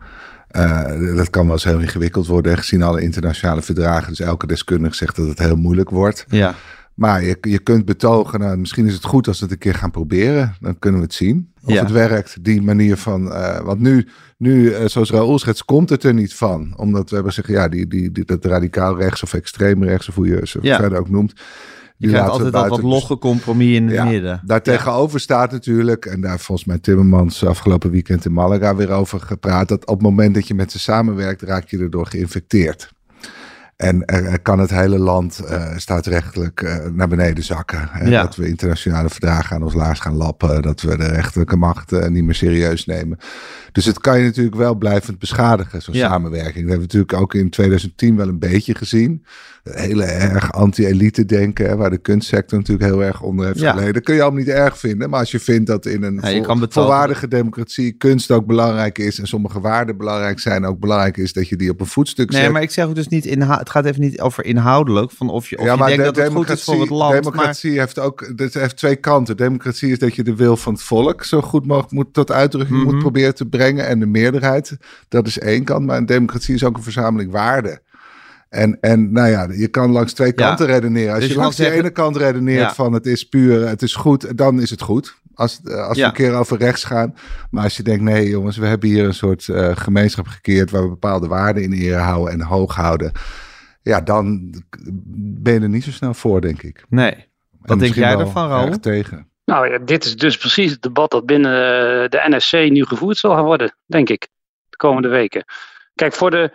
Eh, 0.48 1.16
dat 1.16 1.30
kan 1.30 1.44
wel 1.44 1.52
eens 1.52 1.64
heel 1.64 1.80
ingewikkeld 1.80 2.26
worden, 2.26 2.56
gezien 2.56 2.82
alle 2.82 3.02
internationale 3.02 3.62
verdragen. 3.62 4.08
Dus 4.08 4.20
elke 4.20 4.46
deskundige 4.46 4.94
zegt 4.94 5.16
dat 5.16 5.28
het 5.28 5.38
heel 5.38 5.56
moeilijk 5.56 5.90
wordt. 5.90 6.24
ja. 6.28 6.54
Maar 6.98 7.24
je, 7.24 7.36
je 7.40 7.58
kunt 7.58 7.84
betogen, 7.84 8.40
nou, 8.40 8.56
misschien 8.56 8.86
is 8.86 8.94
het 8.94 9.04
goed 9.04 9.28
als 9.28 9.38
we 9.38 9.44
het 9.44 9.52
een 9.52 9.58
keer 9.58 9.74
gaan 9.74 9.90
proberen. 9.90 10.54
Dan 10.60 10.78
kunnen 10.78 11.00
we 11.00 11.06
het 11.06 11.14
zien. 11.14 11.52
Of 11.64 11.72
Ja. 11.72 11.82
het 11.82 11.90
werkt, 11.90 12.44
die 12.44 12.62
manier 12.62 12.96
van... 12.96 13.32
eh, 13.32 13.60
want 13.60 13.80
nu, 13.80 14.08
nu 14.38 14.70
eh, 14.72 14.86
zoals 14.86 15.10
Raoul 15.10 15.38
schetst, 15.38 15.64
komt 15.64 15.90
het 15.90 16.04
er 16.04 16.14
niet 16.14 16.34
van. 16.34 16.72
Omdat 16.76 17.08
we 17.08 17.14
hebben 17.14 17.32
gezegd, 17.32 17.58
ja, 17.58 17.68
die, 17.68 17.86
die, 17.86 18.12
die, 18.12 18.24
dat 18.24 18.44
radicaal 18.44 18.96
rechts 18.98 19.22
of 19.22 19.34
extreem 19.34 19.84
rechts... 19.84 20.08
of 20.08 20.14
hoe 20.14 20.26
je 20.26 20.40
ze 20.44 20.58
Ja. 20.62 20.76
verder 20.76 20.98
ook 20.98 21.10
noemt. 21.10 21.32
Je 21.96 22.08
krijgt 22.08 22.28
altijd 22.28 22.52
dat 22.52 22.68
wat 22.68 22.82
logge 22.82 23.18
compromis 23.18 23.74
in 23.76 23.84
het 23.86 23.94
Ja, 23.94 24.04
midden. 24.04 24.40
Daartegenover 24.44 25.20
staat 25.20 25.52
natuurlijk, 25.52 26.06
en 26.06 26.20
daar 26.20 26.38
volgens 26.38 26.66
mij 26.66 26.78
Timmermans 26.78 27.44
afgelopen 27.44 27.90
weekend 27.90 28.24
in 28.24 28.32
Malaga 28.32 28.76
weer 28.76 28.90
over 28.90 29.20
gepraat, 29.20 29.68
dat 29.68 29.80
op 29.86 29.94
het 29.94 30.02
moment 30.02 30.34
dat 30.34 30.48
je 30.48 30.54
met 30.54 30.72
ze 30.72 30.78
samenwerkt, 30.78 31.42
raak 31.42 31.68
je 31.68 31.78
erdoor 31.78 32.06
geïnfecteerd. 32.06 32.92
En 33.78 34.04
er, 34.04 34.40
kan 34.40 34.58
het 34.58 34.70
hele 34.70 34.98
land 34.98 35.40
staatsrechtelijk 35.76 36.62
eh, 36.62 36.76
naar 36.92 37.08
beneden 37.08 37.44
zakken. 37.44 37.88
Hè? 37.90 38.08
Ja. 38.08 38.22
Dat 38.22 38.36
we 38.36 38.48
internationale 38.48 39.08
verdragen 39.08 39.56
aan 39.56 39.62
ons 39.62 39.74
laars 39.74 40.00
gaan 40.00 40.14
lappen. 40.16 40.62
Dat 40.62 40.80
we 40.80 40.96
de 40.96 41.06
rechterlijke 41.06 41.56
macht 41.56 41.92
eh, 41.92 42.08
niet 42.08 42.24
meer 42.24 42.34
serieus 42.34 42.86
nemen. 42.86 43.18
Dus 43.72 43.84
het 43.84 43.98
kan 44.00 44.18
je 44.18 44.24
natuurlijk 44.24 44.56
wel 44.56 44.74
blijvend 44.74 45.18
beschadigen, 45.18 45.82
zo'n 45.82 45.94
Ja. 45.94 46.08
samenwerking. 46.08 46.54
Dat 46.54 46.70
hebben 46.70 46.88
we 46.88 46.96
natuurlijk 46.96 47.12
ook 47.12 47.34
in 47.34 47.50
2010 47.50 48.16
wel 48.16 48.28
een 48.28 48.38
beetje 48.38 48.74
gezien. 48.74 49.24
Hele 49.72 50.04
erg 50.04 50.52
anti-elite 50.52 51.24
denken, 51.24 51.78
waar 51.78 51.90
de 51.90 51.98
kunstsector 51.98 52.58
natuurlijk 52.58 52.90
heel 52.90 53.02
erg 53.02 53.22
onder 53.22 53.46
heeft 53.46 53.58
Ja. 53.60 53.70
geleden. 53.70 53.92
Dat 53.92 54.02
kun 54.02 54.14
je 54.14 54.22
allemaal 54.22 54.38
niet 54.40 54.48
erg 54.48 54.78
vinden. 54.78 55.10
Maar 55.10 55.20
als 55.20 55.30
je 55.30 55.40
vindt 55.40 55.66
dat 55.66 55.86
in 55.86 56.02
een 56.02 56.18
Ja, 56.22 56.44
vol- 56.44 56.66
volwaardige 56.68 57.28
democratie 57.28 57.92
kunst 57.92 58.30
ook 58.30 58.46
belangrijk 58.46 58.98
is 58.98 59.18
en 59.20 59.26
sommige 59.26 59.60
waarden 59.60 59.96
belangrijk 59.96 60.38
zijn, 60.40 60.64
ook 60.66 60.78
belangrijk 60.78 61.16
is 61.16 61.32
dat 61.32 61.48
je 61.48 61.56
die 61.56 61.70
op 61.70 61.80
een 61.80 61.86
voetstuk 61.86 62.30
Nee, 62.30 62.42
zet. 62.42 62.52
maar 62.52 62.62
ik 62.62 62.70
zeg 62.70 62.86
ook 62.86 62.94
dus 62.94 63.08
niet, 63.08 63.26
inha- 63.26 63.58
het 63.58 63.70
gaat 63.70 63.84
even 63.84 64.00
niet 64.00 64.20
over 64.20 64.44
inhoudelijk, 64.44 65.10
van 65.10 65.28
of 65.30 65.48
je, 65.50 65.58
of 65.58 65.64
je 65.64 65.76
denkt 65.76 65.96
de- 65.96 66.02
dat 66.02 66.16
het 66.16 66.32
goed 66.32 66.50
is 66.50 66.64
voor 66.64 66.80
het 66.80 66.90
land. 66.90 67.12
Maar, 67.12 67.22
Democratie 67.22 67.78
heeft 67.78 67.98
ook 67.98 68.32
het 68.36 68.54
heeft 68.54 68.76
twee 68.76 68.96
kanten. 68.96 69.36
Democratie 69.36 69.90
is 69.90 69.98
dat 69.98 70.14
je 70.14 70.22
de 70.24 70.34
wil 70.36 70.56
van 70.56 70.72
het 70.72 70.82
volk 70.82 71.24
zo 71.24 71.40
goed 71.40 71.66
mogelijk 71.66 71.92
moet 71.92 72.12
tot 72.14 72.32
uitdrukking 72.32 72.78
Mhm. 72.82 72.90
moet 72.90 72.98
proberen 72.98 73.34
te 73.34 73.46
brengen. 73.46 73.86
En 73.86 74.00
de 74.00 74.06
meerderheid, 74.06 74.76
dat 75.08 75.26
is 75.26 75.38
één 75.38 75.64
kant. 75.64 75.86
Maar 75.86 75.96
een 75.96 76.06
democratie 76.06 76.54
is 76.54 76.64
ook 76.64 76.76
een 76.76 76.82
verzameling 76.82 77.30
waarden. 77.32 77.80
En, 78.48 78.78
en 78.80 79.12
nou 79.12 79.28
ja, 79.28 79.46
je 79.50 79.68
kan 79.68 79.90
langs 79.90 80.12
twee 80.12 80.32
Ja. 80.36 80.46
kanten 80.46 80.66
redeneren. 80.66 81.10
Als 81.10 81.18
Dus 81.18 81.28
je, 81.28 81.34
je 81.34 81.40
langs 81.40 81.56
de 81.56 81.62
zeggen- 81.62 81.80
ene 81.80 81.90
kant 81.90 82.16
redeneert 82.16 82.60
Ja. 82.60 82.74
van 82.74 82.92
het 82.92 83.06
is 83.06 83.24
puur, 83.24 83.68
het 83.68 83.82
is 83.82 83.94
goed, 83.94 84.38
dan 84.38 84.60
is 84.60 84.70
het 84.70 84.80
goed. 84.82 85.16
Als, 85.34 85.60
eh, 85.64 85.86
als 85.86 85.96
Ja. 85.96 86.02
we 86.02 86.08
een 86.08 86.14
keer 86.14 86.34
over 86.38 86.58
rechts 86.58 86.84
gaan. 86.84 87.14
Maar 87.50 87.62
als 87.64 87.76
je 87.76 87.82
denkt, 87.82 88.02
nee 88.02 88.28
jongens, 88.28 88.56
we 88.56 88.66
hebben 88.66 88.88
hier 88.88 89.04
een 89.04 89.14
soort 89.14 89.48
eh, 89.48 89.76
gemeenschap 89.76 90.26
gekeerd 90.26 90.70
waar 90.70 90.82
we 90.82 90.88
bepaalde 90.88 91.26
waarden 91.28 91.62
in 91.62 91.72
ere 91.72 91.96
houden 91.96 92.32
en 92.32 92.40
hoog 92.40 92.74
houden. 92.74 93.12
Ja, 93.82 94.00
dan 94.00 94.54
ben 95.40 95.52
je 95.54 95.60
er 95.60 95.68
niet 95.68 95.84
zo 95.84 95.90
snel 95.90 96.14
voor, 96.14 96.40
denk 96.40 96.62
ik. 96.62 96.84
nee. 96.88 97.26
Wat 97.60 97.78
denk 97.78 97.94
jij 97.94 98.16
ervan, 98.16 98.48
Raoul? 98.48 98.78
tegen. 98.80 99.28
Nou 99.44 99.68
ja, 99.72 99.78
dit 99.78 100.04
is 100.04 100.16
dus 100.16 100.36
precies 100.36 100.70
het 100.70 100.82
debat 100.82 101.10
dat 101.10 101.26
binnen 101.26 101.52
eh, 101.52 102.08
de 102.08 102.24
NSC 102.36 102.52
nu 102.70 102.84
gevoerd 102.84 103.16
zal 103.16 103.34
gaan 103.34 103.44
worden, 103.44 103.76
denk 103.86 104.08
ik, 104.08 104.28
de 104.70 104.76
komende 104.76 105.08
weken. 105.08 105.44
Kijk, 105.94 106.12
voor 106.14 106.30
de, 106.30 106.50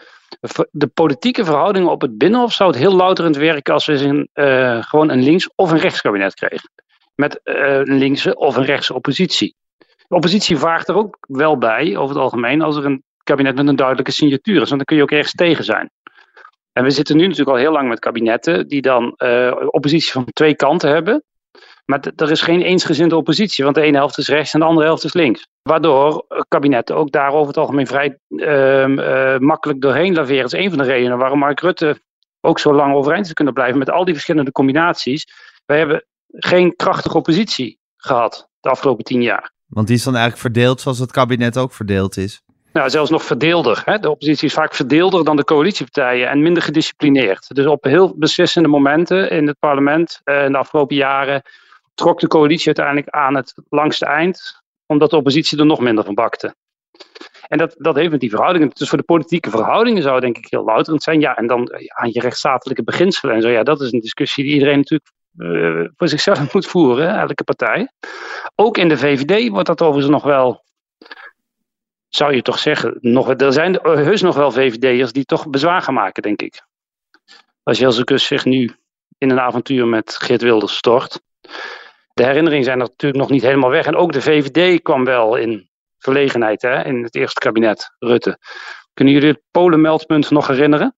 de 0.72 0.88
politieke 0.88 1.46
verhoudingen 1.46 1.92
op 1.92 2.02
het 2.02 2.18
Binnenhof 2.18 2.54
zou 2.54 2.70
het 2.70 2.80
heel 2.80 2.96
louterend 2.96 3.36
werken 3.36 3.74
als 3.74 3.86
we 3.86 3.94
een, 3.94 4.30
eh, 4.34 4.84
gewoon 4.84 5.10
een 5.10 5.24
links- 5.24 5.50
of 5.56 5.72
een 5.72 5.80
rechtskabinet 5.80 6.34
kregen. 6.34 6.72
Met 7.16 7.40
eh, 7.44 7.76
een 7.76 7.98
linkse 7.98 8.36
of 8.36 8.56
een 8.56 8.66
rechtse 8.66 8.94
oppositie. 8.94 9.56
De 10.08 10.16
oppositie 10.16 10.58
vaart 10.58 10.88
er 10.88 10.96
ook 10.96 11.18
wel 11.20 11.58
bij, 11.58 11.98
over 11.98 12.16
het 12.16 12.24
algemeen, 12.24 12.62
als 12.62 12.76
er 12.76 12.86
een 12.86 13.04
kabinet 13.24 13.56
met 13.56 13.68
een 13.68 13.76
duidelijke 13.76 14.12
signatuur 14.12 14.62
is. 14.62 14.70
Want 14.70 14.78
dan 14.78 14.86
kun 14.86 14.96
je 14.96 15.04
ook 15.04 15.12
ergens 15.12 15.34
tegen 15.34 15.64
zijn. 15.64 15.90
En 16.74 16.84
we 16.84 16.92
zitten 16.92 17.18
nu 17.18 17.24
natuurlijk 17.24 17.50
al 17.50 17.64
heel 17.64 17.72
lang 17.72 17.90
met 17.90 18.00
kabinetten 18.00 18.68
die 18.68 18.82
dan 18.82 19.14
eh, 19.16 19.56
oppositie 19.68 20.12
van 20.12 20.26
twee 20.34 20.56
kanten 20.56 20.90
hebben. 20.90 21.24
Maar 21.86 22.12
er 22.16 22.32
is 22.32 22.42
geen 22.42 22.62
eensgezinde 22.62 23.16
oppositie, 23.16 23.64
want 23.64 23.76
de 23.76 23.82
ene 23.82 23.98
helft 23.98 24.18
is 24.18 24.28
rechts 24.28 24.54
en 24.54 24.60
de 24.60 24.66
andere 24.66 24.86
helft 24.86 25.04
is 25.04 25.14
links. 25.14 25.48
Waardoor 25.62 26.26
kabinetten 26.48 26.96
ook 26.96 27.12
daar 27.12 27.32
over 27.32 27.48
het 27.48 27.58
algemeen 27.58 27.88
vrij 27.88 28.20
ehm, 28.30 29.00
eh, 29.00 29.38
makkelijk 29.38 29.82
doorheen 29.82 30.14
laveren. 30.14 30.42
Dat 30.42 30.54
is 30.54 30.60
een 30.60 30.70
van 30.70 30.78
de 30.78 30.84
redenen 30.84 31.18
waarom 31.18 31.40
Mark 31.40 31.60
Rutte 31.60 32.02
ook 32.42 32.60
zo 32.60 32.74
lang 32.74 32.94
overeind 32.94 33.26
is 33.26 33.34
kunnen 33.34 33.54
blijven 33.54 33.78
met 33.78 33.90
al 33.90 34.06
die 34.06 34.14
verschillende 34.14 34.52
combinaties. 34.52 35.26
Wij 35.66 35.78
hebben 35.78 36.06
geen 36.28 36.76
krachtige 36.76 37.18
oppositie 37.18 37.80
gehad 37.98 38.50
de 38.60 38.70
afgelopen 38.70 39.04
tien 39.04 39.22
jaar. 39.22 39.52
Want 39.68 39.88
die 39.88 39.96
is 39.96 40.04
dan 40.04 40.16
eigenlijk 40.16 40.44
verdeeld 40.44 40.82
zoals 40.82 41.00
het 41.00 41.12
kabinet 41.12 41.58
ook 41.58 41.74
verdeeld 41.74 42.18
is. 42.18 42.42
Nou, 42.74 42.90
zelfs 42.90 43.10
nog 43.10 43.24
verdeelder. 43.24 43.82
Hè? 43.86 44.00
De 44.00 44.10
oppositie 44.10 44.48
is 44.48 44.54
vaak 44.54 44.74
verdeelder 44.74 45.24
dan 45.24 45.36
de 45.36 45.44
coalitiepartijen 45.44 46.30
en 46.30 46.42
minder 46.42 46.64
gedisciplineerd. 46.64 47.56
Dus 47.56 47.66
op 47.66 47.84
heel 47.84 48.14
beslissende 48.18 48.68
momenten 48.68 49.30
in 49.30 49.48
het 49.48 49.60
parlement 49.60 50.22
eh, 50.24 50.46
in 50.46 50.52
de 50.52 50.58
afgelopen 50.58 50.96
jaren 50.96 51.42
trok 51.94 52.20
de 52.20 52.28
coalitie 52.28 52.66
uiteindelijk 52.66 53.10
aan 53.10 53.36
het 53.36 53.54
langste 53.70 54.06
eind, 54.06 54.62
omdat 54.86 55.10
de 55.10 55.16
oppositie 55.16 55.60
er 55.60 55.66
nog 55.66 55.80
minder 55.80 56.06
van 56.06 56.14
bakte. 56.14 56.56
En 57.48 57.58
dat, 57.58 57.76
dat 57.78 57.96
heeft 57.96 58.12
met 58.12 58.20
die 58.20 58.30
verhoudingen. 58.30 58.70
Dus 58.74 58.90
voor 58.90 58.98
de 58.98 59.04
politieke 59.04 59.50
verhoudingen 59.50 60.02
zou 60.02 60.14
het 60.14 60.24
denk 60.24 60.38
ik 60.38 60.48
heel 60.50 60.64
louterend 60.64 61.04
zijn. 61.04 61.20
Ja, 61.20 61.36
en 61.36 61.48
dan 61.48 61.68
eh, 61.68 61.86
aan 61.88 62.10
je 62.12 62.20
rechtsstatelijke 62.20 62.84
beginselen 62.84 63.36
en 63.36 63.42
zo. 63.42 63.50
Ja, 63.50 63.64
dat 63.64 63.82
is 63.82 63.92
een 63.92 64.00
discussie 64.00 64.44
die 64.44 64.54
iedereen 64.54 64.78
natuurlijk 64.78 65.12
eh, 65.38 65.92
voor 65.98 66.08
zichzelf 66.08 66.40
moet 66.54 66.68
voeren, 66.68 67.20
elke 67.20 67.44
partij. 67.44 67.90
Ook 68.56 68.78
in 68.78 68.90
de 68.90 68.98
VVD 68.98 69.50
wordt 69.50 69.68
dat 69.68 69.82
overigens 69.82 70.14
nog 70.14 70.24
wel 70.24 70.64
zou 72.10 72.36
je 72.36 72.42
toch 72.42 72.60
zeggen, 72.60 72.98
nog, 73.02 73.30
er 73.30 73.54
zijn 73.54 73.80
heus 73.82 74.22
nog 74.22 74.36
wel 74.36 74.52
VVD'ers 74.52 75.12
die 75.12 75.26
toch 75.26 75.50
bezwaar 75.50 75.82
gaan 75.82 75.94
maken, 75.94 76.24
denk 76.24 76.42
ik. 76.42 76.66
Als 77.64 77.78
Jelsekus 77.78 78.26
zich 78.26 78.46
nu 78.46 78.76
in 79.18 79.30
een 79.30 79.40
avontuur 79.40 79.88
met 79.88 80.16
Geert 80.16 80.42
Wilders 80.42 80.76
stort. 80.76 81.22
De 82.14 82.24
herinneringen 82.24 82.66
zijn 82.66 82.78
natuurlijk 82.78 83.22
nog 83.22 83.30
niet 83.30 83.42
helemaal 83.42 83.70
weg. 83.70 83.86
En 83.86 83.96
ook 83.96 84.12
de 84.12 84.22
VVD 84.22 84.82
kwam 84.82 85.06
wel 85.06 85.36
in 85.36 85.70
verlegenheid 85.98 86.62
hè, 86.62 86.86
in 86.86 87.04
het 87.04 87.16
eerste 87.16 87.40
kabinet 87.40 87.96
Rutte. 88.00 88.38
Kunnen 88.94 89.14
jullie 89.14 89.30
het 89.30 89.42
Polenmeldpunt 89.52 90.30
nog 90.30 90.48
herinneren? 90.48 90.96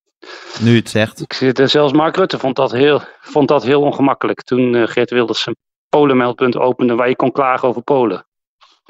Nu 0.60 0.76
het 0.76 0.90
zegt. 0.90 1.22
Ik 1.22 1.34
zit 1.34 1.60
er 1.60 1.70
zelfs 1.70 1.94
Mark 1.94 2.16
Rutte 2.16 2.40
vond 2.40 2.56
dat 2.56 2.72
heel, 2.72 3.02
vond 3.22 3.48
dat 3.48 3.64
heel 3.64 3.82
ongemakkelijk 3.82 4.42
toen 4.42 4.76
eh, 4.76 4.88
Geert 4.88 5.10
Wilders 5.10 5.42
zijn 5.42 5.56
Polenmeldpunt 5.90 6.58
opende 6.58 6.96
waar 6.96 7.10
je 7.10 7.16
kon 7.16 7.32
klagen 7.32 7.68
over 7.68 7.82
Polen 7.82 8.26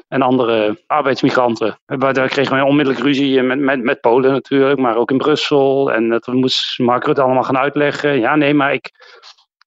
en 0.08 0.22
andere 0.22 0.82
arbeidsmigranten. 0.86 1.78
Daar 1.86 2.28
kregen 2.28 2.56
we 2.56 2.64
onmiddellijk 2.64 3.04
ruzie 3.04 3.42
met, 3.42 3.58
met, 3.58 3.82
met 3.82 4.00
Polen 4.00 4.32
natuurlijk, 4.32 4.78
maar 4.78 4.96
ook 4.96 5.10
in 5.10 5.18
Brussel. 5.18 5.92
En 5.92 6.08
dat 6.08 6.26
moest 6.26 6.78
Mark 6.78 7.04
Rutte 7.04 7.22
allemaal 7.22 7.42
gaan 7.42 7.58
uitleggen. 7.58 8.18
Ja, 8.18 8.36
nee, 8.36 8.54
maar 8.54 8.72
ik 8.72 8.90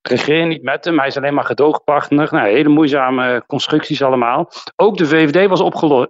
regeer 0.09 0.47
niet 0.47 0.63
met 0.63 0.85
hem. 0.85 0.97
Hij 0.97 1.07
is 1.07 1.17
alleen 1.17 1.33
maar 1.33 1.45
gedoogpartner. 1.45 2.27
Nou, 2.31 2.49
hele 2.49 2.69
moeizame 2.69 3.43
constructies 3.47 4.01
allemaal. 4.01 4.51
Ook 4.75 4.97
de 4.97 5.05
VVD 5.05 5.49
was 5.49 5.61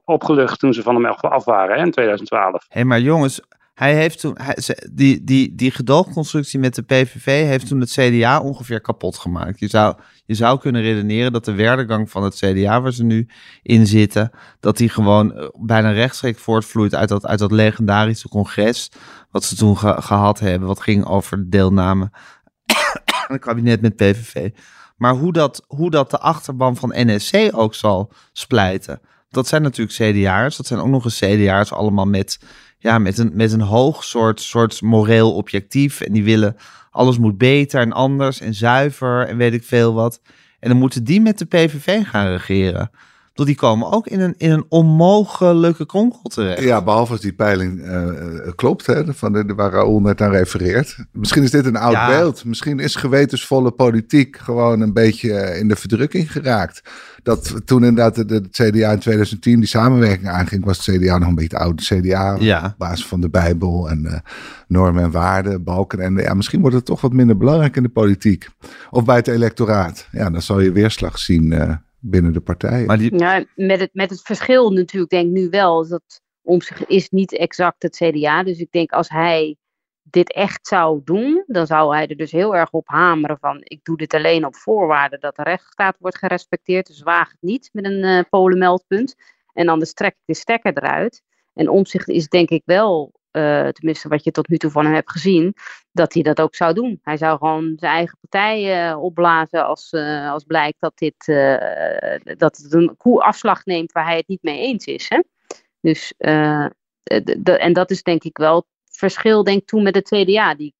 opgelucht 0.06 0.60
toen 0.60 0.74
ze 0.74 0.82
van 0.82 0.96
hem 0.96 1.06
af 1.06 1.46
waren 1.46 1.78
hè, 1.78 1.84
in 1.86 1.92
2012. 1.92 2.66
Hé, 2.68 2.84
maar 2.84 3.00
jongens, 3.00 3.42
hij 3.80 3.96
heeft 3.96 4.20
toen, 4.20 4.38
die, 4.92 5.24
die, 5.24 5.56
die 5.56 5.72
gedoogconstructie 5.72 6.60
met 6.60 6.76
de 6.76 6.82
PVV 6.84 7.46
heeft 7.46 7.68
toen 7.68 7.80
het 7.80 7.92
CDA 7.92 8.42
ongeveer 8.42 8.82
kapot 8.82 9.18
gemaakt. 9.18 9.60
Je 9.60 9.68
zou, 9.68 9.96
je 10.26 10.34
zou 10.34 10.60
kunnen 10.60 10.82
redeneren 10.82 11.32
dat 11.32 11.46
de 11.46 11.54
werdegang 11.54 12.10
van 12.10 12.24
het 12.24 12.36
CDA, 12.36 12.82
waar 12.82 12.92
ze 12.92 13.04
nu 13.04 13.28
in 13.62 13.88
zitten, 13.88 14.32
dat 14.60 14.78
die 14.78 14.90
gewoon 14.90 15.34
eh, 15.34 15.48
bijna 15.60 15.92
rechtstreeks 15.92 16.42
voortvloeit 16.42 16.96
uit 16.96 17.10
dat, 17.10 17.26
uit 17.26 17.40
dat 17.40 17.52
legendarische 17.52 18.30
congres, 18.30 18.92
wat 19.32 19.44
ze 19.44 19.56
toen 19.56 19.78
ge- 19.78 20.02
gehad 20.02 20.40
hebben, 20.40 20.68
wat 20.68 20.82
ging 20.82 21.06
over 21.06 21.38
de 21.38 21.50
deelname 21.50 22.12
aan 23.30 23.36
het 23.36 23.46
kabinet 23.46 23.82
met 23.82 23.96
PVV. 23.96 24.50
Maar 24.98 25.14
hoe 25.14 25.34
dat, 25.34 25.64
hoe 25.68 25.92
dat 25.92 26.12
de 26.12 26.20
achterban 26.20 26.76
van 26.76 26.94
NSC 26.96 27.50
ook 27.52 27.76
zal 27.76 28.12
splijten, 28.32 29.02
dat 29.30 29.48
zijn 29.48 29.62
natuurlijk 29.62 29.98
CDA'ers, 29.98 30.58
dat 30.58 30.66
zijn 30.66 30.80
ook 30.80 30.88
nog 30.88 31.04
eens 31.04 31.20
CDA'ers 31.20 31.74
allemaal 31.74 32.06
met 32.06 32.40
ja, 32.80 32.98
met 32.98 33.18
een, 33.18 33.32
met 33.34 33.52
een 33.52 33.62
hoog 33.62 34.04
soort, 34.04 34.42
soort 34.42 34.82
moreel 34.82 35.36
objectief. 35.36 36.02
En 36.02 36.14
die 36.14 36.24
willen 36.24 36.56
alles 36.92 37.18
moet 37.18 37.38
beter 37.38 37.82
en 37.82 37.92
anders 37.92 38.40
en 38.40 38.54
zuiver 38.54 39.28
en 39.28 39.38
weet 39.38 39.54
ik 39.54 39.64
veel 39.64 39.94
wat. 39.94 40.22
En 40.60 40.70
dan 40.70 40.78
moeten 40.78 41.04
die 41.04 41.22
met 41.22 41.38
de 41.38 41.46
PVV 41.46 42.06
gaan 42.06 42.28
regeren. 42.28 42.92
Die 43.46 43.56
komen 43.56 43.92
ook 43.92 44.08
in 44.08 44.20
een, 44.20 44.34
in 44.38 44.52
een 44.52 44.66
onmogelijke 44.70 45.86
kronkel 45.86 46.22
terecht. 46.30 46.62
Ja, 46.64 46.82
behalve 46.84 47.12
als 47.12 47.22
die 47.22 47.34
peiling 47.34 47.82
eh, 47.82 48.08
eh, 48.08 48.52
klopt, 48.56 48.86
hè, 48.86 49.14
van 49.14 49.34
de, 49.34 49.54
waar 49.56 49.72
Raoul 49.72 50.00
net 50.00 50.22
aan 50.22 50.32
refereert. 50.32 50.98
Misschien 51.12 51.44
is 51.44 51.52
dit 51.52 51.66
een 51.66 51.76
oud 51.76 51.94
Ja. 51.94 52.08
beeld. 52.08 52.46
Misschien 52.46 52.80
is 52.80 52.96
gewetensvolle 52.96 53.72
politiek 53.72 54.38
gewoon 54.38 54.82
een 54.82 54.94
beetje 54.94 55.34
eh, 55.34 55.60
in 55.60 55.68
de 55.68 55.76
verdrukking 55.76 56.32
geraakt. 56.32 56.82
Dat 57.24 57.56
toen 57.66 57.84
inderdaad 57.84 58.16
de, 58.16 58.26
de- 58.26 58.48
CDA 58.52 58.92
in 58.92 59.00
2010 59.00 59.60
die 59.60 59.68
samenwerking 59.68 60.30
aanging, 60.30 60.66
was 60.66 60.86
het 60.86 60.96
CDA 60.98 61.18
nog 61.18 61.28
een 61.30 61.36
beetje 61.36 61.58
oude 61.58 61.84
CDA. 61.84 62.36
Ja. 62.40 62.66
Op 62.66 62.74
basis 62.78 63.06
van 63.06 63.22
de 63.22 63.30
Bijbel 63.30 63.90
en 63.90 64.24
normen 64.68 65.04
en 65.04 65.12
waarden, 65.12 65.64
balken. 65.64 66.00
En 66.00 66.16
ja, 66.16 66.34
misschien 66.34 66.62
wordt 66.62 66.76
het 66.76 66.86
toch 66.86 67.02
wat 67.02 67.14
minder 67.14 67.38
belangrijk 67.38 67.76
in 67.76 67.84
de 67.84 67.90
politiek. 67.90 68.48
Of 68.90 69.06
bij 69.06 69.16
het 69.16 69.28
electoraat. 69.28 70.08
Ja, 70.12 70.30
dan 70.30 70.42
zal 70.42 70.60
je 70.60 70.72
weerslag 70.72 71.20
zien 71.20 71.54
binnen 72.00 72.34
de 72.34 72.42
partijen. 72.42 72.86
Maar 72.86 72.98
die, 72.98 73.18
Ja, 73.18 73.46
met 73.56 73.80
het, 73.80 73.90
met 73.94 74.10
het 74.10 74.22
verschil 74.22 74.72
natuurlijk 74.72 75.12
denk 75.12 75.26
ik 75.26 75.32
nu 75.32 75.50
wel 75.50 75.88
dat 75.88 76.22
Omtzigt 76.42 76.84
is 76.88 77.10
niet 77.10 77.38
exact 77.38 77.84
het 77.84 77.96
CDA. 77.96 78.44
Dus 78.44 78.60
ik 78.60 78.72
denk 78.72 78.92
als 78.92 79.10
hij 79.10 79.56
dit 80.04 80.34
echt 80.34 80.68
zou 80.68 81.02
doen, 81.04 81.44
dan 81.48 81.68
zou 81.68 81.96
hij 81.96 82.08
er 82.08 82.18
dus 82.18 82.32
heel 82.32 82.56
erg 82.56 82.72
op 82.72 82.88
hameren 82.88 83.38
van 83.40 83.58
ik 83.64 83.80
doe 83.84 83.98
dit 83.98 84.14
alleen 84.14 84.46
op 84.46 84.56
voorwaarde 84.56 85.18
dat 85.18 85.36
de 85.36 85.44
rechtsstaat 85.44 85.96
wordt 86.00 86.18
gerespecteerd. 86.18 86.88
Dus 86.88 87.02
waag 87.02 87.30
het 87.30 87.42
niet 87.42 87.70
met 87.74 87.86
een 87.86 88.04
eh 88.04 88.24
polenmeldpunt. 88.30 89.16
En 89.54 89.70
anders 89.70 89.94
trek 89.94 90.12
ik 90.12 90.26
de 90.26 90.34
stekker 90.34 90.78
eruit. 90.78 91.24
En 91.54 91.70
Omtzigt 91.70 92.08
is 92.08 92.28
denk 92.28 92.50
ik 92.50 92.62
wel, 92.66 93.19
eh, 93.32 93.68
tenminste 93.68 94.08
wat 94.08 94.24
je 94.24 94.32
tot 94.32 94.48
nu 94.48 94.58
toe 94.58 94.72
van 94.72 94.86
hem 94.86 94.94
hebt 94.94 95.12
gezien, 95.12 95.54
dat 95.92 96.14
hij 96.14 96.24
dat 96.24 96.42
ook 96.42 96.56
zou 96.56 96.74
doen. 96.74 97.00
Hij 97.04 97.18
zou 97.18 97.38
gewoon 97.38 97.74
zijn 97.76 97.94
eigen 97.94 98.18
partij 98.22 98.90
eh, 98.90 99.04
opblazen 99.04 99.66
als, 99.66 99.90
eh, 99.90 100.32
als 100.32 100.44
blijkt 100.44 100.78
dat, 100.80 100.98
dit, 100.98 101.26
dat 102.40 102.58
het 102.58 102.74
een 102.74 102.98
koe 102.98 103.22
afslag 103.22 103.66
neemt 103.66 103.92
waar 103.92 104.06
hij 104.06 104.18
het 104.18 104.28
niet 104.28 104.44
mee 104.44 104.60
eens 104.60 104.86
is. 104.86 105.10
Hè? 105.10 105.20
Dus, 105.82 106.14
en 106.18 107.74
dat 107.74 107.92
is 107.92 108.04
denk 108.04 108.24
ik 108.24 108.38
wel 108.38 108.56
het 108.56 108.98
verschil 108.98 109.44
denk 109.44 109.68
toen 109.68 109.84
met 109.84 109.96
het 109.96 110.08
CDA. 110.08 110.56
Die, 110.56 110.74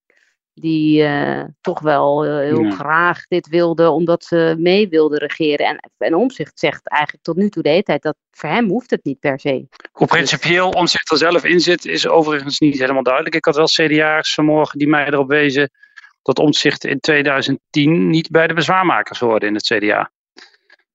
die 0.60 1.02
eh, 1.02 1.44
toch 1.60 1.80
wel 1.80 2.24
eh, 2.24 2.36
heel 2.36 2.64
Ja. 2.64 2.70
graag 2.70 3.26
dit 3.26 3.48
wilde 3.48 3.90
omdat 3.90 4.24
ze 4.24 4.54
mee 4.58 4.88
wilden 4.88 5.18
regeren. 5.18 5.66
En, 5.66 5.90
en 5.98 6.14
Omzicht 6.14 6.58
zegt 6.58 6.88
eigenlijk 6.88 7.24
tot 7.24 7.36
nu 7.36 7.48
toe 7.48 7.62
de 7.62 7.68
hele 7.68 7.82
tijd 7.82 8.02
dat 8.02 8.16
voor 8.30 8.48
hem 8.48 8.68
hoeft 8.68 8.90
het 8.90 9.04
niet 9.04 9.20
per 9.20 9.40
se. 9.40 9.66
Hoe 9.92 10.06
principieel 10.06 10.70
Omtzigt 10.70 11.10
er 11.10 11.16
zelf 11.16 11.44
in 11.44 11.60
zit, 11.60 11.84
is 11.84 12.08
overigens 12.08 12.58
niet 12.58 12.78
helemaal 12.78 13.02
duidelijk. 13.02 13.34
Ik 13.34 13.44
had 13.44 13.56
wel 13.56 13.66
CDA's 13.66 14.34
vanmorgen 14.34 14.78
die 14.78 14.88
mij 14.88 15.06
erop 15.06 15.28
wezen 15.28 15.70
dat 16.22 16.38
Omtzigt 16.38 16.84
in 16.84 17.00
2010 17.00 18.10
niet 18.10 18.30
bij 18.30 18.46
de 18.46 18.54
bezwaarmakers 18.54 19.18
hoorde 19.18 19.46
in 19.46 19.54
het 19.54 19.66
CDA. 19.66 20.10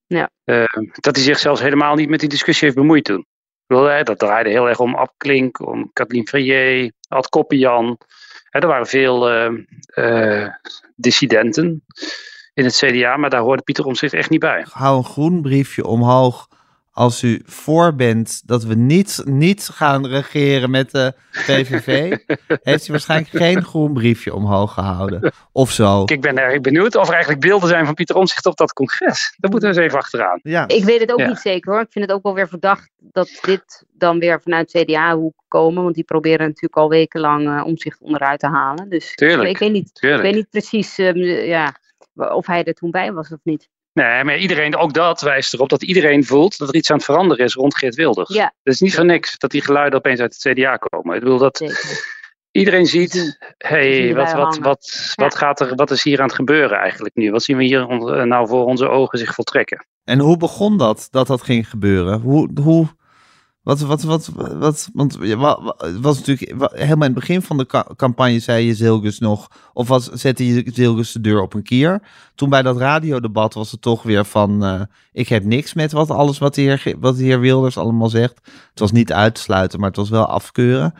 Ja. 0.07 0.29
Eh, 0.43 0.63
dat 0.93 1.15
hij 1.15 1.25
zich 1.25 1.39
zelfs 1.39 1.61
helemaal 1.61 1.95
niet 1.95 2.09
met 2.09 2.19
die 2.19 2.29
discussie 2.29 2.65
heeft 2.65 2.79
bemoeid 2.79 3.03
toen. 3.03 3.25
Dat 3.67 4.19
draaide 4.19 4.49
heel 4.49 4.67
erg 4.67 4.79
om 4.79 4.95
Ab 4.95 5.13
Klink, 5.17 5.67
om 5.67 5.89
Kathleen 5.93 6.27
Verrier, 6.27 6.91
Ad 7.07 7.29
Koppian. 7.29 7.97
Er 8.61 8.67
waren 8.67 8.87
veel 8.87 9.29
eh, 9.29 9.51
eh, 9.87 10.49
dissidenten 10.95 11.83
in 12.53 12.63
het 12.63 12.75
CDA, 12.75 13.17
maar 13.17 13.29
daar 13.29 13.41
hoorde 13.41 13.61
Pieter 13.63 13.85
Omtzigt 13.85 14.13
echt 14.13 14.29
niet 14.29 14.39
bij. 14.39 14.65
hou 14.69 14.97
een 14.97 15.03
groen 15.03 15.41
briefje 15.41 15.85
omhoog 15.85 16.47
als 16.95 17.23
u 17.23 17.41
voor 17.45 17.95
bent 17.95 18.41
dat 18.47 18.63
we 18.63 18.73
niet, 18.75 19.21
niet 19.25 19.69
gaan 19.73 20.07
regeren 20.07 20.69
met 20.69 20.91
de 20.91 21.13
PVV. 21.31 22.17
heeft 22.63 22.87
u 22.87 22.91
waarschijnlijk 22.91 23.31
geen 23.35 23.63
groen 23.63 23.93
briefje 23.93 24.33
omhoog 24.33 24.73
gehouden. 24.73 25.31
Of 25.51 25.71
zo. 25.71 26.03
Ik 26.05 26.21
ben 26.21 26.37
erg 26.37 26.61
benieuwd 26.61 26.95
of 26.95 27.07
er 27.07 27.13
eigenlijk 27.13 27.41
beelden 27.45 27.69
zijn 27.69 27.85
van 27.85 27.93
Pieter 27.93 28.15
Omtzigt 28.15 28.45
op 28.45 28.57
dat 28.57 28.73
congres. 28.73 29.35
Daar 29.37 29.51
moeten 29.51 29.69
we 29.69 29.75
eens 29.75 29.85
even 29.85 29.99
achteraan. 29.99 30.39
Ja, 30.43 30.67
Ik 30.67 30.83
weet 30.83 30.99
het 30.99 31.11
ook 31.11 31.19
Ja. 31.19 31.27
niet 31.27 31.37
zeker 31.39 31.71
hoor. 31.71 31.81
Ik 31.81 31.91
vind 31.91 32.05
het 32.05 32.13
ook 32.13 32.23
wel 32.23 32.33
weer 32.33 32.47
verdacht 32.47 32.89
dat 32.97 33.39
dit 33.41 33.85
dan 33.91 34.19
weer 34.19 34.41
vanuit 34.41 34.71
CDA-hoek 34.71 35.43
komen. 35.47 35.83
Want 35.83 35.95
die 35.95 36.03
proberen 36.03 36.45
natuurlijk 36.47 36.75
al 36.77 36.89
wekenlang 36.89 37.47
eh 37.47 37.65
omzicht 37.65 38.01
onderuit 38.01 38.39
te 38.39 38.47
halen. 38.47 38.89
Dus 38.89 39.15
Tuurlijk, 39.15 39.49
ik 39.49 39.57
weet 39.57 39.71
niet, 39.71 39.89
ik 39.93 40.21
weet 40.21 40.35
niet 40.35 40.49
precies. 40.49 40.97
ehm, 40.97 41.17
ja. 41.23 41.75
of 42.13 42.45
hij 42.47 42.63
er 42.63 42.73
toen 42.73 42.91
bij 42.91 43.13
was 43.13 43.31
of 43.31 43.39
niet. 43.43 43.69
Nee, 43.95 44.23
maar 44.23 44.37
iedereen, 44.37 44.75
ook 44.77 44.93
dat 44.93 45.21
wijst 45.21 45.53
erop 45.53 45.69
dat 45.69 45.83
iedereen 45.83 46.25
voelt 46.25 46.57
dat 46.57 46.67
er 46.67 46.75
iets 46.75 46.91
aan 46.91 46.95
het 46.97 47.05
veranderen 47.05 47.45
is 47.45 47.53
rond 47.53 47.77
Geert 47.77 47.95
Wilders. 47.95 48.33
Ja. 48.33 48.53
Het 48.63 48.73
is 48.73 48.79
niet 48.79 48.95
voor 48.95 49.05
niks 49.05 49.37
dat 49.37 49.51
die 49.51 49.61
geluiden 49.61 49.99
opeens 49.99 50.19
uit 50.19 50.37
het 50.39 50.53
CDA 50.53 50.77
komen. 50.77 51.15
Ik 51.15 51.21
bedoel 51.21 51.37
dat 51.37 51.57
Zeker. 51.57 52.03
iedereen 52.51 52.85
ziet, 52.85 53.11
Zien 53.11 53.35
hey, 53.57 54.15
wat, 54.15 54.33
wat, 54.33 54.57
wat, 54.57 55.13
wat, 55.15 55.35
gaat 55.35 55.59
er, 55.59 55.75
wat 55.75 55.91
is 55.91 56.03
hier 56.03 56.19
aan 56.19 56.25
het 56.25 56.35
gebeuren 56.35 56.77
eigenlijk 56.77 57.15
nu? 57.15 57.31
Wat 57.31 57.43
zien 57.43 57.57
we 57.57 57.63
hier 57.63 57.87
on- 57.87 58.27
nou 58.27 58.47
voor 58.47 58.65
onze 58.65 58.89
ogen 58.89 59.19
zich 59.19 59.33
voltrekken? 59.33 59.87
En 60.03 60.19
hoe 60.19 60.37
begon 60.37 60.77
dat, 60.77 61.07
dat 61.11 61.27
dat 61.27 61.41
ging 61.41 61.69
gebeuren? 61.69 62.21
Hoe, 62.21 62.49
hoe 62.63 62.87
wat, 63.65 63.79
wat, 63.79 64.03
wat, 64.03 64.29
wat, 64.35 64.89
want 64.93 65.13
het 65.77 65.99
was 65.99 66.17
natuurlijk, 66.17 66.71
helemaal 66.71 67.07
in 67.07 67.13
het 67.13 67.13
begin 67.13 67.41
van 67.41 67.57
de 67.57 67.65
ca- 67.65 67.87
campagne 67.95 68.39
zei 68.39 68.65
je 68.65 68.73
Zilgus 68.75 69.19
nog, 69.19 69.47
of 69.73 69.87
was, 69.87 70.05
zette 70.05 70.47
je 70.47 70.71
Zilgus 70.73 71.11
de 71.11 71.21
deur 71.21 71.41
op 71.41 71.53
een 71.53 71.63
kier. 71.63 72.01
Toen 72.35 72.49
bij 72.49 72.61
dat 72.61 72.77
radiodebat 72.77 73.53
was 73.53 73.71
het 73.71 73.81
toch 73.81 74.03
weer 74.03 74.25
van, 74.25 74.63
eh, 74.63 74.81
ik 75.11 75.27
heb 75.27 75.43
niks 75.43 75.73
met 75.73 75.91
wat, 75.91 76.11
alles 76.11 76.37
wat 76.37 76.55
de, 76.55 76.61
heer, 76.61 76.95
wat 76.99 77.17
de 77.17 77.23
heer 77.23 77.39
Wilders 77.39 77.77
allemaal 77.77 78.09
zegt. 78.09 78.39
Het 78.69 78.79
was 78.79 78.91
niet 78.91 79.13
uit 79.13 79.35
te 79.35 79.41
sluiten, 79.41 79.79
maar 79.79 79.87
het 79.87 79.97
was 79.97 80.09
wel 80.09 80.25
afkeuren. 80.25 80.93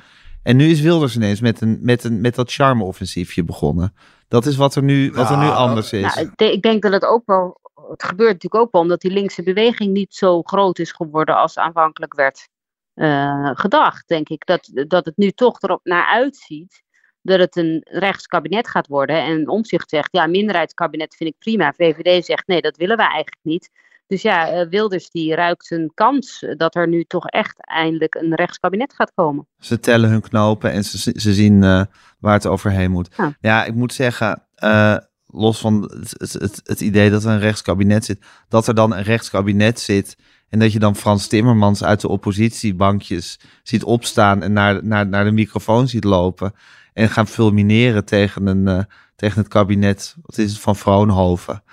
En 0.43 0.56
nu 0.56 0.69
is 0.69 0.82
Wilders 0.82 1.15
ineens 1.15 1.41
met, 1.41 1.62
een, 1.62 1.78
met, 1.82 2.04
een, 2.04 2.21
met 2.21 2.36
dat 2.36 2.51
charme-offensiefje 2.51 3.43
begonnen. 3.43 3.93
Dat 4.28 4.45
is 4.45 4.56
wat 4.56 4.75
er 4.75 4.84
nu, 4.84 5.12
wat 5.12 5.30
er 5.30 5.38
nu 5.38 5.47
anders 5.49 5.93
is. 5.93 6.15
Nou, 6.15 6.28
ik, 6.28 6.38
denk- 6.38 6.54
ik 6.54 6.62
denk 6.62 6.82
dat 6.82 6.91
het 6.91 7.06
ook 7.06 7.23
wel. 7.25 7.63
Het 7.89 8.04
gebeurt 8.04 8.34
natuurlijk 8.34 8.63
ook 8.63 8.71
wel 8.71 8.82
omdat 8.82 9.01
die 9.01 9.12
linkse 9.12 9.43
beweging 9.43 9.93
niet 9.93 10.15
zo 10.15 10.41
groot 10.41 10.80
is 10.80 10.91
geworden 10.91 11.38
als 11.38 11.58
aanvankelijk 11.58 12.13
werd 12.15 12.47
eh, 12.96 13.50
gedacht. 13.54 14.08
Denk 14.08 14.30
ik 14.30 14.46
dat, 14.46 14.72
dat 14.88 15.06
het 15.06 15.18
nu 15.18 15.32
toch 15.32 15.62
erop 15.62 15.80
naar 15.84 16.06
uitziet 16.06 16.84
dat 17.22 17.40
het 17.40 17.56
een 17.56 17.82
rechtskabinet 17.84 18.68
gaat 18.68 18.88
worden. 18.88 19.24
En 19.24 19.48
Omzicht 19.50 19.90
zegt, 19.90 20.08
ja, 20.12 20.28
minderheidskabinet 20.28 21.16
vind 21.16 21.30
ik 21.30 21.36
prima. 21.40 21.74
VVD 21.74 22.26
zegt, 22.26 22.48
nee, 22.48 22.62
dat 22.62 22.78
willen 22.78 22.98
wij 22.98 23.06
eigenlijk 23.06 23.40
niet. 23.42 23.70
Dus 24.08 24.22
ja, 24.22 24.50
eh, 24.50 24.68
Wilders 24.70 25.10
die 25.10 25.36
ruikt 25.36 25.72
een 25.72 25.92
kans 25.94 26.44
eh, 26.44 26.58
dat 26.58 26.76
er 26.76 26.88
nu 26.88 27.04
toch 27.04 27.28
echt 27.28 27.56
eindelijk 27.68 28.16
een 28.16 28.36
rechtskabinet 28.36 28.94
gaat 28.94 29.12
komen. 29.16 29.48
Ze 29.60 29.80
tellen 29.80 30.10
hun 30.10 30.22
knopen 30.22 30.72
en 30.72 30.84
ze, 30.84 31.14
ze 31.16 31.34
zien 31.34 31.60
waar 32.20 32.34
het 32.34 32.48
overheen 32.48 32.92
moet. 32.92 33.10
Ja, 33.18 33.34
Ja. 33.42 33.66
ik 33.66 33.74
moet 33.74 33.94
zeggen, 33.94 34.48
los 35.26 35.60
van 35.60 35.82
het, 35.82 36.34
het, 36.34 36.62
het 36.64 36.82
idee 36.82 37.10
dat 37.10 37.24
er 37.24 37.32
een 37.32 37.40
rechtskabinet 37.40 38.06
zit, 38.06 38.26
dat 38.50 38.68
er 38.68 38.76
dan 38.76 38.94
een 38.94 39.04
rechtskabinet 39.04 39.80
zit 39.80 40.16
en 40.50 40.60
dat 40.60 40.74
je 40.74 40.80
dan 40.80 40.96
Frans 40.96 41.28
Timmermans 41.28 41.84
uit 41.84 42.02
de 42.02 42.08
oppositiebankjes 42.08 43.40
ziet 43.64 43.84
opstaan 43.84 44.44
en 44.44 44.54
naar, 44.54 44.84
naar, 44.84 45.08
naar 45.08 45.24
de 45.24 45.32
microfoon 45.32 45.88
ziet 45.88 46.04
lopen 46.04 46.54
en 46.94 47.10
gaan 47.10 47.28
fulmineren 47.28 48.06
tegen, 48.06 48.48
een, 48.48 48.68
eh, 48.68 48.84
tegen 49.16 49.40
het 49.40 49.48
kabinet, 49.48 50.16
wat 50.22 50.38
is 50.38 50.52
het, 50.52 50.62
van 50.62 50.76
Vroonhoven. 50.76 51.64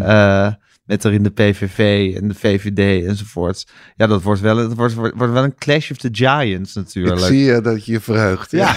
Eh, 0.00 0.52
met 0.90 1.04
erin 1.04 1.22
de 1.22 1.30
PVV 1.30 2.14
en 2.20 2.28
de 2.28 2.34
VVD 2.34 3.06
enzovoorts. 3.06 3.66
Ja, 3.96 4.06
dat 4.06 4.22
wordt 4.22 4.40
wel, 4.40 4.56
het 4.56 4.74
wordt, 4.74 4.94
wordt 4.94 5.32
wel 5.32 5.44
een 5.44 5.54
clash 5.54 5.90
of 5.90 5.96
the 5.96 6.08
giants 6.12 6.70
Ik 6.70 6.76
natuurlijk. 6.76 7.18
zie 7.20 7.52
eh, 7.52 7.62
dat 7.62 7.84
je 7.84 7.92
je 7.92 8.00
verheugt. 8.00 8.50
Ja, 8.50 8.76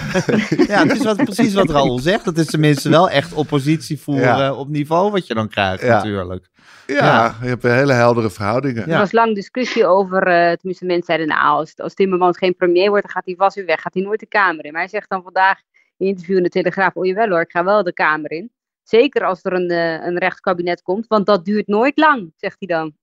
ja 0.68 0.80
het 0.88 0.92
is 0.92 1.04
wat, 1.04 1.24
precies 1.24 1.54
wat 1.54 1.70
Raoul 1.70 2.00
zegt. 2.00 2.26
Het 2.26 2.38
is 2.38 2.46
tenminste 2.46 2.90
wel 2.90 3.10
echt 3.10 3.34
oppositie 3.34 4.00
voeren 4.00 4.24
Ja. 4.38 4.54
op 4.54 4.70
niveau 4.70 5.12
wat 5.12 5.28
je 5.28 5.34
dan 5.34 5.50
krijgt 5.50 5.84
Ja. 5.84 5.96
natuurlijk. 5.96 6.50
Ja, 6.88 6.96
Ja. 6.96 7.36
je 7.42 7.48
hebt 7.48 7.64
een 7.64 7.72
hele 7.74 7.94
heldere 7.94 8.30
verhoudingen. 8.30 8.84
Ja. 8.88 8.94
Er 8.94 9.00
was 9.00 9.12
lang 9.12 9.36
discussie 9.36 9.86
over, 9.86 10.28
eh 10.28 10.52
tenminste 10.52 10.86
mensen 10.86 11.06
zeiden, 11.06 11.28
nou, 11.28 11.58
als, 11.58 11.74
als 11.78 11.94
Timmermans 11.94 12.38
geen 12.38 12.56
premier 12.56 12.90
wordt, 12.90 13.04
dan 13.04 13.12
gaat 13.12 13.26
hij 13.26 13.36
vast 13.36 13.56
weer 13.56 13.66
weg, 13.66 13.82
gaat 13.82 13.94
hij 13.94 14.04
nooit 14.04 14.20
de 14.20 14.26
Kamer 14.28 14.66
in. 14.66 14.72
Maar 14.72 14.82
hij 14.82 14.90
zegt 14.90 15.10
dan 15.10 15.24
vandaag 15.24 15.58
in 15.98 16.08
interview 16.08 16.38
in 16.38 16.44
de 16.44 16.50
Telegraaf, 16.50 16.96
oh 16.96 17.06
jawel 17.06 17.30
hoor, 17.30 17.42
ik 17.42 17.52
ga 17.52 17.64
wel 17.64 17.84
de 17.84 17.94
Kamer 17.94 18.32
in. 18.32 18.52
Zeker 18.84 19.26
als 19.26 19.40
er 19.44 19.54
een, 19.54 19.70
eh, 19.70 20.06
een 20.06 20.18
rechtskabinet 20.18 20.82
komt, 20.82 21.08
want 21.08 21.26
dat 21.26 21.46
duurt 21.46 21.68
nooit 21.68 21.98
lang, 21.98 22.34
zegt 22.36 22.56
hij 22.60 22.68
dan. 22.68 22.94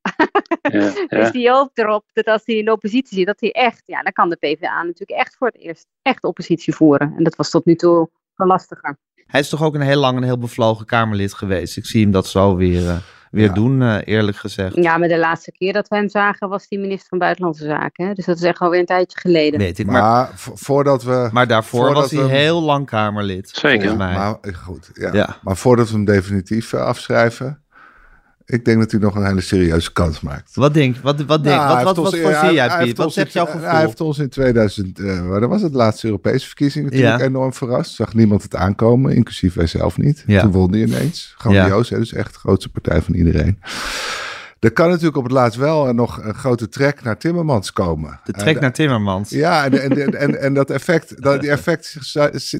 Ja, 0.62 0.92
Dus 1.18 1.26
ja. 1.26 1.30
die 1.30 1.50
hoopt 1.50 1.78
erop 1.78 2.04
dat 2.12 2.26
als 2.26 2.42
hij 2.44 2.54
in 2.56 2.64
de 2.64 2.72
oppositie 2.72 3.16
zit, 3.16 3.26
dat 3.26 3.40
hij 3.40 3.52
echt, 3.52 3.82
ja, 3.86 4.02
dan 4.02 4.12
kan 4.12 4.28
de 4.28 4.36
PvdA 4.36 4.82
natuurlijk 4.82 5.20
echt 5.20 5.36
voor 5.36 5.46
het 5.46 5.56
eerst 5.56 5.86
echt 6.02 6.24
oppositie 6.24 6.74
voeren. 6.74 7.14
En 7.16 7.24
dat 7.24 7.36
was 7.36 7.50
tot 7.50 7.64
nu 7.64 7.74
toe 7.74 8.10
wel 8.34 8.46
lastiger. 8.46 8.98
Hij 9.26 9.40
is 9.40 9.48
toch 9.48 9.62
ook 9.62 9.74
een 9.74 9.80
heel 9.80 10.00
lang 10.00 10.16
een 10.16 10.22
heel 10.22 10.38
bevlogen 10.38 10.86
Kamerlid 10.86 11.34
geweest. 11.34 11.76
Ik 11.76 11.86
zie 11.86 12.02
hem 12.02 12.10
dat 12.10 12.26
zo 12.26 12.56
weer, 12.56 12.88
eh, 12.88 12.96
weer 13.30 13.46
Ja. 13.46 13.52
doen, 13.52 13.82
eh, 13.82 13.96
eerlijk 14.04 14.36
gezegd. 14.36 14.74
Ja, 14.74 14.98
maar 14.98 15.08
de 15.08 15.18
laatste 15.18 15.52
keer 15.52 15.72
dat 15.72 15.88
we 15.88 15.96
hem 15.96 16.08
zagen, 16.08 16.48
was 16.48 16.66
hij 16.68 16.78
minister 16.78 17.08
van 17.08 17.18
Buitenlandse 17.18 17.64
Zaken. 17.64 18.06
Hè? 18.06 18.12
Dus 18.14 18.24
dat 18.24 18.36
is 18.36 18.42
echt 18.42 18.58
alweer 18.60 18.80
een 18.80 18.86
tijdje 18.86 19.18
geleden. 19.20 19.58
Weet 19.60 19.78
ik. 19.78 19.86
Maar, 19.86 20.02
Maar 20.02 20.30
vo- 20.34 20.52
voordat 20.56 21.02
we... 21.02 21.28
maar 21.32 21.46
daarvoor 21.46 21.80
voordat 21.84 22.02
was 22.02 22.10
hij 22.10 22.20
hem- 22.20 22.28
heel 22.30 22.62
lang 22.62 22.86
Kamerlid. 22.86 23.48
Zeker. 23.52 23.96
mij. 23.96 24.14
Maar, 24.14 24.36
eh, 24.40 24.54
goed, 24.54 24.90
ja. 24.94 25.12
Ja. 25.12 25.36
maar 25.42 25.56
voordat 25.56 25.88
we 25.90 25.94
hem 25.94 26.04
definitief 26.04 26.72
eh, 26.72 26.80
afschrijven... 26.80 27.59
Ik 28.44 28.64
denk 28.64 28.78
dat 28.78 28.90
hij 28.90 29.00
nog 29.00 29.14
een 29.14 29.26
hele 29.26 29.40
serieuze 29.40 29.92
kans 29.92 30.20
maakt. 30.20 30.54
Wat 30.54 30.74
denk 30.74 30.96
wat, 30.96 31.22
wat, 31.24 31.44
denk, 31.44 31.56
Nou, 31.56 31.74
wat, 31.74 31.84
wat, 31.84 31.96
wat 31.96 32.16
voor 32.16 32.34
zie 32.34 32.52
jij, 32.52 32.84
Piet? 32.84 32.96
Wat 32.96 33.12
zegt 33.12 33.32
jouw 33.32 33.46
gevoel? 33.46 33.68
Hij 33.68 33.80
heeft 33.80 34.00
ons 34.00 34.18
in 34.18 34.28
2000, 34.28 34.98
eh, 34.98 35.26
waar 35.26 35.48
was 35.48 35.62
het, 35.62 35.74
laatste 35.74 36.06
Europese 36.06 36.46
verkiezingen 36.46 36.90
natuurlijk 36.90 37.18
Ja. 37.18 37.26
enorm 37.26 37.52
verrast. 37.52 37.94
Zag 37.94 38.14
niemand 38.14 38.42
het 38.42 38.56
aankomen, 38.56 39.14
inclusief 39.14 39.54
wij 39.54 39.66
zelf 39.66 39.98
niet. 39.98 40.24
Ja. 40.26 40.40
Toen 40.40 40.50
won 40.50 40.70
hij 40.72 40.80
ineens. 40.80 41.34
Grandioos, 41.38 41.90
hè, 41.90 41.98
dus 41.98 42.12
echt 42.12 42.32
de 42.32 42.38
grootste 42.38 42.68
partij 42.68 43.02
van 43.02 43.14
iedereen. 43.14 43.58
Er 44.60 44.72
kan 44.72 44.88
natuurlijk 44.88 45.16
op 45.16 45.22
het 45.22 45.32
laatst 45.32 45.58
wel 45.58 45.94
nog 45.94 46.22
een 46.22 46.34
grote 46.34 46.68
trek 46.68 47.02
naar 47.02 47.18
Timmermans 47.18 47.72
komen. 47.72 48.20
de 48.24 48.32
trek 48.32 48.60
naar 48.60 48.72
Timmermans. 48.72 49.30
Ja, 49.30 49.64
en, 49.64 50.12
en, 50.18 50.40
en, 50.40 50.54
dat 50.54 50.70
effect, 50.70 51.22
dat, 51.22 51.40
die 51.40 51.50
effect 51.50 51.96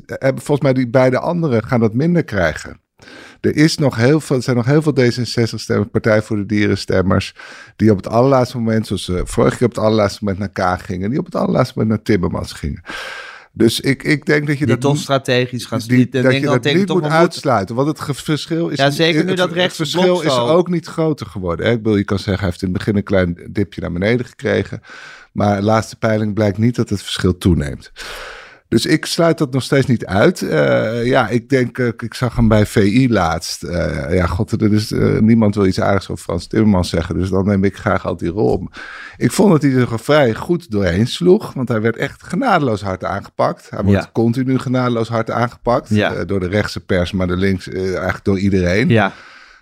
hebben 0.07 0.43
volgens 0.43 0.61
mij 0.61 0.73
die 0.73 0.89
beide 0.89 1.19
anderen 1.19 1.65
gaan 1.65 1.81
dat 1.81 1.95
minder 1.95 2.25
krijgen. 2.25 2.81
Er, 3.41 3.57
is 3.57 3.77
nog 3.77 3.97
heel 3.97 4.21
veel, 4.21 4.37
er 4.37 4.43
zijn 4.43 4.57
nog 4.57 4.67
heel 4.67 4.83
veel 4.83 4.95
D66-stemmers, 4.95 5.89
Partij 5.91 6.23
voor 6.23 6.37
de 6.37 6.47
Dieren-stemmers, 6.47 7.35
die 7.77 7.91
op 7.91 7.97
het 7.97 8.09
allerlaatste 8.09 8.57
moment, 8.57 8.87
zoals 8.87 9.05
ze 9.05 9.21
vorige 9.25 9.57
keer 9.57 9.67
op 9.67 9.75
het 9.75 9.85
allerlaatste 9.85 10.19
moment 10.23 10.39
naar 10.41 10.49
Kaag 10.53 10.85
gingen, 10.87 11.11
die 11.11 11.19
op 11.19 11.25
het 11.25 11.35
allerlaatste 11.35 11.73
moment 11.79 11.95
naar 11.97 12.05
Timmermans 12.05 12.53
gingen. 12.53 12.83
Dus 13.53 13.81
ik, 13.81 14.03
ik 14.03 14.27
denk 14.27 14.47
dat 14.47 14.59
je 14.59 14.67
Die 14.67 14.75
dat 14.75 14.81
toch 14.81 14.97
strategisch 14.99 15.65
gaan 15.65 15.79
die, 15.87 16.09
dat 16.09 16.23
denk 16.23 16.35
je 16.35 16.41
dat 16.47 16.65
niet 16.65 16.89
moet 16.89 17.03
uitsluiten. 17.11 17.75
Want 17.75 17.99
het 17.99 18.17
verschil 18.17 18.69
is. 18.69 18.79
Ja, 18.79 18.91
zeker 18.91 19.23
nu 19.23 19.29
het- 19.29 19.37
dat 19.39 19.55
Het 19.55 19.73
verschil 19.73 20.21
is 20.21 20.31
ook 20.39 20.69
niet 20.69 20.87
groter 20.87 21.27
geworden. 21.27 21.67
Hè? 21.67 21.73
Ik 21.73 21.83
bedoel, 21.83 21.97
je 21.99 22.05
kan 22.05 22.17
zeggen, 22.19 22.37
hij 22.39 22.47
heeft 22.47 22.63
in 22.63 22.69
het 22.69 22.77
begin 22.79 22.97
een 22.97 23.03
klein 23.03 23.39
dipje 23.51 23.81
naar 23.81 23.93
beneden 23.93 24.27
gekregen. 24.27 24.81
Maar 25.33 25.57
de 25.57 25.63
laatste 25.63 25.97
peiling 25.97 26.35
blijkt 26.35 26.59
niet 26.59 26.77
dat 26.77 26.89
het 26.89 27.03
verschil 27.03 27.39
toeneemt. 27.39 27.93
Dus 28.71 28.87
ik 28.87 29.07
sluit 29.07 29.39
dat 29.39 29.53
nog 29.53 29.63
steeds 29.63 29.87
niet 29.87 30.07
uit. 30.07 30.43
Eh, 30.43 31.07
ja, 31.07 31.29
ik 31.29 31.49
denk, 31.49 31.79
eh, 31.79 31.87
ik 31.87 32.15
zag 32.15 32.37
hem 32.37 32.49
bij 32.49 32.67
VI 32.67 33.13
laatst. 33.13 33.63
Eh, 33.63 34.15
ja, 34.15 34.27
god, 34.27 34.63
er 34.63 34.73
is, 34.73 34.93
niemand 35.21 35.55
wil 35.55 35.67
iets 35.67 35.81
aardigs 35.81 36.09
over 36.09 36.25
Frans 36.25 36.47
Timmermans 36.47 36.89
zeggen. 36.89 37.19
Dus 37.19 37.31
dan 37.31 37.47
neem 37.47 37.65
ik 37.65 37.77
graag 37.77 38.07
altijd 38.07 38.31
die 38.33 38.41
rol 38.41 38.53
op. 38.53 38.81
Ik 39.17 39.33
vond 39.33 39.51
dat 39.51 39.63
hij 39.63 39.73
er 39.73 39.99
vrij 39.99 40.35
goed 40.35 40.71
doorheen 40.71 41.07
sloeg. 41.07 41.53
Want 41.53 41.69
hij 41.69 41.81
werd 41.81 41.97
echt 41.97 42.23
genadeloos 42.23 42.83
hard 42.83 43.05
aangepakt. 43.05 43.71
Hij 43.71 43.83
wordt 43.83 44.03
Ja. 44.05 44.11
continu 44.13 44.59
genadeloos 44.59 45.09
hard 45.09 45.31
aangepakt. 45.31 45.89
Ja. 45.89 46.25
Door 46.25 46.41
de 46.41 46.49
rechtse 46.49 46.81
pers, 46.81 47.13
maar 47.13 47.27
de 47.27 47.37
links 47.37 47.69
eigenlijk 47.69 48.25
door 48.25 48.39
iedereen. 48.39 48.89
Ja, 48.89 49.13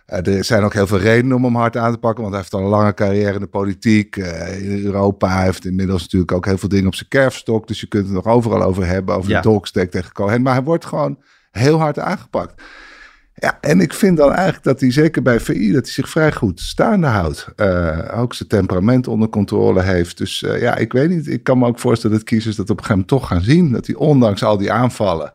er 0.09 0.44
zijn 0.44 0.62
ook 0.62 0.73
heel 0.73 0.87
veel 0.87 0.99
redenen 0.99 1.37
om 1.37 1.44
hem 1.44 1.55
hard 1.57 1.77
aan 1.77 1.92
te 1.92 1.99
pakken, 1.99 2.21
want 2.23 2.35
hij 2.35 2.42
heeft 2.42 2.55
al 2.55 2.61
een 2.62 2.68
lange 2.79 2.94
carrière 2.94 3.33
in 3.35 3.40
de 3.40 3.47
politiek, 3.47 4.16
eh, 4.16 4.62
in 4.75 4.85
Europa. 4.85 5.29
Hij 5.29 5.44
heeft 5.44 5.64
inmiddels 5.64 6.03
natuurlijk 6.03 6.33
ook 6.33 6.44
heel 6.47 6.59
veel 6.59 6.68
dingen 6.68 6.87
op 6.87 6.94
zijn 6.94 7.09
kerfstok, 7.09 7.68
dus 7.68 7.81
je 7.81 7.87
kunt 7.88 8.05
het 8.05 8.14
nog 8.14 8.27
overal 8.27 8.62
over 8.62 8.87
hebben, 8.87 9.14
over 9.14 9.31
Ja. 9.31 9.37
de 9.40 9.49
dolksteek 9.49 9.90
tegen 9.90 10.12
Cohen. 10.12 10.42
Maar 10.42 10.55
hij 10.55 10.62
wordt 10.62 10.85
gewoon 10.85 11.18
heel 11.51 11.79
hard 11.79 11.99
aangepakt. 11.99 12.62
Ja, 13.35 13.59
en 13.61 13.81
ik 13.81 13.94
vind 13.94 14.16
dan 14.16 14.33
eigenlijk 14.33 14.64
dat 14.64 14.81
hij 14.81 14.92
zeker 14.92 15.23
bij 15.23 15.40
VI 15.40 15.73
dat 15.73 15.83
hij 15.85 15.92
zich 15.92 16.09
vrij 16.09 16.33
goed 16.33 16.61
staande 16.61 17.07
houdt. 17.07 17.49
Eh, 17.57 17.99
ook 18.21 18.35
zijn 18.35 18.49
temperament 18.49 19.09
onder 19.09 19.29
controle 19.29 19.83
heeft. 19.83 20.18
Dus 20.18 20.42
eh, 20.42 20.61
ja, 20.61 20.77
ik 20.77 20.92
weet 20.92 21.09
niet. 21.11 21.27
Ik 21.29 21.42
kan 21.42 21.59
me 21.59 21.66
ook 21.66 21.79
voorstellen 21.79 22.16
dat 22.16 22.25
kiezers 22.27 22.57
dat 22.57 22.71
op 22.71 22.79
een 22.79 22.85
gegeven 22.85 23.05
moment 23.09 23.23
toch 23.23 23.29
gaan 23.38 23.51
zien. 23.55 23.73
Dat 23.73 23.87
hij 23.87 23.94
ondanks 23.97 24.42
al 24.44 24.57
die 24.57 24.73
aanvallen. 24.73 25.33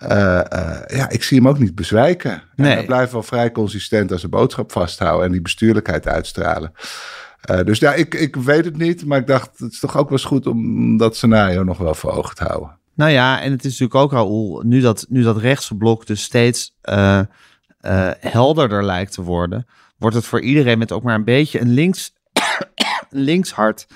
Eh, 0.00 0.38
eh, 0.52 0.96
ja, 0.96 1.08
ik 1.08 1.22
zie 1.22 1.38
hem 1.38 1.48
ook 1.48 1.58
niet 1.58 1.74
bezwijken. 1.74 2.32
En 2.32 2.42
Nee. 2.54 2.72
hij 2.72 2.84
blijft 2.84 3.12
wel 3.12 3.22
vrij 3.22 3.52
consistent 3.52 4.12
aan 4.12 4.18
zijn 4.18 4.30
boodschap 4.30 4.72
vasthouden 4.72 5.26
en 5.26 5.32
die 5.32 5.40
bestuurlijkheid 5.40 6.08
uitstralen. 6.08 6.72
Eh, 7.40 7.64
dus 7.64 7.78
ja, 7.78 7.94
ik, 7.94 8.14
ik 8.14 8.36
weet 8.36 8.64
het 8.64 8.76
niet, 8.76 9.06
maar 9.06 9.18
ik 9.18 9.26
dacht, 9.26 9.58
het 9.58 9.72
is 9.72 9.78
toch 9.78 9.96
ook 9.96 10.08
wel 10.08 10.18
eens 10.18 10.26
goed 10.26 10.46
om 10.46 10.96
dat 10.96 11.16
scenario 11.16 11.62
nog 11.62 11.78
wel 11.78 11.94
voor 11.94 12.10
ogen 12.10 12.34
te 12.34 12.44
houden. 12.44 12.78
Nou 12.94 13.10
ja, 13.10 13.40
en 13.40 13.50
het 13.50 13.64
is 13.64 13.78
natuurlijk 13.78 13.94
ook, 13.94 14.12
Raoul, 14.12 14.62
nu 14.64 14.80
dat, 14.80 15.06
nu 15.08 15.22
dat 15.22 15.36
rechtse 15.36 15.74
blok 15.74 16.06
dus 16.06 16.22
steeds 16.22 16.74
helderder 18.20 18.84
lijkt 18.84 19.12
te 19.12 19.22
worden, 19.22 19.66
wordt 19.96 20.16
het 20.16 20.24
voor 20.24 20.40
iedereen 20.40 20.78
met 20.78 20.92
ook 20.92 21.02
maar 21.02 21.14
een 21.14 21.24
beetje 21.24 21.60
een 21.60 21.72
links, 21.72 22.12
een 23.10 23.20
linkshart 23.20 23.86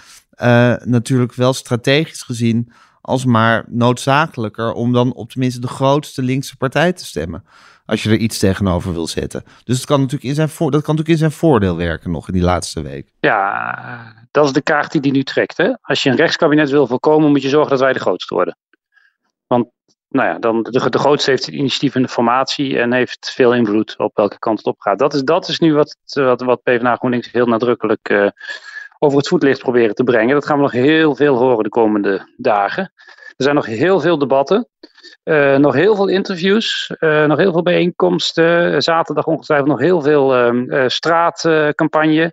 natuurlijk 0.84 1.34
wel 1.34 1.52
strategisch 1.52 2.22
gezien 2.22 2.72
als 3.04 3.24
maar 3.24 3.64
noodzakelijker 3.68 4.72
om 4.72 4.92
dan 4.92 5.14
op 5.14 5.30
tenminste 5.30 5.60
de 5.60 5.68
grootste 5.68 6.22
linkse 6.22 6.56
partij 6.56 6.92
te 6.92 7.04
stemmen. 7.04 7.44
Als 7.86 8.02
je 8.02 8.10
er 8.10 8.16
iets 8.16 8.38
tegenover 8.38 8.92
wil 8.92 9.06
zetten. 9.06 9.44
Dus 9.64 9.76
het 9.76 9.86
kan 9.86 10.00
natuurlijk 10.00 10.24
in 10.24 10.34
zijn, 10.34 10.48
dat 10.48 10.58
kan 10.58 10.70
natuurlijk 10.70 11.08
in 11.08 11.16
zijn 11.16 11.30
voordeel 11.30 11.76
werken 11.76 12.10
nog 12.10 12.28
in 12.28 12.34
die 12.34 12.42
laatste 12.42 12.82
week. 12.82 13.12
Ja, 13.20 14.26
dat 14.30 14.44
is 14.44 14.52
de 14.52 14.62
kaart 14.62 14.92
die 14.92 15.00
hij 15.00 15.10
nu 15.10 15.22
trekt. 15.22 15.56
Hè? 15.56 15.72
Als 15.82 16.02
je 16.02 16.10
een 16.10 16.16
rechtskabinet 16.16 16.70
wil 16.70 16.86
voorkomen, 16.86 17.30
moet 17.30 17.42
je 17.42 17.48
zorgen 17.48 17.70
dat 17.70 17.80
wij 17.80 17.92
de 17.92 17.98
grootste 17.98 18.34
worden. 18.34 18.56
Want 19.46 19.66
nou 20.08 20.28
ja, 20.28 20.38
dan 20.38 20.62
de, 20.62 20.90
de 20.90 20.98
grootste 20.98 21.30
heeft 21.30 21.46
het 21.46 21.54
initiatief 21.54 21.94
in 21.94 22.02
de 22.02 22.08
formatie 22.08 22.78
en 22.78 22.92
heeft 22.92 23.30
veel 23.34 23.54
invloed 23.54 23.98
op 23.98 24.16
welke 24.16 24.38
kant 24.38 24.58
het 24.58 24.66
op 24.66 24.80
gaat. 24.80 24.98
Dat 24.98 25.14
is, 25.14 25.22
dat 25.22 25.48
is 25.48 25.58
nu 25.58 25.74
wat, 25.74 25.96
wat, 26.44 26.62
PvdA 26.62 26.96
GroenLinks 26.96 27.32
heel 27.32 27.46
nadrukkelijk 27.46 28.08
uh, 28.08 28.28
over 29.04 29.18
het 29.18 29.28
voetlicht 29.28 29.60
proberen 29.60 29.94
te 29.94 30.04
brengen. 30.04 30.34
Dat 30.34 30.46
gaan 30.46 30.56
we 30.56 30.62
nog 30.62 30.72
heel 30.72 31.14
veel 31.14 31.36
horen 31.36 31.62
de 31.62 31.68
komende 31.68 32.34
dagen. 32.36 32.92
Er 33.36 33.44
zijn 33.44 33.54
nog 33.54 33.66
heel 33.66 34.00
veel 34.00 34.18
debatten. 34.18 34.68
Uh, 35.24 35.56
nog 35.56 35.74
heel 35.74 35.96
veel 35.96 36.08
interviews, 36.08 36.92
uh, 37.00 37.24
nog 37.24 37.38
heel 37.38 37.52
veel 37.52 37.62
bijeenkomsten. 37.62 38.82
Zaterdag 38.82 39.26
ongetwijfeld 39.26 39.68
nog 39.68 39.80
heel 39.80 40.02
veel 40.02 40.54
uh, 40.54 40.88
straatcampagne. 40.88 42.32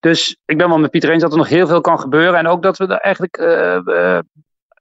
dus 0.00 0.36
ik 0.44 0.58
ben 0.58 0.68
wel 0.68 0.78
met 0.78 0.90
Pieter 0.90 1.10
eens 1.10 1.22
dat 1.22 1.32
er 1.32 1.38
nog 1.38 1.48
heel 1.48 1.66
veel 1.66 1.80
kan 1.80 2.00
gebeuren. 2.00 2.38
En 2.38 2.46
ook 2.46 2.62
dat 2.62 2.78
we 2.78 2.86
er 2.86 2.98
eigenlijk 2.98 3.36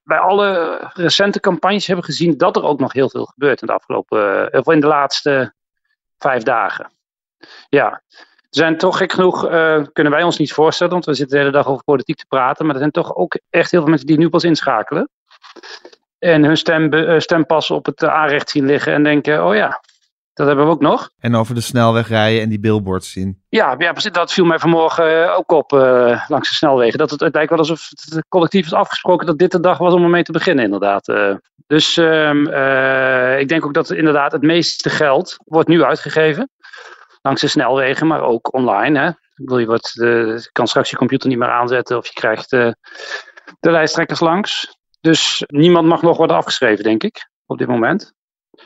bij 0.04 0.18
alle 0.18 0.80
recente 0.94 1.40
campagnes 1.40 1.88
hebben 1.88 2.06
gezien 2.06 2.38
dat 2.38 2.56
er 2.56 2.64
ook 2.64 2.80
nog 2.80 2.94
heel 2.94 3.10
veel 3.10 3.26
gebeurt 3.26 3.62
in 3.62 3.68
de 3.68 3.74
afgelopen, 3.74 4.54
of 4.54 4.74
in 4.74 4.80
de 4.80 4.88
laatste 4.88 5.54
vijf 6.18 6.44
dagen. 6.44 6.92
Ja, 7.70 8.02
zijn 8.58 8.78
toch 8.78 8.98
gek 8.98 9.12
genoeg, 9.12 9.40
kunnen 9.94 10.14
wij 10.14 10.24
ons 10.24 10.38
niet 10.38 10.54
voorstellen, 10.54 10.94
want 10.94 11.06
we 11.06 11.14
zitten 11.14 11.38
de 11.38 11.44
hele 11.44 11.56
dag 11.58 11.68
over 11.68 11.84
politiek 11.84 12.18
te 12.18 12.26
praten. 12.28 12.66
Maar 12.66 12.76
er 12.76 12.82
zijn 12.82 12.92
toch 12.92 13.16
ook 13.16 13.40
echt 13.50 13.72
heel 13.72 13.80
veel 13.80 13.90
mensen 13.90 14.08
die 14.08 14.18
nu 14.18 14.30
pas 14.30 14.44
inschakelen. 14.44 15.10
En 16.20 16.44
hun 16.44 16.58
stem, 16.58 16.94
uh, 16.94 17.20
stempassen 17.20 17.76
op 17.76 17.86
het 17.86 18.04
aanrecht 18.04 18.50
zien 18.50 18.66
liggen 18.66 18.94
en 18.94 19.04
denken, 19.04 19.46
oh 19.46 19.56
ja, 19.56 19.82
dat 20.34 20.48
hebben 20.48 20.66
we 20.66 20.72
ook 20.72 20.82
nog. 20.82 21.10
En 21.20 21.36
over 21.36 21.56
de 21.56 21.62
snelweg 21.62 22.08
rijden 22.08 22.42
en 22.42 22.50
die 22.50 22.60
billboards 22.60 23.12
zien. 23.12 23.42
Ja, 23.50 23.76
ja 23.78 23.92
precies. 23.92 24.12
Dat 24.12 24.34
viel 24.34 24.46
mij 24.46 24.60
vanmorgen 24.60 25.36
ook 25.38 25.52
op 25.52 25.74
uh, 25.74 26.26
langs 26.28 26.50
de 26.50 26.56
snelwegen. 26.56 26.98
Dat 26.98 27.10
het, 27.10 27.20
het 27.20 27.34
lijkt 27.34 27.50
wel 27.50 27.60
alsof 27.60 27.90
het 27.90 28.26
collectief 28.30 28.66
is 28.66 28.74
afgesproken 28.74 29.26
dat 29.26 29.38
dit 29.38 29.52
de 29.52 29.60
dag 29.60 29.78
was 29.78 29.94
om 29.94 30.04
ermee 30.04 30.24
te 30.24 30.32
beginnen, 30.32 30.66
inderdaad. 30.66 31.08
Uh, 31.08 31.36
dus 31.68 31.98
ehm, 31.98 32.42
ik 33.38 33.48
denk 33.48 33.66
ook 33.66 33.74
dat 33.74 33.92
inderdaad 33.92 34.32
het 34.32 34.42
meeste 34.42 34.90
geld 34.90 35.38
wordt 35.44 35.70
nu 35.70 35.84
uitgegeven. 35.84 36.50
Langs 37.28 37.42
de 37.42 37.48
snelwegen, 37.48 38.08
maar 38.08 38.22
ook 38.22 38.54
online. 38.54 39.00
Hè. 39.00 39.12
Wil 39.46 39.58
je, 39.58 39.66
wat, 39.66 39.92
je 39.94 40.50
kan 40.52 40.68
straks 40.68 40.90
je 40.90 40.96
computer 40.96 41.30
niet 41.30 41.38
meer 41.38 41.52
aanzetten 41.52 41.98
of 41.98 42.06
je 42.08 42.14
krijgt 42.14 42.50
de 42.50 42.76
lijsttrekkers 43.60 44.20
langs. 44.20 44.78
Dus 45.02 45.44
niemand 45.48 45.88
mag 45.88 46.02
nog 46.02 46.18
worden 46.18 46.36
afgeschreven, 46.36 46.84
denk 46.84 47.04
ik, 47.04 47.30
op 47.46 47.58
dit 47.58 47.68
moment. 47.68 48.14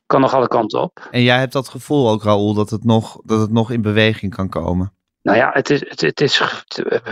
Kan 0.05 0.21
nog 0.21 0.33
alle 0.33 0.47
kanten 0.47 0.81
op. 0.81 1.07
En 1.11 1.21
jij 1.21 1.39
hebt 1.39 1.53
dat 1.53 1.69
gevoel 1.69 2.09
ook, 2.09 2.23
Raoul, 2.23 2.53
dat 2.53 2.69
het 2.69 2.83
nog, 2.83 3.21
dat 3.23 3.39
het 3.39 3.51
nog 3.51 3.71
in 3.71 3.81
beweging 3.81 4.35
kan 4.35 4.49
komen? 4.49 4.93
Nou 5.21 5.37
ja, 5.37 5.49
het 5.53 5.69
is, 5.69 5.89
het, 5.89 6.01
het 6.01 6.21
is, 6.21 6.41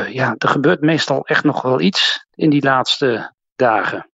ja, 0.09 0.35
er 0.37 0.49
gebeurt 0.49 0.81
meestal 0.81 1.25
echt 1.25 1.43
nog 1.43 1.61
wel 1.61 1.79
iets 1.79 2.25
in 2.35 2.49
die 2.49 2.63
laatste 2.63 3.33
dagen. 3.55 4.08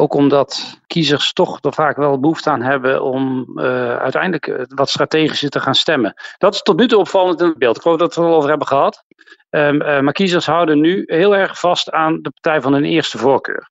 Ook 0.00 0.14
omdat 0.14 0.80
kiezers 0.86 1.32
toch 1.32 1.58
er 1.60 1.72
vaak 1.72 1.96
wel 1.96 2.20
behoefte 2.20 2.50
aan 2.50 2.62
hebben 2.62 3.02
om 3.02 3.46
uh, 3.54 3.96
uiteindelijk 3.96 4.66
wat 4.74 4.88
strategischer 4.88 5.50
te 5.50 5.60
gaan 5.60 5.74
stemmen. 5.74 6.14
Dat 6.38 6.54
is 6.54 6.62
tot 6.62 6.76
nu 6.76 6.88
toe 6.88 6.98
opvallend 6.98 7.40
in 7.40 7.46
het 7.46 7.58
beeld. 7.58 7.76
Ik 7.76 7.82
geloof 7.82 7.98
dat 7.98 8.14
we 8.14 8.20
het 8.20 8.30
al 8.30 8.36
over 8.36 8.48
hebben 8.48 8.66
gehad. 8.66 9.04
Um, 9.50 9.82
uh, 9.82 10.00
maar 10.00 10.12
kiezers 10.12 10.46
houden 10.46 10.80
nu 10.80 11.02
heel 11.06 11.36
erg 11.36 11.58
vast 11.58 11.90
aan 11.90 12.18
de 12.22 12.30
partij 12.30 12.60
van 12.60 12.72
hun 12.72 12.84
eerste 12.84 13.18
voorkeur. 13.18 13.70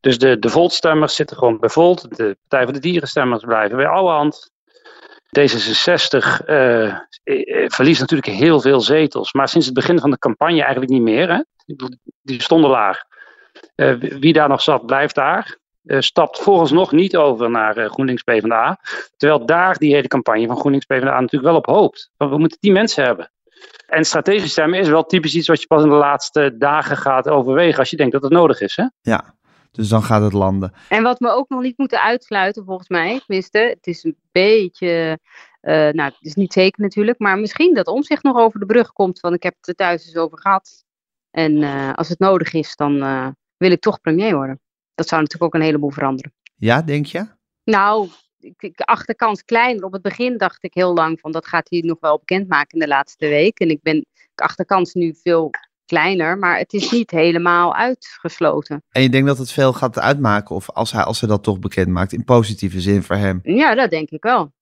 Dus 0.00 0.18
de, 0.18 0.38
de 0.38 0.48
Volt-stemmers 0.48 1.14
zitten 1.14 1.36
gewoon 1.36 1.58
bij 1.58 1.68
Volt. 1.68 2.16
De 2.16 2.36
Partij 2.40 2.64
voor 2.64 2.72
de 2.72 2.88
Dierenstemmers 2.88 3.44
blijven 3.44 3.76
bij 3.76 3.86
Ouwehand. 3.86 4.50
D66 5.38 6.46
uh, 6.46 6.86
eh, 6.86 6.94
eh, 7.24 7.70
verliest 7.70 8.00
natuurlijk 8.00 8.38
heel 8.38 8.60
veel 8.60 8.80
zetels. 8.80 9.32
Maar 9.32 9.48
sinds 9.48 9.66
het 9.66 9.74
begin 9.74 10.00
van 10.00 10.10
de 10.10 10.18
campagne 10.18 10.60
eigenlijk 10.62 10.92
niet 10.92 11.02
meer. 11.02 11.28
Hè? 11.30 11.42
Die 12.22 12.42
stonden 12.42 12.70
laag. 12.70 13.06
Uh, 13.76 13.94
wie 14.20 14.32
daar 14.32 14.48
nog 14.48 14.62
zat, 14.62 14.86
blijft 14.86 15.14
daar. 15.14 15.58
Uh, 15.84 16.00
stapt 16.00 16.38
vooralsnog 16.38 16.92
niet 16.92 17.16
over 17.16 17.50
naar 17.50 17.78
uh, 17.78 17.86
GroenLinks 17.86 18.22
PvdA. 18.22 18.80
Terwijl 19.16 19.46
daar 19.46 19.76
die 19.76 19.94
hele 19.94 20.08
campagne 20.08 20.46
van 20.46 20.56
GroenLinks 20.56 20.86
PvdA 20.86 21.20
natuurlijk 21.20 21.50
wel 21.50 21.56
op 21.56 21.66
hoopt. 21.66 22.10
Want 22.16 22.30
we 22.30 22.38
moeten 22.38 22.58
die 22.60 22.72
mensen 22.72 23.04
hebben. 23.04 23.30
En 23.86 24.04
strategisch 24.04 24.50
stemmen 24.50 24.78
is 24.78 24.88
wel 24.88 25.04
typisch 25.04 25.34
iets 25.34 25.48
wat 25.48 25.60
je 25.60 25.66
pas 25.66 25.82
in 25.82 25.88
de 25.88 25.94
laatste 25.94 26.54
dagen 26.58 26.96
gaat 26.96 27.28
overwegen 27.28 27.78
als 27.78 27.90
je 27.90 27.96
denkt 27.96 28.12
dat 28.12 28.22
het 28.22 28.32
nodig 28.32 28.60
is. 28.60 28.76
Hè? 28.76 28.84
Ja, 29.00 29.34
dus 29.70 29.88
dan 29.88 30.02
gaat 30.02 30.22
het 30.22 30.32
landen. 30.32 30.72
En 30.88 31.02
wat 31.02 31.18
we 31.18 31.30
ook 31.30 31.48
nog 31.48 31.62
niet 31.62 31.78
moeten 31.78 32.02
uitsluiten, 32.02 32.64
volgens 32.64 32.88
mij, 32.88 33.20
tenminste, 33.26 33.58
het 33.58 33.86
is 33.86 34.04
een 34.04 34.16
beetje, 34.32 35.18
uh, 35.62 35.72
nou, 35.72 36.02
het 36.02 36.16
is 36.20 36.34
niet 36.34 36.52
zeker 36.52 36.82
natuurlijk, 36.82 37.18
maar 37.18 37.38
misschien 37.38 37.74
dat 37.74 37.86
Omzicht 37.86 38.22
nog 38.22 38.36
over 38.36 38.60
de 38.60 38.66
brug 38.66 38.92
komt 38.92 39.20
van 39.20 39.34
ik 39.34 39.42
heb 39.42 39.54
het 39.56 39.68
er 39.68 39.74
thuis 39.74 40.06
eens 40.06 40.16
over 40.16 40.38
gehad. 40.38 40.84
En 41.30 41.56
uh, 41.56 41.92
als 41.92 42.08
het 42.08 42.18
nodig 42.18 42.52
is, 42.52 42.76
dan 42.76 42.96
uh, 42.96 43.28
wil 43.58 43.70
ik 43.70 43.80
toch 43.80 44.00
premier 44.00 44.34
worden. 44.34 44.60
Dat 44.94 45.08
zou 45.08 45.20
natuurlijk 45.22 45.54
ook 45.54 45.60
een 45.60 45.66
heleboel 45.66 45.90
veranderen. 45.90 46.32
Ja, 46.56 46.82
denk 46.82 47.06
je? 47.06 47.26
Nou, 47.64 48.08
ik, 48.38 48.80
achterkans 48.80 49.44
kleiner. 49.44 49.84
Op 49.84 49.92
het 49.92 50.02
begin 50.02 50.38
dacht 50.38 50.64
ik 50.64 50.74
heel 50.74 50.94
lang 50.94 51.20
van 51.20 51.32
dat 51.32 51.46
gaat 51.46 51.70
hij 51.70 51.80
nog 51.80 52.00
wel 52.00 52.18
bekendmaken 52.18 52.72
in 52.72 52.78
de 52.78 52.88
laatste 52.88 53.28
week. 53.28 53.58
En 53.58 53.70
ik 53.70 53.82
ben 53.82 54.06
achterkans 54.34 54.94
nu 54.94 55.14
veel 55.22 55.50
kleiner, 55.86 56.38
maar 56.38 56.58
het 56.58 56.72
is 56.72 56.90
niet 56.90 57.10
helemaal 57.10 57.74
uitgesloten. 57.74 58.82
En 58.90 59.02
je 59.02 59.08
denkt 59.08 59.26
dat 59.26 59.38
het 59.38 59.52
veel 59.52 59.72
gaat 59.72 59.98
uitmaken, 59.98 60.54
of 60.54 60.70
als 60.70 60.92
hij, 60.92 61.02
als 61.02 61.20
hij 61.20 61.28
dat 61.28 61.42
toch 61.42 61.58
bekend 61.58 61.88
maakt, 61.88 62.12
in 62.12 62.24
positieve 62.24 62.80
zin 62.80 63.02
voor 63.02 63.16
hem? 63.16 63.40
Ja, 63.42 63.74
dat 63.74 63.90
denk 63.90 64.10
ik 64.10 64.22
wel. 64.22 64.52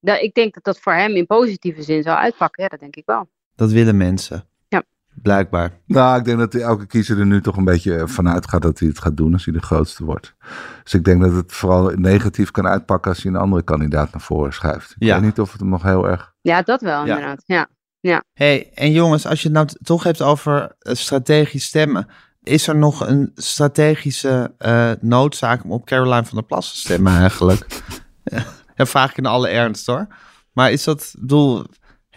Dat, 0.00 0.20
ik 0.20 0.34
denk 0.34 0.54
dat 0.54 0.64
dat 0.64 0.80
voor 0.80 0.92
hem 0.92 1.14
in 1.14 1.26
positieve 1.26 1.82
zin 1.82 2.02
zou 2.02 2.16
uitpakken, 2.16 2.62
ja, 2.62 2.68
dat 2.68 2.80
denk 2.80 2.96
ik 2.96 3.06
wel. 3.06 3.28
Dat 3.54 3.72
willen 3.72 3.96
mensen. 3.96 4.47
Blijkbaar. 5.22 5.80
Nou, 5.86 6.18
ik 6.18 6.24
denk 6.24 6.38
dat 6.38 6.54
elke 6.54 6.86
kiezer 6.86 7.18
er 7.18 7.26
nu 7.26 7.40
toch 7.40 7.56
een 7.56 7.64
beetje 7.64 8.08
vanuit 8.08 8.48
gaat 8.48 8.62
dat 8.62 8.78
hij 8.78 8.88
het 8.88 8.98
gaat 8.98 9.16
doen 9.16 9.32
als 9.32 9.44
hij 9.44 9.54
de 9.54 9.62
grootste 9.62 10.04
wordt. 10.04 10.34
Dus 10.82 10.94
ik 10.94 11.04
denk 11.04 11.22
dat 11.22 11.32
het 11.32 11.52
vooral 11.52 11.92
negatief 11.94 12.50
kan 12.50 12.66
uitpakken 12.66 13.10
als 13.10 13.22
hij 13.22 13.32
een 13.32 13.38
andere 13.38 13.62
kandidaat 13.62 14.12
naar 14.12 14.20
voren 14.20 14.52
schuift. 14.52 14.90
Ik 14.90 15.06
ja. 15.06 15.14
weet 15.14 15.24
niet 15.24 15.40
of 15.40 15.52
het 15.52 15.60
hem 15.60 15.70
nog 15.70 15.82
heel 15.82 16.08
erg... 16.08 16.34
Ja, 16.40 16.62
dat 16.62 16.80
wel 16.80 17.00
inderdaad, 17.00 17.42
ja. 17.46 17.68
Ja. 18.00 18.24
Hey, 18.32 18.70
en 18.74 18.92
jongens, 18.92 19.26
als 19.26 19.42
je 19.42 19.48
het 19.48 19.56
nou 19.56 19.68
toch 19.82 20.02
hebt 20.02 20.22
over 20.22 20.60
uh, 20.62 20.94
strategisch 20.94 21.64
stemmen, 21.64 22.06
is 22.42 22.68
er 22.68 22.76
nog 22.76 23.06
een 23.06 23.30
strategische 23.34 24.54
uh, 24.58 24.90
noodzaak 25.00 25.64
om 25.64 25.72
op 25.72 25.86
Caroline 25.86 26.24
van 26.24 26.38
der 26.38 26.46
Plas 26.46 26.72
te 26.72 26.78
stemmen 26.78 27.12
eigenlijk? 27.12 27.82
ja, 28.76 28.86
vraag 28.86 29.10
ik 29.10 29.16
in 29.16 29.26
alle 29.26 29.48
ernst 29.48 29.86
hoor. 29.86 30.06
Maar 30.52 30.72
is 30.72 30.84
dat, 30.84 31.14
bedoel, 31.18 31.66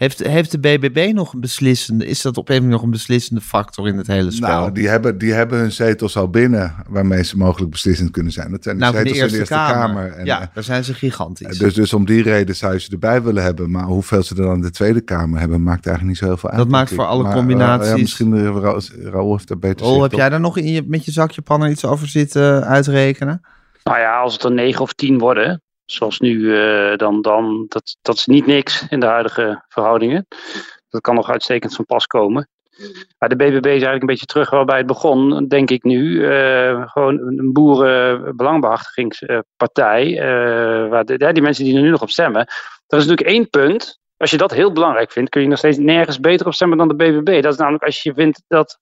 heeft, 0.02 0.26
heeft 0.26 0.50
de 0.50 0.58
BBB 0.58 1.10
nog 1.14 1.32
een 1.32 1.40
beslissende, 1.40 2.06
is 2.06 2.22
dat 2.22 2.36
op 2.36 2.48
een 2.48 2.68
nog 2.68 2.82
een 2.82 2.90
beslissende 2.90 3.40
factor 3.40 3.88
in 3.88 3.96
het 3.96 4.06
hele 4.06 4.30
spel? 4.30 4.48
Nou, 4.48 4.72
die 4.72 4.88
hebben, 4.88 5.18
die 5.18 5.32
hebben 5.32 5.58
hun 5.58 5.72
zetels 5.72 6.16
al 6.16 6.28
binnen 6.28 6.74
waarmee 6.88 7.24
ze 7.24 7.36
mogelijk 7.36 7.70
beslissend 7.70 8.10
kunnen 8.10 8.32
zijn. 8.32 8.50
Dat 8.50 8.62
zijn 8.62 8.76
de 8.76 8.82
nou, 8.82 8.94
zetels 8.94 9.12
de 9.12 9.18
Eerste, 9.18 9.38
in 9.38 9.44
de 9.44 9.50
Eerste 9.50 9.72
Kamer. 9.72 10.02
Kamer. 10.02 10.18
En, 10.18 10.24
ja, 10.24 10.40
uh, 10.40 10.46
daar 10.54 10.64
zijn 10.64 10.84
ze 10.84 10.94
gigantisch. 10.94 11.58
Dus, 11.58 11.74
dus 11.74 11.92
om 11.92 12.06
die 12.06 12.22
reden 12.22 12.56
zou 12.56 12.72
je 12.72 12.80
ze 12.80 12.90
erbij 12.90 13.22
willen 13.22 13.42
hebben. 13.42 13.70
Maar 13.70 13.84
hoeveel 13.84 14.22
ze 14.22 14.34
er 14.34 14.42
dan 14.42 14.54
in 14.54 14.60
de 14.60 14.70
Tweede 14.70 15.00
Kamer 15.00 15.38
hebben, 15.40 15.62
maakt 15.62 15.86
eigenlijk 15.86 16.08
niet 16.08 16.18
zo 16.18 16.24
heel 16.24 16.36
veel 16.36 16.50
uit. 16.50 16.58
Dat 16.58 16.68
maakt 16.68 16.94
voor 16.94 17.06
alle 17.06 17.22
maar, 17.22 17.34
combinaties. 17.34 17.88
Ja, 17.90 17.96
misschien 17.96 18.60
Ra 18.60 18.80
Raoul 19.02 19.32
heeft 19.32 19.48
daar 19.48 19.58
beter 19.58 19.86
Raoul, 19.86 20.02
heb 20.02 20.12
jij 20.12 20.28
daar 20.28 20.40
nog 20.40 20.56
in 20.56 20.72
je, 20.72 20.82
met 20.86 21.04
je 21.04 21.12
zakje 21.12 21.42
pannen 21.42 21.70
iets 21.70 21.84
over 21.84 22.08
zitten 22.08 22.66
uitrekenen? 22.66 23.40
Nou 23.82 23.98
ja, 23.98 24.20
als 24.20 24.32
het 24.32 24.42
er 24.42 24.52
negen 24.52 24.80
of 24.80 24.92
tien 24.92 25.18
worden, 25.18 25.61
zoals 25.84 26.20
nu, 26.20 26.38
uh, 26.38 26.96
dan, 26.96 27.22
dan 27.22 27.66
dat, 27.68 27.96
dat 28.02 28.16
is 28.16 28.26
niet 28.26 28.46
niks 28.46 28.86
in 28.88 29.00
de 29.00 29.06
huidige 29.06 29.64
verhoudingen. 29.68 30.26
Dat 30.88 31.00
kan 31.00 31.14
nog 31.14 31.30
uitstekend 31.30 31.74
van 31.74 31.86
pas 31.86 32.06
komen. 32.06 32.48
Maar 33.18 33.28
de 33.28 33.36
BBB 33.36 33.66
is 33.66 33.74
eigenlijk 33.82 34.00
een 34.00 34.06
beetje 34.06 34.26
terug 34.26 34.50
waarbij 34.50 34.76
het 34.76 34.86
begon, 34.86 35.48
denk 35.48 35.70
ik 35.70 35.82
nu. 35.82 36.02
Uh, 36.02 36.90
gewoon 36.90 37.18
een 37.18 37.52
boerenbelangbehartigingspartij. 37.52 40.10
Uh, 40.10 40.18
waar 40.88 41.04
de, 41.04 41.32
die 41.32 41.42
mensen 41.42 41.64
die 41.64 41.76
er 41.76 41.82
nu 41.82 41.90
nog 41.90 42.02
op 42.02 42.10
stemmen. 42.10 42.40
Er 42.86 42.98
is 42.98 43.06
natuurlijk 43.06 43.28
één 43.28 43.50
punt. 43.50 44.00
Als 44.16 44.30
je 44.30 44.36
dat 44.36 44.50
heel 44.50 44.72
belangrijk 44.72 45.12
vindt, 45.12 45.30
kun 45.30 45.42
je 45.42 45.48
nog 45.48 45.58
steeds 45.58 45.78
nergens 45.78 46.20
beter 46.20 46.46
op 46.46 46.54
stemmen 46.54 46.78
dan 46.78 46.88
de 46.88 46.94
BBB. 46.94 47.42
Dat 47.42 47.52
is 47.52 47.58
namelijk 47.58 47.84
als 47.84 48.02
je 48.02 48.14
vindt 48.14 48.42
dat 48.48 48.78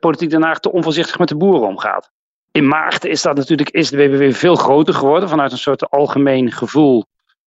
politiek 0.00 0.30
Den 0.30 0.60
te 0.60 0.72
onvoorzichtig 0.72 1.18
met 1.18 1.28
de 1.28 1.36
boeren 1.36 1.68
omgaat. 1.68 2.10
In 2.56 2.68
maart 2.68 3.04
is 3.04 3.22
dat 3.22 3.36
natuurlijk 3.36 3.70
is 3.70 3.90
de 3.90 3.96
BBB 3.96 4.34
veel 4.34 4.54
groter 4.54 4.94
geworden 4.94 5.28
vanuit 5.28 5.52
een 5.52 5.58
soort 5.58 5.90
algemeen 5.90 6.52
gevoel 6.52 7.04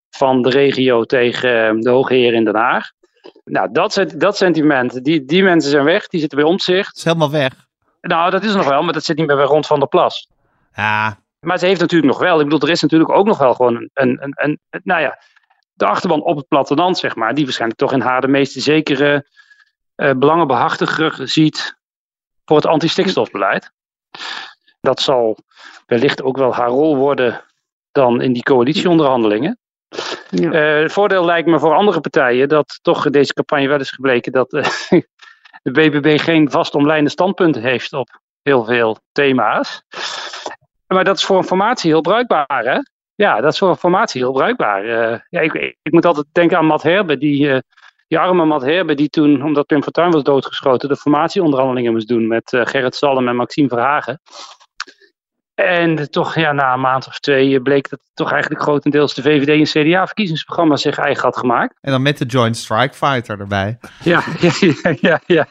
van 0.10 0.42
de 0.42 0.50
regio 0.50 1.04
tegen 1.04 1.80
de 1.82 1.90
hoge 1.90 2.14
heer 2.14 2.34
in 2.34 2.44
Den 2.44 2.56
Haag. 2.56 2.92
Nou, 3.44 3.72
dat, 3.72 4.06
dat 4.18 4.38
sentiment, 4.38 5.04
die, 5.04 5.26
die 5.26 5.44
mensen 5.44 5.72
zijn 5.72 5.84
weg, 5.84 6.08
die 6.08 6.20
zitten 6.20 6.38
bij 6.38 6.48
omzicht. 6.48 6.88
Het 6.88 6.98
is 6.98 7.04
helemaal 7.04 7.32
weg. 7.32 7.54
Nou, 8.02 8.32
dat 8.32 8.44
is 8.44 8.54
nog 8.54 8.68
wel, 8.68 8.84
maar 8.84 8.94
dat 8.94 9.04
zit 9.04 9.18
niet 9.18 9.28
meer 9.28 9.36
bij 9.36 9.46
Rond 9.46 9.68
van 9.68 9.80
der 9.80 9.88
Plas. 9.88 10.30
Ja. 10.74 11.18
Maar 11.40 11.60
ze 11.60 11.66
heeft 11.66 11.80
natuurlijk 11.80 12.12
nog 12.12 12.22
wel, 12.22 12.40
ik 12.40 12.44
bedoel, 12.44 12.62
er 12.62 12.70
is 12.70 12.82
natuurlijk 12.82 13.12
ook 13.12 13.26
nog 13.26 13.38
wel 13.38 13.54
gewoon 13.54 13.76
een, 13.76 13.90
een, 13.94 14.18
een, 14.22 14.60
een 14.70 14.82
nou 14.84 15.02
ja, 15.02 15.20
de 15.74 15.86
achterban 15.86 16.22
op 16.22 16.38
het 16.38 16.48
platteland, 16.48 16.98
zeg 16.98 17.16
maar, 17.16 17.34
die 17.34 17.44
waarschijnlijk 17.44 17.80
toch 17.80 17.94
in 17.94 18.02
haar 18.02 18.22
de 18.22 18.28
meest 18.28 18.62
zekere 18.62 19.30
uh, 19.96 20.12
belangenbehartiger 20.12 21.28
ziet 21.28 21.78
voor 22.46 22.56
het 22.56 22.66
anti-stikstofbeleid. 22.66 23.72
Dat 24.82 25.02
zal 25.02 25.38
wellicht 25.86 26.24
ook 26.24 26.38
wel 26.38 26.54
haar 26.54 26.70
rol 26.70 26.96
worden 26.96 27.44
dan 27.92 28.22
in 28.22 28.34
die 28.34 28.44
coalitieonderhandelingen. 28.44 29.60
Ja. 30.30 30.76
Uh, 30.76 30.82
het 30.82 30.92
voordeel 30.92 31.26
lijkt 31.26 31.48
me 31.48 31.60
voor 31.60 31.76
andere 31.76 32.00
partijen 32.00 32.50
dat 32.50 32.80
toch 32.82 33.10
deze 33.10 33.34
campagne 33.34 33.68
wel 33.68 33.80
is 33.80 33.92
gebleken 33.92 34.32
dat 34.32 34.54
uh, 34.54 34.64
de 35.64 35.72
BBB 35.72 36.20
geen 36.20 36.52
vast 36.52 36.76
omlijnde 36.76 37.10
standpunten 37.10 37.62
heeft 37.62 37.94
op 37.94 38.20
heel 38.42 38.66
veel 38.66 38.98
thema's. 39.12 39.84
maar 40.88 41.04
dat 41.04 41.18
is 41.18 41.26
voor 41.26 41.38
een 41.38 41.44
formatie 41.44 41.92
heel 41.92 42.02
bruikbaar, 42.02 42.64
hè? 42.64 42.80
Ja, 43.16 43.42
dat 43.42 43.52
is 43.54 43.60
voor 43.60 43.70
een 43.70 43.76
formatie 43.76 44.22
heel 44.22 44.32
bruikbaar. 44.32 44.86
Uh, 44.86 45.20
ja, 45.30 45.40
ik, 45.40 45.54
ik, 45.82 45.92
moet 45.92 46.06
altijd 46.06 46.26
denken 46.32 46.58
aan 46.58 46.66
Matt 46.66 46.84
Herbe, 46.84 47.18
die, 47.18 47.62
die 48.08 48.20
arme 48.20 48.46
Matt 48.46 48.64
Herbe, 48.64 48.96
die 48.96 49.10
toen, 49.10 49.44
omdat 49.44 49.66
Pim 49.66 49.84
Fortuyn 49.84 50.12
was 50.12 50.24
doodgeschoten, 50.24 50.90
de 50.90 50.96
formatieonderhandelingen 50.96 51.92
moest 51.92 52.08
doen 52.08 52.28
met 52.28 52.44
Gerrit 52.50 52.96
Salm 52.96 53.28
en 53.28 53.36
Maxime 53.36 53.68
Verhagen. 53.68 54.22
En 55.66 56.12
toch, 56.12 56.36
ja, 56.36 56.52
na 56.52 56.74
een 56.74 56.80
maand 56.80 57.08
of 57.08 57.20
twee 57.20 57.62
bleek 57.62 57.90
dat 57.90 58.00
toch 58.14 58.32
eigenlijk 58.32 58.62
grotendeels 58.62 59.14
de 59.14 59.22
VVD 59.22 59.76
en 59.76 59.84
CDA-verkiezingsprogramma 59.84 60.76
zich 60.76 60.98
eigen 60.98 61.24
had 61.24 61.38
gemaakt. 61.38 61.78
En 61.82 61.92
dan 61.92 62.02
met 62.02 62.18
de 62.18 62.26
Joint 62.26 62.58
Strike 62.58 62.94
Fighter 62.94 63.40
erbij. 63.40 63.78
Ja, 64.04 64.24
ja, 64.60 64.94
ja, 65.00 65.20
ja. 65.26 65.48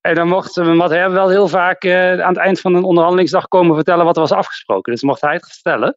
En 0.00 0.14
dan 0.14 0.28
mocht 0.28 0.56
Matt 0.56 0.92
Herbe 0.92 1.14
wel 1.14 1.28
heel 1.28 1.48
vaak 1.48 1.84
uh, 1.84 2.20
aan 2.20 2.28
het 2.28 2.36
eind 2.36 2.60
van 2.60 2.74
een 2.74 2.84
onderhandelingsdag 2.84 3.48
komen 3.48 3.74
vertellen 3.74 4.04
wat 4.04 4.14
er 4.14 4.20
was 4.20 4.32
afgesproken. 4.32 4.92
Dus 4.92 5.02
mocht 5.02 5.20
hij 5.20 5.34
het 5.34 5.52
vertellen. 5.52 5.96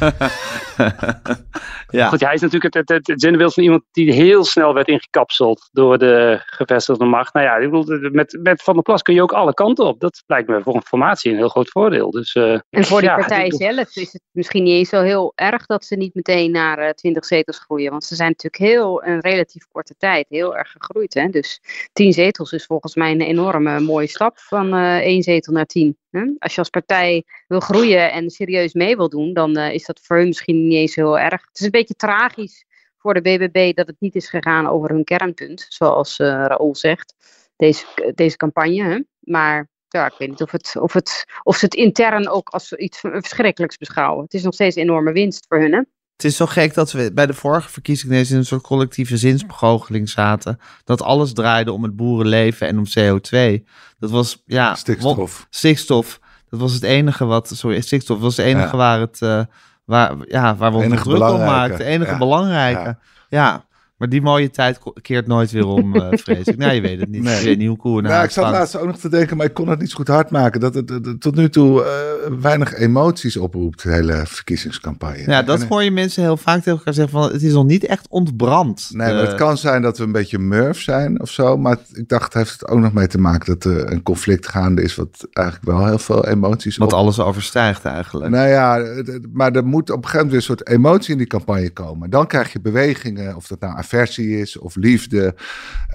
ja. 1.98 2.08
Goed, 2.08 2.20
hij 2.20 2.34
is 2.34 2.40
natuurlijk 2.40 2.74
het, 2.74 2.88
het, 2.88 3.06
het, 3.06 3.20
zinnebeeld 3.20 3.54
van 3.54 3.62
iemand 3.62 3.82
die 3.90 4.12
heel 4.12 4.44
snel 4.44 4.74
werd 4.74 4.88
ingekapseld 4.88 5.68
door 5.72 5.98
de 5.98 6.40
gevestigde 6.46 7.04
macht. 7.04 7.34
Nou 7.34 7.46
ja, 7.46 7.56
ik 7.56 7.70
bedoel, 7.70 8.10
met, 8.10 8.38
met 8.42 8.62
Van 8.62 8.74
der 8.74 8.82
Plas 8.82 9.02
kun 9.02 9.14
je 9.14 9.22
ook 9.22 9.32
alle 9.32 9.54
kanten 9.54 9.84
op. 9.84 10.00
Dat 10.00 10.22
lijkt 10.26 10.48
me 10.48 10.62
voor 10.62 10.74
een 10.74 10.82
formatie 10.82 11.30
een 11.30 11.36
heel 11.36 11.48
groot 11.48 11.70
voordeel. 11.70 12.10
Dus, 12.10 12.34
uh, 12.34 12.58
en 12.70 12.84
voor 12.84 13.00
die 13.00 13.14
partij 13.14 13.52
zelf 13.52 13.96
is 13.96 14.12
het 14.12 14.22
misschien 14.30 14.62
niet 14.62 14.72
eens 14.72 14.88
zo 14.88 15.02
heel 15.02 15.32
erg 15.34 15.66
dat 15.66 15.84
ze 15.84 15.96
niet 15.96 16.14
meteen 16.14 16.50
naar 16.50 16.78
uh, 16.78 16.88
20 16.88 17.24
zetels 17.24 17.58
groeien. 17.58 17.90
Want 17.90 18.04
ze 18.04 18.14
zijn 18.14 18.28
natuurlijk 18.28 18.72
heel, 18.72 19.04
een 19.04 19.20
relatief 19.20 19.66
korte 19.72 19.94
tijd, 19.98 20.26
heel 20.28 20.56
erg 20.56 20.70
gegroeid. 20.70 21.14
Hè? 21.14 21.28
Dus 21.28 21.60
10 21.92 22.12
zetels 22.12 22.52
is 22.52 22.66
volgens 22.66 22.94
mij 22.94 23.10
een 23.10 23.20
enorme 23.20 23.80
mooie 23.80 24.06
stap 24.06 24.38
van 24.38 24.74
uh, 24.74 24.96
één 24.96 25.22
zetel 25.22 25.52
naar 25.52 25.66
10. 25.66 25.98
Als 26.38 26.54
je 26.54 26.58
als 26.58 26.68
partij 26.68 27.24
wil 27.46 27.60
groeien 27.60 28.12
en 28.12 28.30
serieus 28.30 28.72
mee 28.72 28.96
wil 28.96 29.08
doen, 29.08 29.32
dan 29.32 29.58
uh, 29.58 29.72
is 29.72 29.86
dat 29.86 30.00
voor 30.02 30.16
hun 30.16 30.26
misschien 30.26 30.68
niet 30.68 30.76
eens 30.76 30.94
heel 30.94 31.18
erg. 31.18 31.40
Het 31.46 31.58
is 31.58 31.64
een 31.64 31.70
beetje 31.70 31.94
tragisch 31.94 32.64
voor 32.98 33.14
de 33.14 33.20
BBB 33.20 33.74
dat 33.74 33.86
het 33.86 34.00
niet 34.00 34.14
is 34.14 34.28
gegaan 34.28 34.66
over 34.66 34.90
hun 34.90 35.04
kernpunt, 35.04 35.66
zoals 35.68 36.18
uh, 36.18 36.26
Raoul 36.26 36.76
zegt, 36.76 37.14
deze, 37.56 38.12
deze 38.14 38.36
campagne. 38.36 38.82
Hè? 38.82 39.00
Maar 39.20 39.68
ja, 39.88 40.06
ik 40.06 40.14
weet 40.18 40.28
niet 40.28 40.42
of, 40.42 40.50
het, 40.50 40.76
of, 40.80 40.92
het, 40.92 41.26
of 41.42 41.56
ze 41.56 41.64
het 41.64 41.74
intern 41.74 42.28
ook 42.28 42.48
als 42.48 42.72
iets 42.72 42.98
verschrikkelijks 43.00 43.76
beschouwen. 43.76 44.24
Het 44.24 44.34
is 44.34 44.42
nog 44.42 44.54
steeds 44.54 44.76
een 44.76 44.82
enorme 44.82 45.12
winst 45.12 45.46
voor 45.48 45.58
hun. 45.58 45.72
Hè? 45.72 45.80
Het 46.20 46.30
is 46.30 46.36
zo 46.36 46.46
gek 46.46 46.74
dat 46.74 46.92
we 46.92 47.10
bij 47.14 47.26
de 47.26 47.34
vorige 47.34 47.68
verkiezingen 47.68 48.28
in 48.28 48.36
een 48.36 48.44
soort 48.44 48.62
collectieve 48.62 49.16
zinsbegoocheling 49.16 50.08
zaten. 50.08 50.60
Dat 50.84 51.02
alles 51.02 51.32
draaide 51.32 51.72
om 51.72 51.82
het 51.82 51.96
boerenleven 51.96 52.66
en 52.66 52.78
om 52.78 52.84
CO2. 52.98 53.64
Dat 53.98 54.10
was, 54.10 54.42
ja... 54.46 54.74
Stikstof. 54.74 55.46
Stikstof. 55.50 56.20
Dat 56.50 56.60
was 56.60 56.72
het 56.72 56.82
enige 56.82 57.24
wat... 57.24 57.50
Sorry, 57.54 57.80
stikstof 57.80 58.20
was 58.20 58.36
het 58.36 58.46
enige 58.46 58.76
waar, 58.76 59.00
het, 59.00 59.20
uh, 59.22 59.42
waar, 59.84 60.14
ja, 60.26 60.56
waar 60.56 60.72
we 60.72 60.76
ons 60.76 61.02
druk 61.02 61.28
om 61.28 61.38
maakten. 61.38 61.76
Het 61.76 61.86
enige 61.86 62.10
ja. 62.10 62.18
belangrijke. 62.18 62.80
Ja. 62.80 62.98
ja. 63.28 63.64
Maar 64.00 64.08
die 64.08 64.22
mooie 64.22 64.50
tijd 64.50 64.78
keert 65.02 65.26
nooit 65.26 65.50
weer 65.50 65.66
om, 65.66 65.96
uh, 65.96 66.08
vrees 66.24 66.46
ik. 66.46 66.56
Nee, 66.56 66.74
je 66.74 66.80
weet 66.80 67.00
het 67.00 67.08
niet. 67.08 67.22
Nee. 67.22 67.38
Ik 67.38 67.44
weet 67.44 67.58
niet 67.58 67.68
hoe 67.68 67.76
cool 67.76 68.00
nou, 68.00 68.24
Ik 68.24 68.30
zat 68.30 68.50
laatst 68.50 68.76
ook 68.76 68.86
nog 68.86 68.98
te 68.98 69.08
denken, 69.08 69.36
maar 69.36 69.46
ik 69.46 69.54
kon 69.54 69.68
het 69.68 69.78
niet 69.80 69.90
zo 69.90 69.96
goed 69.96 70.08
hard 70.08 70.30
maken. 70.30 70.60
Dat 70.60 70.74
het, 70.74 71.20
tot 71.20 71.34
nu 71.34 71.48
toe 71.48 71.80
uh, 71.80 72.36
weinig 72.40 72.74
emoties 72.74 73.36
oproept, 73.36 73.82
de 73.82 73.90
hele 73.90 74.22
verkiezingscampagne. 74.26 75.22
Ja, 75.26 75.42
dat 75.42 75.60
en, 75.60 75.68
hoor 75.68 75.82
je 75.82 75.90
mensen 75.90 76.22
heel 76.22 76.36
vaak 76.36 76.56
tegen 76.56 76.78
elkaar 76.78 76.94
zeggen 76.94 77.12
van... 77.12 77.32
het 77.32 77.42
is 77.42 77.52
nog 77.52 77.64
niet 77.64 77.84
echt 77.84 78.06
ontbrand. 78.08 78.90
Nee, 78.92 79.14
maar 79.14 79.26
het 79.26 79.34
kan 79.34 79.58
zijn 79.58 79.82
dat 79.82 79.98
we 79.98 80.04
een 80.04 80.12
beetje 80.12 80.38
murf 80.38 80.80
zijn 80.80 81.20
of 81.20 81.30
zo. 81.30 81.56
Maar 81.56 81.76
ik 81.92 82.08
dacht, 82.08 82.34
heeft 82.34 82.52
het 82.52 82.68
ook 82.68 82.78
nog 82.78 82.92
mee 82.92 83.06
te 83.06 83.18
maken 83.18 83.46
dat 83.46 83.64
er 83.64 83.92
een 83.92 84.02
conflict 84.02 84.48
gaande 84.48 84.82
is... 84.82 84.94
wat 84.94 85.26
eigenlijk 85.32 85.66
wel 85.66 85.86
heel 85.86 85.98
veel 85.98 86.26
emoties 86.26 86.76
Wat 86.76 86.92
op... 86.92 86.98
alles 86.98 87.20
overstijgt 87.20 87.84
eigenlijk. 87.84 88.30
Nou 88.30 88.48
ja, 88.48 88.84
maar 89.32 89.52
er 89.52 89.66
moet 89.66 89.90
op 89.90 89.96
een 89.96 90.04
gegeven 90.04 90.26
moment 90.26 90.30
weer 90.30 90.36
een 90.36 90.42
soort 90.42 90.68
emotie 90.68 91.12
in 91.12 91.18
die 91.18 91.26
campagne 91.26 91.70
komen. 91.70 92.10
Dan 92.10 92.26
krijg 92.26 92.52
je 92.52 92.60
bewegingen, 92.60 93.36
of 93.36 93.46
dat 93.46 93.60
nou 93.60 93.76
aversie 93.94 94.40
is 94.40 94.58
of 94.58 94.76
liefde. 94.76 95.34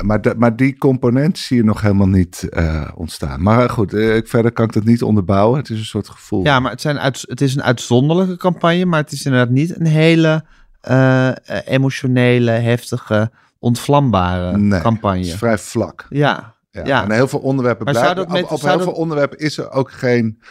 Maar, 0.01 0.21
de, 0.21 0.33
maar 0.37 0.55
die 0.55 0.77
component 0.77 1.37
zie 1.37 1.57
je 1.57 1.63
nog 1.63 1.81
helemaal 1.81 2.07
niet 2.07 2.47
uh, 2.49 2.87
ontstaan. 2.95 3.41
Maar 3.41 3.69
goed, 3.69 3.93
uh, 3.93 4.15
ik, 4.15 4.27
verder 4.27 4.51
kan 4.51 4.65
ik 4.65 4.73
dat 4.73 4.83
niet 4.83 5.03
onderbouwen. 5.03 5.59
Het 5.59 5.69
is 5.69 5.79
een 5.79 5.85
soort 5.85 6.09
gevoel. 6.09 6.43
Ja, 6.43 6.59
maar 6.59 6.71
het, 6.71 6.81
zijn 6.81 6.99
uit, 6.99 7.25
het 7.27 7.41
is 7.41 7.55
een 7.55 7.63
uitzonderlijke 7.63 8.37
campagne, 8.37 8.85
maar 8.85 8.99
het 8.99 9.11
is 9.11 9.25
inderdaad 9.25 9.49
niet 9.49 9.79
een 9.79 9.85
hele 9.85 10.43
uh, 10.89 11.31
emotionele, 11.65 12.51
heftige, 12.51 13.31
ontvlambare 13.59 14.57
nee, 14.57 14.81
campagne. 14.81 15.17
Het 15.17 15.27
is 15.27 15.35
vrij 15.35 15.57
vlak. 15.57 16.05
Ja. 16.09 16.53
Ja, 16.71 16.85
ja. 16.85 17.03
En 17.03 17.11
heel 17.11 17.27
veel 17.27 17.39
onderwerpen 17.39 17.85
blijven. 17.85 18.19
Op, 18.19 18.51
op 18.51 18.61
heel 18.61 18.77
dat... 18.77 18.83
veel 18.83 18.91
onderwerpen 18.91 19.37
is 19.37 19.57
er 19.57 19.71
ook 19.71 19.91
geen 19.91 20.41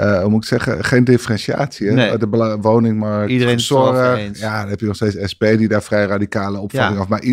hoe 0.00 0.28
moet 0.28 0.42
ik 0.42 0.48
zeggen, 0.48 0.84
geen 0.84 1.04
differentiatie. 1.04 1.90
Nee. 1.90 2.18
De 2.18 2.58
woningmarkt, 2.60 3.30
Iedereen 3.30 3.60
zorg. 3.60 4.38
Ja, 4.38 4.60
dan 4.60 4.68
heb 4.68 4.80
je 4.80 4.86
nog 4.86 4.96
steeds 4.96 5.30
SP 5.32 5.42
die 5.42 5.68
daar 5.68 5.82
vrij 5.82 6.06
radicale 6.06 6.58
opvatting 6.58 7.00
af. 7.00 7.08
Maar 7.08 7.24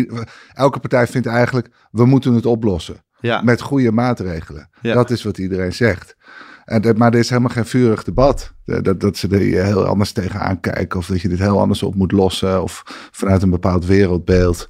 elke 0.52 0.80
partij 0.80 1.06
vindt 1.06 1.26
eigenlijk, 1.26 1.68
we 1.90 2.04
moeten 2.04 2.34
het 2.34 2.46
oplossen. 2.46 3.04
Ja. 3.20 3.42
Met 3.42 3.60
goede 3.60 3.92
maatregelen. 3.92 4.68
Ja. 4.80 4.94
Dat 4.94 5.10
is 5.10 5.22
wat 5.22 5.38
iedereen 5.38 5.72
zegt. 5.72 6.16
En 6.64 6.82
dat, 6.82 6.96
maar 6.96 7.12
er 7.12 7.18
is 7.18 7.28
helemaal 7.28 7.50
geen 7.50 7.66
vurig 7.66 8.04
debat. 8.04 8.54
Dat, 8.64 9.00
dat 9.00 9.16
ze 9.16 9.28
er 9.28 9.64
heel 9.64 9.84
anders 9.84 10.12
tegenaan 10.12 10.60
kijken. 10.60 10.98
Of 10.98 11.06
dat 11.06 11.20
je 11.20 11.28
dit 11.28 11.38
heel 11.38 11.60
anders 11.60 11.82
op 11.82 11.94
moet 11.94 12.12
lossen. 12.12 12.62
Of 12.62 12.82
vanuit 13.10 13.42
een 13.42 13.50
bepaald 13.50 13.86
wereldbeeld. 13.86 14.66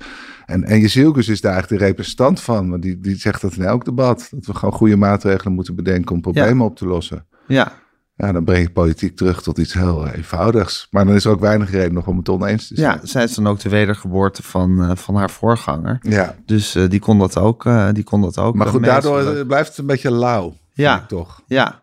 En, 0.46 0.64
en 0.64 0.80
Jezielkus 0.80 1.28
is 1.28 1.40
daar 1.40 1.52
eigenlijk 1.52 1.82
de 1.82 1.88
representant 1.88 2.40
van. 2.40 2.70
Want 2.70 2.82
die, 2.82 3.00
die 3.00 3.16
zegt 3.16 3.40
dat 3.40 3.54
in 3.54 3.64
elk 3.64 3.84
debat. 3.84 4.28
Dat 4.30 4.46
we 4.46 4.54
gewoon 4.54 4.74
goede 4.74 4.96
maatregelen 4.96 5.52
moeten 5.52 5.74
bedenken 5.74 6.14
om 6.14 6.20
problemen 6.20 6.58
ja. 6.58 6.64
op 6.64 6.76
te 6.76 6.86
lossen. 6.86 7.26
Ja. 7.50 7.72
Ja, 8.16 8.32
dan 8.32 8.44
breng 8.44 8.62
je 8.62 8.70
politiek 8.70 9.16
terug 9.16 9.42
tot 9.42 9.58
iets 9.58 9.72
heel 9.72 10.08
eenvoudigs. 10.08 10.86
Maar 10.90 11.04
dan 11.04 11.14
is 11.14 11.24
er 11.24 11.30
ook 11.30 11.40
weinig 11.40 11.70
reden 11.70 11.94
nog 11.94 12.06
om 12.06 12.16
het 12.16 12.28
oneens 12.28 12.68
te 12.68 12.74
zijn. 12.74 12.98
Ja, 13.00 13.06
zij 13.06 13.24
is 13.24 13.34
dan 13.34 13.46
ook 13.46 13.60
de 13.60 13.68
wedergeboorte 13.68 14.42
van, 14.42 14.82
uh, 14.82 14.90
van 14.94 15.16
haar 15.16 15.30
voorganger. 15.30 15.98
Ja. 16.02 16.34
Dus 16.46 16.76
uh, 16.76 16.88
die, 16.88 17.00
kon 17.00 17.18
dat 17.18 17.38
ook, 17.38 17.64
uh, 17.64 17.88
die 17.92 18.04
kon 18.04 18.20
dat 18.20 18.38
ook. 18.38 18.54
Maar 18.54 18.66
goed, 18.66 18.84
daardoor 18.84 19.46
blijft 19.46 19.68
het 19.68 19.78
een 19.78 19.86
beetje 19.86 20.10
lauw. 20.10 20.56
Ja, 20.72 21.04
toch? 21.08 21.42
Ja. 21.46 21.82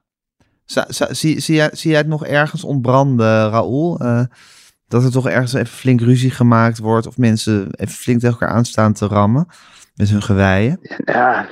Z 0.66 0.82
zie, 1.10 1.40
zie, 1.40 1.56
jij, 1.56 1.70
zie 1.74 1.90
jij 1.90 2.00
het 2.00 2.08
nog 2.08 2.26
ergens 2.26 2.64
ontbranden, 2.64 3.50
Raoul? 3.50 3.98
dat 4.88 5.04
er 5.04 5.12
toch 5.12 5.28
ergens 5.28 5.54
even 5.54 5.68
flink 5.68 6.02
ruzie 6.02 6.32
gemaakt 6.32 6.78
wordt... 6.78 7.08
of 7.08 7.18
mensen 7.18 7.68
even 7.72 7.96
flink 7.96 8.20
tegen 8.20 8.40
elkaar 8.40 8.56
aanstaan 8.56 8.94
te 8.94 9.08
rammen 9.08 9.48
met 9.96 10.10
hun 10.10 10.22
geweien? 10.22 10.80
Ja, 11.06 11.48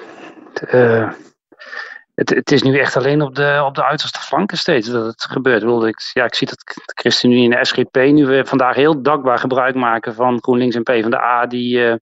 het, 2.16 2.30
het, 2.30 2.52
is 2.52 2.64
nu 2.64 2.78
echt 2.78 2.98
alleen 2.98 3.22
op 3.22 3.36
de, 3.36 3.64
op 3.66 3.76
de 3.76 3.84
uiterste 3.84 4.20
flanken 4.20 4.58
steeds 4.58 4.90
dat 4.90 5.06
het 5.06 5.24
gebeurt. 5.24 5.64
Wilde 5.64 5.88
ik, 5.88 6.00
ja, 6.14 6.24
ik 6.24 6.36
zie 6.36 6.48
dat 6.48 6.60
de 6.66 6.94
ChristenUnie 6.94 7.52
en 7.52 7.60
de 7.60 7.66
SGP 7.66 7.96
nu 7.96 8.26
weer 8.26 8.46
vandaag 8.46 8.76
heel 8.76 9.02
dankbaar 9.02 9.40
gebruik 9.40 9.76
maken 9.76 10.14
van 10.14 10.42
GroenLinks 10.42 10.76
en 10.76 10.84
PvdA 10.84 11.46
die 11.46 11.78
uh, 11.78 11.94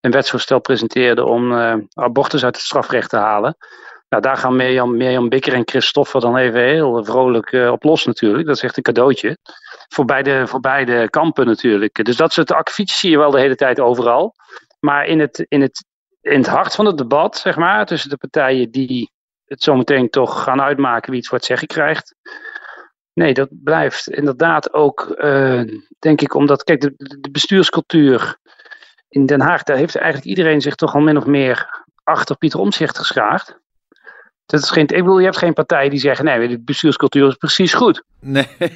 een 0.00 0.10
wetsvoorstel 0.10 0.60
presenteerden 0.60 1.26
om 1.26 1.52
uh, 1.52 1.74
abortus 1.92 2.44
uit 2.44 2.56
het 2.56 2.64
strafrecht 2.64 3.10
te 3.10 3.16
halen. 3.16 3.56
Nou, 4.08 4.22
daar 4.22 4.36
gaan 4.36 4.56
Mirjam, 4.56 4.96
Mirjam 4.96 5.28
Bikker 5.28 5.52
en 5.52 5.68
Christoffer 5.68 6.20
dan 6.20 6.36
even 6.36 6.60
heel 6.60 7.04
vrolijk 7.04 7.52
uh, 7.52 7.70
op 7.70 7.82
los 7.82 8.04
natuurlijk. 8.04 8.46
Dat 8.46 8.56
is 8.56 8.62
echt 8.62 8.76
een 8.76 8.82
cadeautje. 8.82 9.38
Voor 9.88 10.04
beide, 10.04 10.46
voor 10.46 10.60
beide 10.60 11.10
kampen 11.10 11.46
natuurlijk. 11.46 12.04
Dus 12.04 12.16
dat 12.16 12.32
soort 12.32 12.52
akkefietjes 12.52 12.98
zie 12.98 13.10
je 13.10 13.18
wel 13.18 13.30
de 13.30 13.40
hele 13.40 13.56
tijd 13.56 13.80
overal. 13.80 14.34
Maar 14.80 15.06
in 15.06 15.20
het, 15.20 15.46
in 15.48 15.60
het, 15.60 15.84
in 16.20 16.38
het 16.38 16.46
hart 16.46 16.74
van 16.74 16.86
het 16.86 16.98
debat, 16.98 17.36
zeg 17.36 17.56
maar, 17.56 17.86
tussen 17.86 18.10
de 18.10 18.16
partijen 18.16 18.70
die 18.70 19.10
het 19.48 19.62
zometeen 19.62 20.10
toch 20.10 20.42
gaan 20.42 20.60
uitmaken 20.60 21.10
wie 21.10 21.18
iets 21.18 21.28
voor 21.28 21.38
het 21.38 21.46
zeggen 21.46 21.68
krijgt. 21.68 22.14
Nee, 23.12 23.34
dat 23.34 23.48
blijft 23.50 24.08
inderdaad 24.08 24.72
ook, 24.72 25.14
uh, 25.18 25.62
denk 25.98 26.20
ik, 26.20 26.34
omdat, 26.34 26.64
kijk, 26.64 26.80
de, 26.80 26.94
de, 26.96 27.30
bestuurscultuur 27.30 28.38
in 29.08 29.26
Den 29.26 29.40
Haag, 29.40 29.62
daar 29.62 29.76
heeft 29.76 29.96
eigenlijk 29.96 30.26
iedereen 30.26 30.60
zich 30.60 30.74
toch 30.74 30.94
al 30.94 31.00
min 31.00 31.16
of 31.16 31.26
meer 31.26 31.84
achter 32.02 32.36
Pieter 32.36 32.60
Omtzigt 32.60 32.98
geschaard. 32.98 33.58
Dat 34.48 34.62
is 34.62 34.70
geen, 34.70 34.82
ik 34.82 34.88
bedoel, 34.88 35.18
je 35.18 35.24
hebt 35.24 35.36
geen 35.36 35.52
partij 35.52 35.88
die 35.88 35.98
zeggen, 35.98 36.24
nee, 36.24 36.48
de 36.48 36.58
bestuurscultuur 36.58 37.28
is 37.28 37.34
precies 37.34 37.74
goed. 37.74 38.02
Nee. 38.20 38.46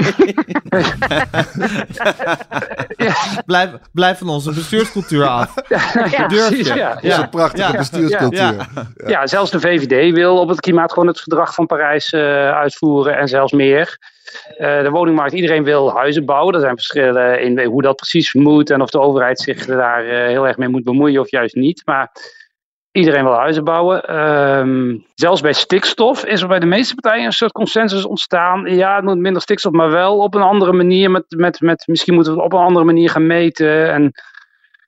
ja. 2.96 3.14
blijf, 3.46 3.70
blijf 3.92 4.18
van 4.18 4.28
onze 4.28 4.52
bestuurscultuur 4.52 5.26
af. 5.26 5.54
Ja, 5.68 6.26
je. 6.28 6.60
Ja, 6.64 6.74
ja. 6.74 6.94
Dat 6.94 7.04
is 7.04 7.16
een 7.16 7.28
prachtige 7.28 7.76
bestuurscultuur. 7.76 8.38
Ja. 8.38 8.66
Ja. 9.06 9.26
zelfs 9.26 9.50
de 9.50 9.60
VVD 9.60 10.14
wil 10.14 10.38
op 10.38 10.48
het 10.48 10.60
klimaat 10.60 10.92
gewoon 10.92 11.08
het 11.08 11.20
verdrag 11.20 11.54
van 11.54 11.66
Parijs 11.66 12.12
uh, 12.12 12.20
uitvoeren 12.50 13.18
en 13.18 13.28
zelfs 13.28 13.52
meer. 13.52 13.98
Uh, 14.58 14.82
de 14.82 14.90
woningmarkt, 14.90 15.32
iedereen 15.32 15.64
wil 15.64 15.92
huizen 15.92 16.24
bouwen. 16.24 16.54
Er 16.54 16.60
zijn 16.60 16.76
verschillen 16.76 17.40
in 17.40 17.64
hoe 17.64 17.82
dat 17.82 17.96
precies 17.96 18.34
moet 18.34 18.70
en 18.70 18.80
of 18.80 18.90
de 18.90 19.00
overheid 19.00 19.40
zich 19.40 19.66
daar 19.66 20.04
uh, 20.04 20.26
heel 20.26 20.46
erg 20.46 20.56
mee 20.56 20.68
moet 20.68 20.84
bemoeien 20.84 21.20
of 21.20 21.30
juist 21.30 21.54
niet. 21.54 21.82
Maar 21.84 22.10
Iedereen 22.93 23.24
wil 23.24 23.34
huizen 23.34 23.64
bouwen. 23.64 24.16
Um, 24.18 25.07
zelfs 25.14 25.40
bij 25.40 25.53
stikstof 25.53 26.24
is 26.24 26.43
er 26.43 26.49
bij 26.49 26.59
de 26.59 26.66
meeste 26.66 26.95
partijen 26.95 27.26
een 27.26 27.32
soort 27.32 27.53
consensus 27.53 28.05
ontstaan. 28.05 28.64
Ja, 28.74 28.97
het 28.97 29.05
moet 29.05 29.18
minder 29.18 29.43
stikstof, 29.43 29.72
maar 29.72 29.90
wel 29.90 30.18
op 30.18 30.34
een 30.34 30.43
andere 30.43 30.72
manier. 30.72 31.11
Met, 31.11 31.24
met, 31.28 31.61
met, 31.61 31.86
misschien 31.86 32.14
moeten 32.14 32.32
we 32.32 32.38
het 32.38 32.53
op 32.53 32.59
een 32.59 32.64
andere 32.64 32.84
manier 32.84 33.11
gaan 33.11 33.26
meten. 33.26 33.93
En 33.93 34.12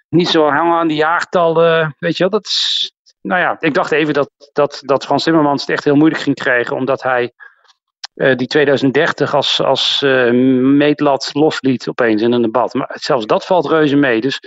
niet 0.08 0.28
zo 0.28 0.48
hangen 0.48 0.78
aan 0.78 0.88
die 0.88 0.96
jaartallen. 0.96 1.96
Weet 1.98 2.16
je 2.16 2.22
wel, 2.22 2.30
dat 2.30 2.46
is, 2.46 2.92
nou 3.20 3.40
ja, 3.40 3.56
ik 3.60 3.74
dacht 3.74 3.92
even 3.92 4.14
dat, 4.14 4.30
dat, 4.52 4.80
dat 4.80 5.04
Frans 5.04 5.24
Timmermans 5.24 5.60
het 5.60 5.70
echt 5.70 5.84
heel 5.84 5.96
moeilijk 5.96 6.22
ging 6.22 6.36
krijgen. 6.36 6.76
Omdat 6.76 7.02
hij 7.02 7.32
eh, 8.14 8.36
die 8.36 8.46
2030 8.46 9.34
als, 9.34 9.60
als 9.60 10.02
uh, 10.04 10.30
meetlat 10.76 11.30
losliet 11.32 11.88
opeens 11.88 12.22
in 12.22 12.32
een 12.32 12.42
debat. 12.42 12.74
Maar 12.74 12.96
zelfs 13.00 13.26
dat 13.26 13.46
valt 13.46 13.66
reuze 13.66 13.96
mee. 13.96 14.20
Dus 14.20 14.40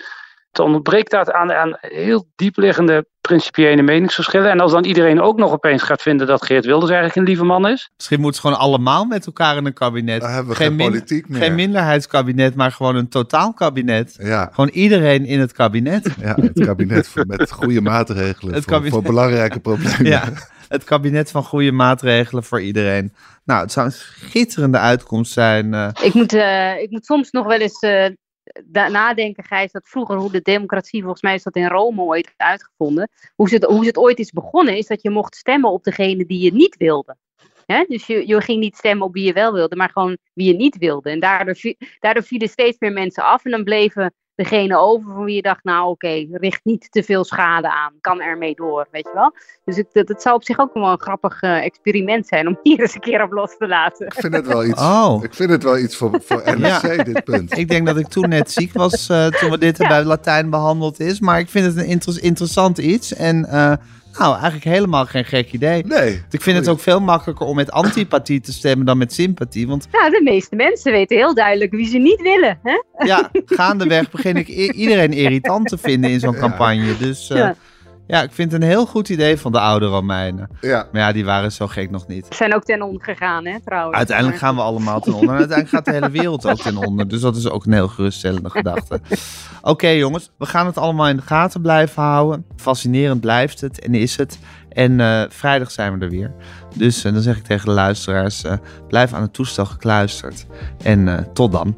het 0.50 0.60
ontbreekt 0.60 1.12
dat 1.12 1.32
aan, 1.32 1.54
aan 1.54 1.78
heel 1.80 2.26
diepliggende 2.36 3.06
principiële 3.28 3.82
meningsverschillen. 3.82 4.52
En 4.52 4.60
als 4.60 4.72
dan 4.72 4.86
iedereen 4.86 5.22
ook 5.22 5.38
nog 5.38 5.52
opeens 5.52 5.84
gaat 5.84 6.02
vinden 6.02 6.28
dat 6.28 6.46
Geert 6.46 6.66
Wilders 6.66 6.92
eigenlijk 6.92 7.20
een 7.20 7.26
lieve 7.28 7.44
man 7.44 7.68
is. 7.68 7.90
Misschien 7.98 8.20
moeten 8.20 8.42
ze 8.42 8.48
gewoon 8.48 8.64
allemaal 8.64 9.06
met 9.06 9.26
elkaar 9.26 9.58
in 9.58 9.66
een 9.66 9.74
kabinet. 9.74 10.22
Dan 10.22 10.30
hebben 10.30 10.52
we 10.52 10.56
geen, 10.56 10.68
geen 10.68 10.78
politiek 10.78 11.30
meer. 11.30 11.42
Geen 11.42 11.56
minderheidskabinet, 11.56 12.56
maar 12.56 12.72
gewoon 12.72 12.96
een 12.96 13.10
totaalkabinet. 13.10 14.16
Ja. 14.20 14.50
Gewoon 14.54 14.70
iedereen 14.70 15.26
in 15.26 15.40
het 15.40 15.52
kabinet. 15.52 16.16
Ja, 16.22 16.36
het 16.42 16.66
kabinet 16.66 17.14
met 17.28 17.52
goede 17.52 17.82
maatregelen 17.82 18.54
het 18.54 18.64
voor, 18.64 18.74
kabinet. 18.74 18.94
voor 18.94 19.04
belangrijke 19.04 19.60
problemen. 19.60 20.06
Ja, 20.06 20.24
het 20.68 20.84
kabinet 20.84 21.32
van 21.32 21.44
goede 21.44 21.72
maatregelen 21.72 22.44
voor 22.44 22.62
iedereen. 22.62 23.14
Nou, 23.46 23.62
het 23.62 23.72
zou 23.72 23.86
een 23.86 23.92
schitterende 23.92 24.78
uitkomst 24.78 25.34
zijn. 25.34 25.74
Uh... 25.74 25.90
Ik, 26.02 26.14
moet, 26.14 26.34
uh, 26.34 26.82
ik 26.82 26.90
moet 26.90 27.06
soms 27.06 27.32
nog 27.32 27.46
wel 27.46 27.60
eens 27.60 27.82
uh, 27.82 28.06
nadenken, 28.72 29.44
Gijs, 29.44 29.72
dat 29.72 29.90
vroeger 29.90 30.16
hoe 30.16 30.32
de 30.32 30.42
democratie, 30.42 31.02
volgens 31.02 31.22
mij 31.22 31.34
is 31.34 31.44
dat 31.44 31.56
in 31.56 31.68
Rome 31.68 32.02
ooit 32.02 32.34
uitgevonden, 32.38 33.10
hoe 33.36 33.50
het, 33.50 33.64
hoe 33.64 33.86
het 33.86 33.98
ooit 33.98 34.20
is 34.20 34.32
begonnen, 34.32 34.78
is 34.78 34.88
dat 34.88 35.02
je 35.02 35.10
mocht 35.10 35.36
stemmen 35.36 35.72
op 35.72 35.84
degene 35.84 36.26
die 36.26 36.40
je 36.40 36.54
niet 36.54 36.78
wilde. 36.78 37.18
Dus 37.88 38.08
je, 38.08 38.28
je 38.28 38.42
ging 38.42 38.60
niet 38.60 38.76
stemmen 38.76 39.08
op 39.08 39.14
wie 39.14 39.24
je 39.24 39.34
wel 39.34 39.54
wilde, 39.54 39.76
maar 39.76 39.90
gewoon 39.90 40.18
wie 40.34 40.48
je 40.48 40.54
niet 40.54 40.78
wilde. 40.78 41.10
En 41.10 41.20
daardoor, 41.20 41.56
daardoor 42.00 42.24
vielen 42.24 42.50
steeds 42.50 42.80
meer 42.80 42.92
mensen 42.92 43.24
af 43.24 43.46
en 43.46 43.52
dan 43.52 43.64
bleven 43.64 44.14
degene 44.38 44.78
over 44.78 45.14
van 45.14 45.24
wie 45.24 45.36
je 45.36 45.42
dacht, 45.42 45.64
nou 45.64 45.90
oké, 45.90 46.26
richt 46.32 46.60
niet 46.64 46.92
te 46.92 47.04
veel 47.04 47.24
schade 47.24 47.72
aan, 47.72 47.94
kan 48.02 48.22
ermee 48.22 48.56
door, 48.56 48.88
weet 48.92 49.04
je 49.04 49.14
wel. 49.14 49.34
Dus 49.66 49.76
het, 49.76 49.88
het, 49.92 50.22
zou 50.22 50.36
op 50.36 50.44
zich 50.44 50.60
ook 50.60 50.74
wel 50.74 50.92
een 50.92 51.00
grappig 51.00 51.42
uh, 51.42 51.66
experiment 51.66 52.28
zijn 52.28 52.48
om 52.48 52.60
hier 52.64 52.80
eens 52.80 52.94
een 52.94 53.02
keer 53.02 53.24
op 53.24 53.32
los 53.32 53.58
te 53.58 53.68
laten. 53.68 54.06
Ik 54.06 54.14
vind 54.14 54.34
het 54.34 54.48
wel 54.48 54.66
iets, 54.66 54.82
oh. 54.82 55.24
ik 55.24 55.34
vind 55.34 55.50
het 55.50 55.64
wel 55.64 55.78
iets 55.78 55.96
voor, 55.96 56.22
voor 56.24 56.44
NRC, 56.60 56.96
ja. 56.96 57.04
dit 57.04 57.24
punt. 57.24 57.58
Ik 57.58 57.70
denk 57.70 57.86
dat 57.86 57.98
ik 57.98 58.08
toen 58.08 58.30
net 58.30 58.52
ziek 58.52 58.74
was 58.74 59.10
uh, 59.10 59.28
toen 59.28 59.50
we 59.50 59.58
dit 59.58 59.78
ja. 59.82 59.88
bij 59.88 60.04
Latijn 60.04 60.50
behandeld 60.50 61.00
is, 61.00 61.20
maar 61.20 61.40
ik 61.40 61.50
vind 61.50 61.66
het 61.66 61.78
een 61.78 61.86
inter 61.86 62.24
interessant 62.24 62.78
iets 62.78 63.14
en... 63.14 63.48
Uh, 63.52 63.74
nou, 64.18 64.34
eigenlijk 64.34 64.64
helemaal 64.64 65.06
geen 65.06 65.26
gek 65.26 65.52
idee. 65.52 65.86
Nee. 65.86 66.24
Ik 66.30 66.42
vind 66.42 66.58
het 66.58 66.68
ook 66.68 66.80
veel 66.80 67.00
makkelijker 67.00 67.46
om 67.46 67.56
met 67.56 67.72
antipathie 67.72 68.42
te 68.42 68.54
stemmen 68.54 68.86
dan 68.86 68.98
met 68.98 69.14
sympathie. 69.14 69.68
Want... 69.68 69.88
Ja, 69.92 70.10
de 70.10 70.22
meeste 70.24 70.56
mensen 70.56 70.92
weten 70.92 71.18
heel 71.18 71.34
duidelijk 71.34 71.72
wie 71.72 71.88
ze 71.88 71.98
niet 71.98 72.22
willen. 72.22 72.60
Hè? 72.64 73.06
Ja, 73.06 73.30
gaandeweg 73.46 74.12
begin 74.12 74.36
ik 74.36 74.48
iedereen 74.48 75.14
irritant 75.14 75.68
te 75.68 75.78
vinden 75.78 76.12
in 76.12 76.20
zo'n 76.20 76.36
campagne. 76.36 76.98
Dus 76.98 77.30
uh, 77.30 77.38
ja. 77.38 77.56
Ja, 78.08 78.22
ik 78.22 78.32
vind 78.32 78.52
het 78.52 78.62
een 78.62 78.68
heel 78.68 78.86
goed 78.86 79.10
idee 79.10 79.38
van 79.38 79.52
de 79.52 79.60
oude 79.60 79.86
Romeinen. 79.86 80.50
Ja. 80.62 80.88
Maar 80.92 81.02
ja, 81.02 81.12
die 81.12 81.26
waren 81.26 81.52
zo 81.52 81.68
gek 81.68 81.92
nog 81.92 82.08
niet. 82.08 82.26
Ze 82.30 82.36
zijn 82.36 82.56
ook 82.56 82.64
ten 82.64 82.82
onder 82.82 83.04
gegaan, 83.04 83.46
hè, 83.46 83.62
trouwens. 83.66 83.98
Uiteindelijk 83.98 84.38
gaan 84.38 84.56
we 84.56 84.62
allemaal 84.62 85.00
ten 85.00 85.14
onder. 85.14 85.30
En 85.30 85.38
uiteindelijk 85.38 85.70
gaat 85.70 85.86
de 85.86 85.92
hele 85.92 86.10
wereld 86.10 86.46
ook 86.48 86.62
ten 86.62 86.78
onder. 86.78 87.08
Dus 87.08 87.22
dat 87.22 87.36
is 87.36 87.50
ook 87.50 87.66
een 87.66 87.74
heel 87.74 87.88
geruststellende 87.88 88.50
gedachte. 88.50 89.00
Oké, 89.68 89.88
jongens. 89.88 90.32
We 90.38 90.46
gaan 90.46 90.66
het 90.66 90.78
allemaal 90.78 91.08
in 91.08 91.16
de 91.16 91.22
gaten 91.22 91.62
blijven 91.62 92.04
houden. 92.04 92.46
Fascinerend 92.56 93.22
blijft 93.22 93.62
het 93.62 93.80
en 93.80 93.94
is 93.94 94.18
het. 94.18 94.40
En 94.70 95.00
uh, 95.00 95.24
vrijdag 95.30 95.72
zijn 95.72 96.00
we 96.00 96.06
er 96.06 96.12
weer. 96.12 96.32
Dus 96.76 97.06
uh, 97.06 97.14
dan 97.14 97.22
zeg 97.22 97.38
ik 97.38 97.44
tegen 97.44 97.66
de 97.66 97.72
luisteraars: 97.72 98.44
uh, 98.44 98.54
blijf 98.88 99.14
aan 99.14 99.22
het 99.22 99.34
toestel 99.34 99.66
gekluisterd. 99.66 100.46
En 100.84 101.28
tot 101.34 101.52
dan. 101.52 101.76